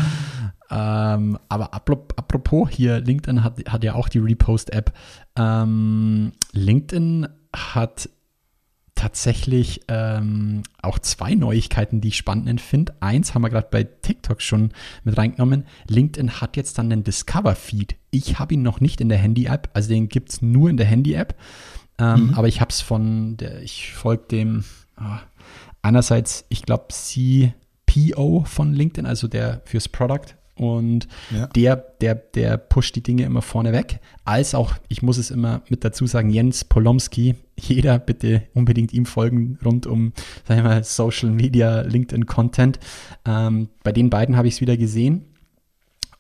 Ähm, 0.72 1.38
aber 1.48 1.76
apro- 1.76 2.10
apropos 2.16 2.70
hier, 2.72 3.00
LinkedIn 3.00 3.44
hat, 3.44 3.60
hat 3.70 3.84
ja 3.84 3.94
auch 3.94 4.10
die 4.10 4.18
Repost-App. 4.18 4.92
Ähm, 5.38 6.32
LinkedIn 6.54 7.28
hat 7.56 8.10
tatsächlich 8.96 9.82
ähm, 9.90 10.64
auch 10.82 11.00
zwei 11.00 11.36
Neuigkeiten, 11.36 12.02
die 12.02 12.08
ich 12.08 12.18
spannend 12.18 12.62
finde. 12.62 12.96
Eins 13.02 13.34
haben 13.34 13.42
wir 13.44 13.50
gerade 13.50 13.68
bei 13.70 13.84
TikTok 13.84 14.42
schon 14.42 14.72
mit 15.04 15.18
reingenommen. 15.18 15.66
LinkedIn 15.88 16.42
hat 16.42 16.58
jetzt 16.58 16.78
dann 16.78 16.90
den 16.90 17.04
Discover-Feed. 17.04 17.96
Ich 18.12 18.40
habe 18.40 18.54
ihn 18.54 18.64
noch 18.64 18.80
nicht 18.80 19.02
in 19.02 19.10
der 19.10 19.18
Handy-App, 19.18 19.70
also 19.74 19.90
den 19.90 20.10
gibt 20.10 20.30
es 20.30 20.42
nur 20.42 20.70
in 20.70 20.78
der 20.78 20.86
Handy-App. 20.86 21.36
Ähm, 21.98 22.34
Aber 22.36 22.48
ich 22.48 22.62
habe 22.62 22.72
es 22.72 22.82
von, 22.82 23.38
der, 23.38 23.62
ich 23.62 23.94
folge 23.94 24.26
dem, 24.32 24.64
ah, 24.96 25.20
einerseits, 25.82 26.46
ich 26.50 26.64
glaube, 26.64 26.88
CPO 26.90 28.44
von 28.46 28.74
LinkedIn, 28.74 29.06
also 29.06 29.28
der 29.28 29.62
fürs 29.66 29.88
Product. 29.88 30.36
Und 30.58 31.08
Ja. 31.32 31.48
der, 31.48 31.76
der, 31.76 32.16
der 32.16 32.58
pusht 32.58 32.96
die 32.96 33.04
Dinge 33.04 33.24
immer 33.24 33.42
vorne 33.42 33.74
weg. 33.74 34.00
Als 34.24 34.56
auch, 34.56 34.74
ich 34.88 35.02
muss 35.02 35.18
es 35.18 35.30
immer 35.32 35.62
mit 35.70 35.84
dazu 35.84 36.08
sagen, 36.08 36.30
Jens 36.30 36.64
Polomski. 36.64 37.36
Jeder 37.58 38.00
bitte 38.00 38.44
unbedingt 38.54 38.94
ihm 38.94 39.06
folgen 39.06 39.58
rund 39.64 39.86
um, 39.88 40.14
sag 40.48 40.58
ich 40.58 40.64
mal, 40.64 40.84
Social 40.84 41.30
Media, 41.32 41.82
LinkedIn 41.82 42.26
Content. 42.26 42.80
Ähm, 43.26 43.70
bei 43.84 43.92
den 43.92 44.10
beiden 44.10 44.36
habe 44.38 44.48
ich 44.48 44.56
es 44.56 44.62
wieder 44.62 44.78
gesehen. 44.78 45.26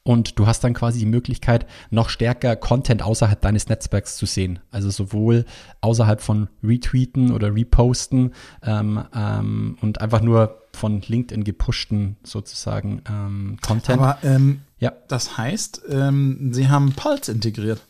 Und 0.08 0.38
du 0.38 0.46
hast 0.46 0.63
dann 0.63 0.76
quasi 0.76 1.00
die 1.00 1.08
Möglichkeit, 1.08 1.65
noch 1.89 2.10
stärker 2.10 2.56
Content 2.56 3.01
außerhalb 3.01 3.41
deines 3.41 3.70
Netzwerks 3.70 4.18
zu 4.18 4.28
sehen. 4.28 4.60
Also 4.70 4.91
sowohl 4.91 5.45
außerhalb 5.82 6.22
von 6.22 6.47
Retweeten 6.64 7.32
oder 7.32 7.56
Reposten 7.56 8.32
ähm, 8.62 9.03
ähm, 9.16 9.80
und 9.82 10.01
einfach 10.01 10.22
nur 10.22 10.62
von 10.74 11.01
LinkedIn 11.01 11.43
gepushten 11.43 12.18
sozusagen 12.24 13.01
ähm, 13.10 13.58
Content. 13.66 13.99
Aber 13.99 14.20
ähm, 14.24 14.62
ja, 14.78 14.93
das 15.08 15.39
heißt, 15.39 15.82
ähm, 15.89 16.53
sie 16.53 16.70
haben 16.70 16.93
Pulse 16.93 17.32
integriert. 17.32 17.82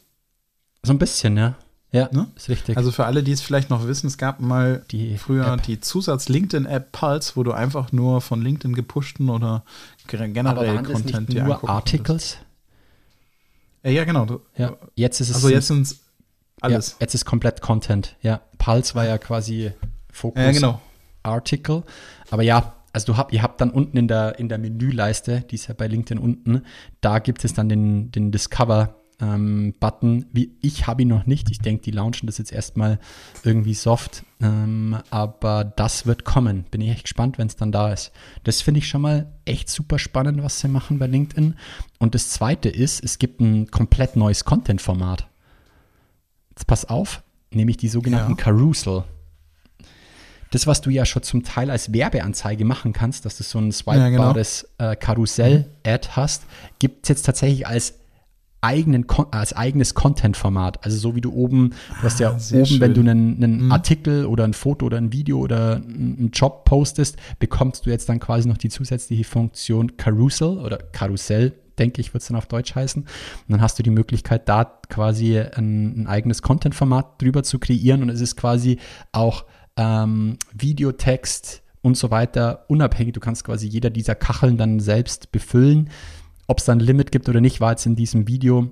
so 0.84 0.94
ein 0.94 1.00
bisschen, 1.00 1.36
ja. 1.36 1.56
Ja, 1.96 2.10
ne? 2.12 2.28
ist 2.36 2.50
richtig. 2.50 2.76
Also 2.76 2.92
für 2.92 3.06
alle, 3.06 3.24
die 3.24 3.32
es 3.32 3.40
vielleicht 3.40 3.70
noch 3.70 3.88
wissen, 3.88 4.08
es 4.08 4.18
gab 4.18 4.42
mal 4.42 4.84
die 4.92 5.18
früher 5.18 5.54
App. 5.54 5.64
die 5.64 5.80
Zusatz-LinkedIn-App 5.80 6.92
Pulse, 6.92 7.32
wo 7.36 7.44
du 7.44 7.54
einfach 7.54 7.94
nur 7.94 8.20
von 8.20 8.42
LinkedIn 8.42 8.76
gepushten 8.76 9.30
oder 9.30 9.64
generell 10.08 10.46
Aber 10.46 10.68
waren 10.68 10.84
Content 10.84 11.30
das 11.30 11.36
nicht 11.36 11.44
nur 11.44 11.70
Articles. 11.70 12.38
Ja, 13.84 13.92
ja, 13.92 14.04
genau. 14.04 14.42
Ja, 14.58 14.76
jetzt 14.96 15.22
ist 15.22 15.30
es. 15.30 15.36
Also 15.36 15.48
jetzt 15.48 15.68
sind 15.68 15.84
es 15.84 16.02
alles. 16.60 16.92
Ja, 16.92 16.96
jetzt 17.00 17.16
ist 17.16 17.24
komplett 17.24 17.62
Content. 17.62 18.18
Ja, 18.22 18.42
Pulse 18.58 18.94
war 18.96 19.06
ja 19.06 19.18
quasi 19.18 19.72
Fokus 20.12 20.44
ja, 20.44 20.52
genau. 20.52 20.82
Article. 21.24 21.84
Aber 22.30 22.44
ja, 22.44 22.74
also 22.92 23.14
du 23.14 23.18
habt, 23.18 23.32
ihr 23.32 23.42
habt 23.42 23.62
dann 23.62 23.70
unten 23.70 23.96
in 23.96 24.10
der, 24.10 24.38
in 24.38 24.50
der 24.50 24.58
Menüleiste, 24.58 25.46
die 25.50 25.56
ist 25.56 25.68
ja 25.68 25.74
bei 25.74 25.88
LinkedIn 25.88 26.22
unten, 26.22 26.64
da 27.00 27.20
gibt 27.20 27.46
es 27.46 27.54
dann 27.54 27.70
den, 27.70 28.12
den 28.12 28.32
Discover 28.32 28.96
ähm, 29.22 29.74
Button. 29.80 30.26
Wie, 30.32 30.52
ich 30.62 30.88
habe 30.88 31.04
ihn 31.04 31.08
noch 31.08 31.26
nicht. 31.26 31.50
Ich 31.52 31.60
denke, 31.60 31.84
die 31.84 31.92
launchen 31.92 32.28
das 32.28 32.38
jetzt 32.38 32.52
erstmal 32.52 33.00
irgendwie 33.44 33.74
soft. 33.74 34.24
Ähm, 34.42 34.98
aber 35.10 35.64
das 35.64 36.06
wird 36.06 36.26
kommen. 36.26 36.66
Bin 36.72 36.82
ich 36.82 36.90
echt 36.90 37.04
gespannt, 37.04 37.38
wenn 37.38 37.48
es 37.48 37.56
dann 37.56 37.72
da 37.72 37.92
ist. 37.92 38.12
Das 38.44 38.62
finde 38.62 38.80
ich 38.80 38.88
schon 38.88 39.02
mal 39.02 39.32
echt 39.46 39.70
super 39.70 40.00
spannend, 40.00 40.44
was 40.44 40.60
sie 40.60 40.68
machen 40.68 41.00
bei 41.00 41.08
LinkedIn. 41.08 41.56
Und 42.00 42.16
das 42.16 42.30
zweite 42.30 42.70
ist, 42.70 43.04
es 43.04 43.20
gibt 43.20 43.40
ein 43.42 43.72
komplett 43.72 44.16
neues 44.16 44.46
Content-Format. 44.46 45.28
Jetzt 46.52 46.68
pass 46.68 46.86
auf, 46.86 47.24
nämlich 47.52 47.78
die 47.78 47.90
sogenannten 47.90 48.32
ja. 48.32 48.38
Carousel 48.38 49.04
das, 50.56 50.68
was 50.68 50.80
du 50.80 50.90
ja 50.90 51.06
schon 51.06 51.22
zum 51.22 51.44
Teil 51.44 51.70
als 51.70 51.92
Werbeanzeige 51.92 52.64
machen 52.64 52.94
kannst, 52.94 53.26
dass 53.26 53.38
du 53.38 53.44
so 53.44 53.60
ein 53.60 53.72
swipebares 53.74 54.62
ja, 54.62 54.68
genau. 54.78 54.92
äh, 54.92 54.96
Karussell-Ad 54.96 56.10
hast, 56.12 56.46
gibt 56.80 57.04
es 57.04 57.10
jetzt 57.10 57.24
tatsächlich 57.24 57.68
als 57.68 57.96
eigenen, 58.66 59.06
als 59.32 59.54
eigenes 59.54 59.94
Content-Format. 59.94 60.84
Also 60.84 60.98
so 60.98 61.16
wie 61.16 61.22
du 61.22 61.32
oben, 61.32 61.70
du 61.70 62.04
hast 62.04 62.20
ja 62.20 62.32
ah, 62.32 62.40
oben, 62.54 62.66
schön. 62.66 62.82
wenn 62.82 62.94
du 62.94 63.02
einen, 63.02 63.44
einen 63.44 63.66
mhm. 63.66 63.72
Artikel 63.72 64.26
oder 64.26 64.44
ein 64.44 64.54
Foto 64.54 64.88
oder 64.88 64.98
ein 64.98 65.14
Video 65.14 65.40
oder 65.40 65.76
einen 65.76 66.32
Job 66.34 66.66
postest, 66.66 67.18
bekommst 67.40 67.86
du 67.86 67.92
jetzt 67.92 68.10
dann 68.10 68.20
quasi 68.20 68.48
noch 68.48 68.58
die 68.58 68.70
zusätzliche 68.70 69.24
Funktion 69.24 69.98
Carousel 69.98 70.58
oder 70.58 70.78
Karussell, 70.78 71.54
denke 71.78 72.02
ich, 72.02 72.14
wird 72.14 72.22
es 72.22 72.28
dann 72.28 72.38
auf 72.38 72.48
Deutsch 72.48 72.74
heißen. 72.74 73.04
Und 73.04 73.10
dann 73.48 73.62
hast 73.62 73.78
du 73.78 73.84
die 73.84 73.92
Möglichkeit, 73.92 74.50
da 74.50 74.80
quasi 74.90 75.40
ein, 75.40 76.02
ein 76.02 76.08
eigenes 76.08 76.42
Content-Format 76.42 77.22
drüber 77.22 77.44
zu 77.44 77.60
kreieren 77.60 78.02
und 78.02 78.10
es 78.10 78.22
ist 78.22 78.36
quasi 78.36 78.80
auch 79.12 79.46
ähm, 79.78 80.38
Videotext 80.54 81.62
und 81.86 81.96
so 81.96 82.10
weiter 82.10 82.66
unabhängig. 82.68 83.14
Du 83.14 83.20
kannst 83.20 83.44
quasi 83.44 83.68
jeder 83.68 83.92
dieser 83.92 84.16
Kacheln 84.16 84.58
dann 84.58 84.80
selbst 84.80 85.32
befüllen. 85.32 85.92
Ob 86.48 86.60
es 86.60 86.66
dann 86.66 86.80
ein 86.80 86.86
Limit 86.86 87.12
gibt 87.12 87.30
oder 87.30 87.42
nicht, 87.42 87.62
war 87.62 87.72
jetzt 87.72 87.86
in 87.86 87.96
diesem 87.96 88.28
Video, 88.28 88.72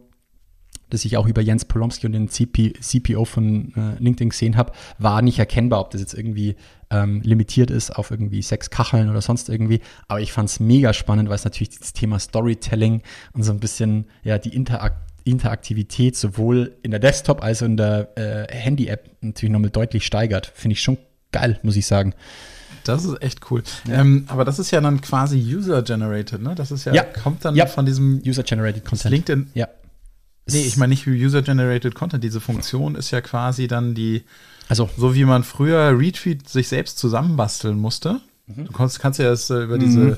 das 0.90 1.06
ich 1.06 1.18
auch 1.18 1.28
über 1.28 1.42
Jens 1.42 1.66
Polomski 1.66 2.06
und 2.06 2.12
den 2.14 2.30
CP, 2.30 2.74
CPO 2.74 3.26
von 3.26 3.74
äh, 3.76 4.02
LinkedIn 4.02 4.30
gesehen 4.30 4.58
habe, 4.58 4.74
war 5.00 5.22
nicht 5.22 5.40
erkennbar, 5.40 5.82
ob 5.82 5.92
das 5.92 6.02
jetzt 6.02 6.14
irgendwie 6.14 6.56
ähm, 6.92 7.22
limitiert 7.22 7.72
ist 7.72 7.92
auf 7.92 8.12
irgendwie 8.12 8.42
sechs 8.42 8.70
Kacheln 8.70 9.10
oder 9.10 9.22
sonst 9.22 9.50
irgendwie. 9.50 9.82
Aber 10.08 10.22
ich 10.22 10.32
fand 10.32 10.50
es 10.50 10.60
mega 10.60 10.94
spannend, 10.94 11.30
weil 11.30 11.36
es 11.36 11.46
natürlich 11.46 11.80
das 11.80 11.94
Thema 11.94 12.20
Storytelling 12.20 13.02
und 13.34 13.44
so 13.44 13.52
ein 13.52 13.60
bisschen 13.60 14.06
ja 14.24 14.38
die 14.38 14.56
Interaktion 14.56 15.14
Interaktivität 15.26 16.16
sowohl 16.16 16.76
in 16.84 16.92
der 16.92 17.00
Desktop- 17.00 17.44
als 17.44 17.62
auch 17.62 17.68
in 17.68 17.78
der 17.78 18.10
äh, 18.18 18.54
Handy-App 18.54 19.10
natürlich 19.22 19.54
nochmal 19.54 19.72
deutlich 19.72 20.06
steigert. 20.06 20.52
Finde 20.54 20.74
ich 20.74 20.82
schon 20.82 20.98
geil, 21.32 21.60
muss 21.64 21.76
ich 21.76 21.86
sagen. 21.86 22.14
Das 22.84 23.06
ist 23.06 23.22
echt 23.22 23.52
cool. 23.52 23.64
Ja. 23.88 24.02
Ähm, 24.02 24.26
aber 24.28 24.46
das 24.46 24.60
ist 24.60 24.72
ja 24.72 24.82
dann 24.82 25.02
quasi 25.02 25.38
User-Generated, 25.38 26.42
ne? 26.42 26.56
Das 26.56 26.72
ist 26.72 26.86
ja, 26.86 26.94
ja. 26.94 27.04
kommt 27.04 27.46
dann 27.46 27.56
ja. 27.56 27.66
von 27.66 27.86
diesem 27.86 28.22
User-Generated 28.26 28.86
Content. 28.86 29.12
LinkedIn. 29.12 29.52
Ja. 29.54 29.68
Nee, 30.50 30.62
ich 30.62 30.78
meine 30.78 30.90
nicht 30.90 31.08
User-Generated 31.08 31.96
Content. 31.96 32.24
Diese 32.24 32.42
Funktion 32.42 32.96
ist 32.96 33.12
ja 33.12 33.22
quasi 33.22 33.68
dann 33.68 33.96
die, 33.96 34.24
also 34.68 34.90
so 34.98 35.16
wie 35.16 35.24
man 35.24 35.44
früher 35.44 35.98
Retweet 35.98 36.50
sich 36.50 36.68
selbst 36.68 36.98
zusammenbasteln 36.98 37.78
musste. 37.78 38.20
Mhm. 38.48 38.66
Du 38.66 38.72
kannst, 38.74 39.00
kannst 39.00 39.20
ja 39.20 39.30
das 39.30 39.50
äh, 39.50 39.64
über 39.64 39.78
diese 39.78 40.00
mhm. 40.00 40.18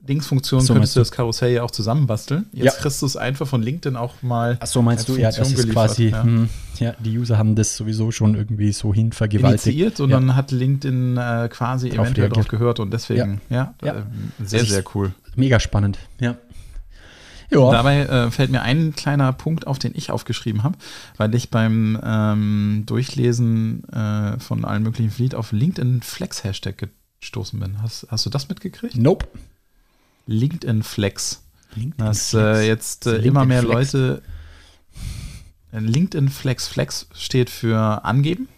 Dingsfunktion 0.00 0.60
so 0.60 0.72
könntest 0.72 0.96
du 0.96 1.00
das 1.00 1.10
Karussell 1.10 1.52
ja 1.52 1.62
auch 1.62 1.70
zusammenbasteln. 1.70 2.46
Jetzt 2.52 2.64
ja. 2.64 2.72
kriegst 2.72 3.02
du 3.02 3.06
es 3.06 3.16
einfach 3.16 3.46
von 3.46 3.62
LinkedIn 3.62 3.96
auch 3.96 4.22
mal. 4.22 4.56
Ach 4.60 4.66
so, 4.66 4.82
meinst 4.82 5.08
du, 5.08 5.16
ja, 5.16 5.30
das 5.30 5.52
ist 5.52 5.70
quasi, 5.70 6.08
ja. 6.08 6.24
Mh, 6.24 6.30
hm, 6.30 6.48
ja. 6.78 6.94
die 6.98 7.18
User 7.18 7.38
haben 7.38 7.54
das 7.54 7.76
sowieso 7.76 8.10
schon 8.10 8.34
irgendwie 8.34 8.72
so 8.72 8.94
hin 8.94 9.12
vergewaltigt. 9.12 9.66
Initiiert 9.66 10.00
und 10.00 10.10
ja. 10.10 10.16
dann 10.16 10.34
hat 10.34 10.50
LinkedIn 10.50 11.16
äh, 11.16 11.48
quasi 11.50 11.90
Drauf 11.90 12.06
eventuell 12.06 12.28
drauf 12.30 12.48
gehört 12.48 12.80
und 12.80 12.92
deswegen, 12.92 13.40
ja, 13.50 13.74
äh, 13.82 13.92
sehr, 14.42 14.64
sehr 14.64 14.84
cool. 14.94 15.12
Mega 15.36 15.60
spannend, 15.60 15.98
ja. 16.20 16.36
Ja. 17.50 17.70
Dabei 17.70 18.00
äh, 18.00 18.30
fällt 18.30 18.50
mir 18.50 18.62
ein 18.62 18.94
kleiner 18.94 19.32
Punkt 19.32 19.66
auf, 19.66 19.78
den 19.78 19.92
ich 19.94 20.10
aufgeschrieben 20.10 20.64
habe, 20.64 20.76
weil 21.16 21.34
ich 21.34 21.50
beim 21.50 21.98
ähm, 22.04 22.82
Durchlesen 22.86 23.88
äh, 23.88 24.38
von 24.38 24.64
allen 24.64 24.82
möglichen 24.82 25.10
Fleet 25.10 25.34
auf 25.34 25.52
LinkedIn 25.52 26.02
Flex 26.02 26.44
Hashtag 26.44 26.90
gestoßen 27.20 27.58
bin. 27.58 27.80
Hast, 27.82 28.06
hast 28.10 28.26
du 28.26 28.30
das 28.30 28.48
mitgekriegt? 28.48 28.96
Nope. 28.96 29.26
LinkedIn 30.28 30.82
Flex. 30.82 31.42
LinkedIn 31.74 32.06
dass 32.06 32.30
Flex. 32.30 32.58
Äh, 32.58 32.66
jetzt 32.66 33.06
äh, 33.06 33.16
immer 33.16 33.44
mehr 33.44 33.62
Flex. 33.62 33.92
Leute. 33.92 34.22
Äh, 35.72 35.80
LinkedIn 35.80 36.28
Flex. 36.28 36.68
Flex 36.68 37.08
steht 37.14 37.50
für 37.50 38.04
angeben. 38.04 38.48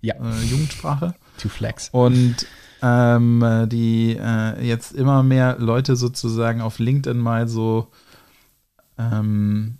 Ja. 0.00 0.14
Jugendsprache. 0.42 1.14
To 1.38 1.48
Flex. 1.48 1.90
Und 1.92 2.46
ähm, 2.82 3.66
die 3.68 4.16
äh, 4.18 4.66
jetzt 4.66 4.92
immer 4.92 5.22
mehr 5.22 5.56
Leute 5.58 5.96
sozusagen 5.96 6.60
auf 6.60 6.78
LinkedIn 6.78 7.18
mal 7.18 7.46
so 7.46 7.88
ähm, 8.96 9.78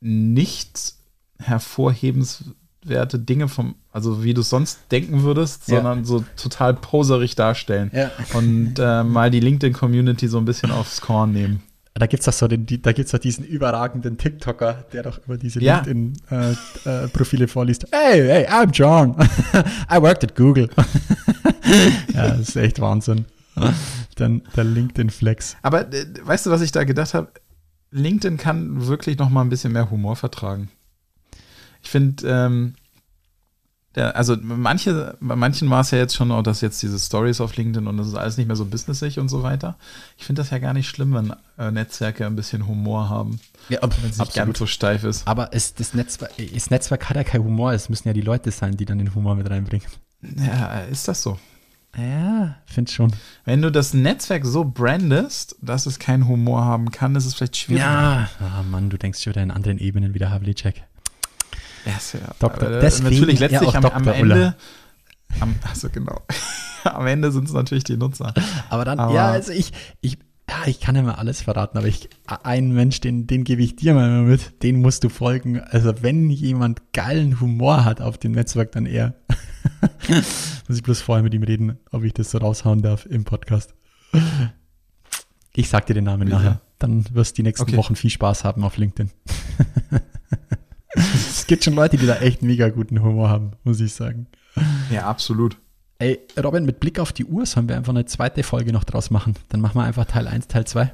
nicht 0.00 0.94
hervorhebens 1.38 2.44
werte 2.84 3.18
Dinge 3.18 3.48
vom, 3.48 3.74
also 3.92 4.22
wie 4.24 4.34
du 4.34 4.42
sonst 4.42 4.80
denken 4.90 5.22
würdest, 5.22 5.68
ja. 5.68 5.76
sondern 5.76 6.04
so 6.04 6.24
total 6.36 6.74
poserig 6.74 7.34
darstellen. 7.34 7.90
Ja. 7.92 8.10
Und 8.34 8.74
äh, 8.78 9.02
mal 9.02 9.30
die 9.30 9.40
LinkedIn-Community 9.40 10.28
so 10.28 10.38
ein 10.38 10.44
bisschen 10.44 10.70
aufs 10.70 11.00
Korn 11.00 11.32
nehmen. 11.32 11.62
Da 11.94 12.06
gibt 12.06 12.20
es 12.20 12.26
doch 12.26 12.32
so 12.32 12.46
den, 12.46 12.64
da 12.82 12.92
gibt's 12.92 13.10
doch 13.10 13.18
diesen 13.18 13.44
überragenden 13.44 14.18
TikToker, 14.18 14.84
der 14.92 15.02
doch 15.02 15.18
immer 15.26 15.36
diese 15.36 15.60
ja. 15.60 15.82
LinkedIn-Profile 15.84 17.42
äh, 17.42 17.44
äh, 17.44 17.48
vorliest. 17.48 17.86
Hey, 17.90 18.22
hey, 18.22 18.46
I'm 18.46 18.70
John. 18.70 19.16
I 19.90 20.00
worked 20.00 20.22
at 20.22 20.36
Google. 20.36 20.68
ja, 22.14 22.28
das 22.28 22.50
ist 22.50 22.56
echt 22.56 22.80
Wahnsinn. 22.80 23.24
Dann 24.14 24.42
der 24.54 24.64
LinkedIn-Flex. 24.64 25.56
Aber 25.62 25.92
äh, 25.92 26.06
weißt 26.22 26.46
du, 26.46 26.50
was 26.50 26.60
ich 26.60 26.70
da 26.70 26.84
gedacht 26.84 27.14
habe? 27.14 27.28
LinkedIn 27.90 28.36
kann 28.36 28.86
wirklich 28.86 29.18
noch 29.18 29.30
mal 29.30 29.42
ein 29.42 29.48
bisschen 29.48 29.72
mehr 29.72 29.90
Humor 29.90 30.14
vertragen. 30.14 30.68
Ich 31.82 31.90
finde, 31.90 32.26
ähm, 32.26 32.74
also 33.94 34.36
manche, 34.40 35.16
bei 35.20 35.34
manchen 35.34 35.68
war 35.70 35.80
es 35.80 35.90
ja 35.90 35.98
jetzt 35.98 36.14
schon, 36.14 36.30
auch, 36.30 36.42
dass 36.42 36.60
jetzt 36.60 36.82
diese 36.82 36.98
Stories 36.98 37.40
auf 37.40 37.56
LinkedIn 37.56 37.86
und 37.86 37.96
das 37.96 38.08
ist 38.08 38.14
alles 38.14 38.36
nicht 38.36 38.46
mehr 38.46 38.56
so 38.56 38.64
businessig 38.64 39.18
und 39.18 39.28
so 39.28 39.42
weiter. 39.42 39.76
Ich 40.16 40.24
finde 40.24 40.42
das 40.42 40.50
ja 40.50 40.58
gar 40.58 40.72
nicht 40.72 40.88
schlimm, 40.88 41.14
wenn 41.14 41.34
äh, 41.58 41.70
Netzwerke 41.70 42.26
ein 42.26 42.36
bisschen 42.36 42.66
Humor 42.66 43.08
haben. 43.08 43.40
Ja, 43.68 43.82
ob, 43.82 44.00
wenn 44.02 44.10
es 44.10 44.18
nicht 44.18 44.34
ganz 44.34 44.58
so 44.58 44.66
steif 44.66 45.04
ist. 45.04 45.26
Aber 45.26 45.50
es, 45.52 45.74
das, 45.74 45.94
Netzwerk, 45.94 46.32
das 46.54 46.70
Netzwerk 46.70 47.08
hat 47.08 47.16
ja 47.16 47.24
kein 47.24 47.42
Humor, 47.42 47.72
es 47.72 47.88
müssen 47.88 48.08
ja 48.08 48.14
die 48.14 48.20
Leute 48.20 48.50
sein, 48.50 48.76
die 48.76 48.84
dann 48.84 48.98
den 48.98 49.14
Humor 49.14 49.34
mit 49.34 49.48
reinbringen. 49.50 49.86
Ja, 50.22 50.80
ist 50.80 51.08
das 51.08 51.22
so? 51.22 51.38
Ja, 51.96 52.56
finde 52.66 52.92
schon. 52.92 53.12
Wenn 53.44 53.62
du 53.62 53.72
das 53.72 53.94
Netzwerk 53.94 54.44
so 54.44 54.64
brandest, 54.64 55.56
dass 55.62 55.86
es 55.86 55.98
keinen 55.98 56.28
Humor 56.28 56.64
haben 56.64 56.90
kann, 56.90 57.16
ist 57.16 57.24
es 57.24 57.34
vielleicht 57.34 57.56
schwierig. 57.56 57.82
Ja, 57.82 58.28
oh 58.40 58.62
Mann, 58.64 58.90
du 58.90 58.98
denkst 58.98 59.22
schon 59.22 59.32
wieder 59.32 59.42
in 59.42 59.50
anderen 59.50 59.78
Ebenen 59.78 60.14
wieder 60.14 60.30
Havlicek. 60.30 60.84
Ja, 61.88 62.20
ja. 62.20 62.34
Doktor, 62.38 62.70
äh, 62.70 62.80
deswegen, 62.80 63.10
natürlich 63.10 63.40
letztlich 63.40 63.74
am, 63.74 63.84
am 63.84 64.08
Ende. 64.08 64.54
Am, 65.40 65.54
also 65.68 65.88
genau. 65.88 66.20
am 66.84 67.06
Ende 67.06 67.32
sind 67.32 67.48
es 67.48 67.52
natürlich 67.52 67.84
die 67.84 67.96
Nutzer. 67.96 68.34
Aber 68.68 68.84
dann, 68.84 68.98
aber, 68.98 69.14
ja, 69.14 69.28
also 69.28 69.52
ich, 69.52 69.72
ich, 70.00 70.18
ja, 70.48 70.66
ich 70.66 70.80
kann 70.80 70.96
ja 70.96 71.02
mal 71.02 71.14
alles 71.14 71.42
verraten, 71.42 71.78
aber 71.78 71.86
ich, 71.86 72.08
einen 72.26 72.72
Mensch, 72.72 73.00
den, 73.00 73.26
den 73.26 73.44
gebe 73.44 73.62
ich 73.62 73.76
dir 73.76 73.94
mal 73.94 74.22
mit, 74.22 74.62
den 74.62 74.80
musst 74.80 75.04
du 75.04 75.08
folgen. 75.08 75.60
Also 75.60 76.02
wenn 76.02 76.30
jemand 76.30 76.92
geilen 76.92 77.40
Humor 77.40 77.84
hat 77.84 78.00
auf 78.00 78.18
dem 78.18 78.32
Netzwerk, 78.32 78.72
dann 78.72 78.86
er. 78.86 79.14
Muss 80.68 80.76
ich 80.76 80.82
bloß 80.82 81.00
vorher 81.00 81.22
mit 81.22 81.34
ihm 81.34 81.42
reden, 81.42 81.78
ob 81.90 82.04
ich 82.04 82.14
das 82.14 82.30
so 82.30 82.38
raushauen 82.38 82.82
darf 82.82 83.06
im 83.06 83.24
Podcast. 83.24 83.74
Ich 85.54 85.68
sag 85.68 85.86
dir 85.86 85.94
den 85.94 86.04
Namen 86.04 86.28
ja. 86.28 86.36
nachher. 86.36 86.60
Dann 86.78 87.04
wirst 87.12 87.32
du 87.32 87.42
die 87.42 87.48
nächsten 87.48 87.64
okay. 87.64 87.76
Wochen 87.76 87.96
viel 87.96 88.10
Spaß 88.10 88.44
haben 88.44 88.62
auf 88.64 88.76
LinkedIn. 88.76 89.10
es 91.38 91.46
gibt 91.46 91.64
schon 91.64 91.74
Leute, 91.74 91.96
die 91.96 92.06
da 92.06 92.16
echt 92.16 92.42
mega 92.42 92.68
guten 92.68 93.02
Humor 93.02 93.28
haben, 93.28 93.52
muss 93.64 93.80
ich 93.80 93.92
sagen. 93.92 94.26
Ja, 94.90 95.06
absolut. 95.06 95.56
Ey, 96.00 96.18
Robin, 96.42 96.64
mit 96.64 96.80
Blick 96.80 96.98
auf 96.98 97.12
die 97.12 97.24
Uhr 97.24 97.46
sollen 97.46 97.68
wir 97.68 97.76
einfach 97.76 97.92
eine 97.92 98.04
zweite 98.04 98.42
Folge 98.42 98.72
noch 98.72 98.84
draus 98.84 99.10
machen. 99.10 99.34
Dann 99.48 99.60
machen 99.60 99.76
wir 99.76 99.84
einfach 99.84 100.04
Teil 100.04 100.26
1, 100.28 100.48
Teil 100.48 100.66
2. 100.66 100.92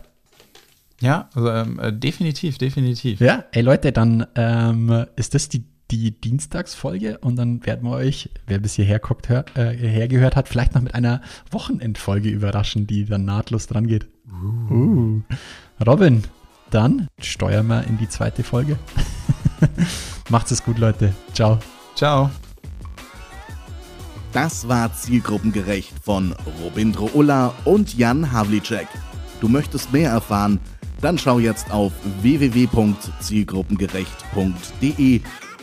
Ja, 1.01 1.29
also, 1.35 1.51
ähm, 1.51 1.79
äh, 1.79 1.93
definitiv, 1.93 2.59
definitiv. 2.59 3.21
Ja, 3.21 3.45
ey 3.53 3.63
Leute, 3.63 3.93
dann 3.93 4.27
ähm, 4.35 5.07
ist 5.17 5.35
das 5.35 5.49
die, 5.49 5.65
die 5.91 6.13
Dienstagsfolge 6.13 7.19
und 7.19 7.37
dann 7.37 7.65
werden 7.67 7.89
wir 7.89 7.97
euch, 7.97 8.31
wer 8.47 8.59
bis 8.59 8.75
hierher 8.75 8.99
guckt, 8.99 9.29
hör, 9.29 9.45
äh, 9.57 9.77
hergehört 9.77 10.37
hat, 10.37 10.49
vielleicht 10.49 10.75
noch 10.75 10.83
mit 10.83 10.95
einer 10.95 11.21
Wochenendfolge 11.51 12.29
überraschen, 12.29 12.87
die 12.87 13.05
dann 13.05 13.25
nahtlos 13.25 13.67
dran 13.67 13.87
geht. 13.87 14.07
Uh. 14.27 14.75
Uh. 14.75 15.23
Robin, 15.85 16.23
dann 16.71 17.09
steuern 17.19 17.67
wir 17.67 17.85
in 17.85 17.99
die 17.99 18.09
zweite 18.09 18.43
Folge. 18.43 18.79
Macht's 20.29 20.51
es 20.51 20.63
gut, 20.63 20.79
Leute. 20.79 21.15
Ciao. 21.33 21.59
Ciao. 21.95 22.31
Das 24.33 24.69
war 24.69 24.93
Zielgruppengerecht 24.93 25.95
von 26.03 26.35
Robindro 26.63 27.09
Ulla 27.15 27.55
und 27.65 27.97
Jan 27.97 28.31
Havlicek. 28.33 28.89
Du 29.41 29.49
möchtest 29.49 29.91
mehr 29.93 30.11
erfahren? 30.11 30.61
Dann 31.01 31.17
schau 31.19 31.39
jetzt 31.39 31.71
auf 31.71 31.93
www.zielgruppengerecht.de 32.23 35.21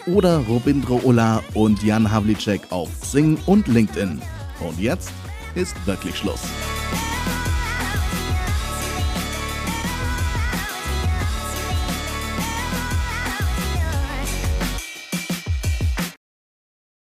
oder 0.07 0.37
Robindro 0.37 1.01
Ulla 1.03 1.43
und 1.53 1.83
Jan 1.83 2.09
Havlicek 2.11 2.71
auf 2.71 2.89
Sing 3.03 3.37
und 3.45 3.67
LinkedIn. 3.67 4.19
Und 4.61 4.79
jetzt 4.79 5.11
ist 5.55 5.75
wirklich 5.85 6.17
Schluss. 6.17 6.41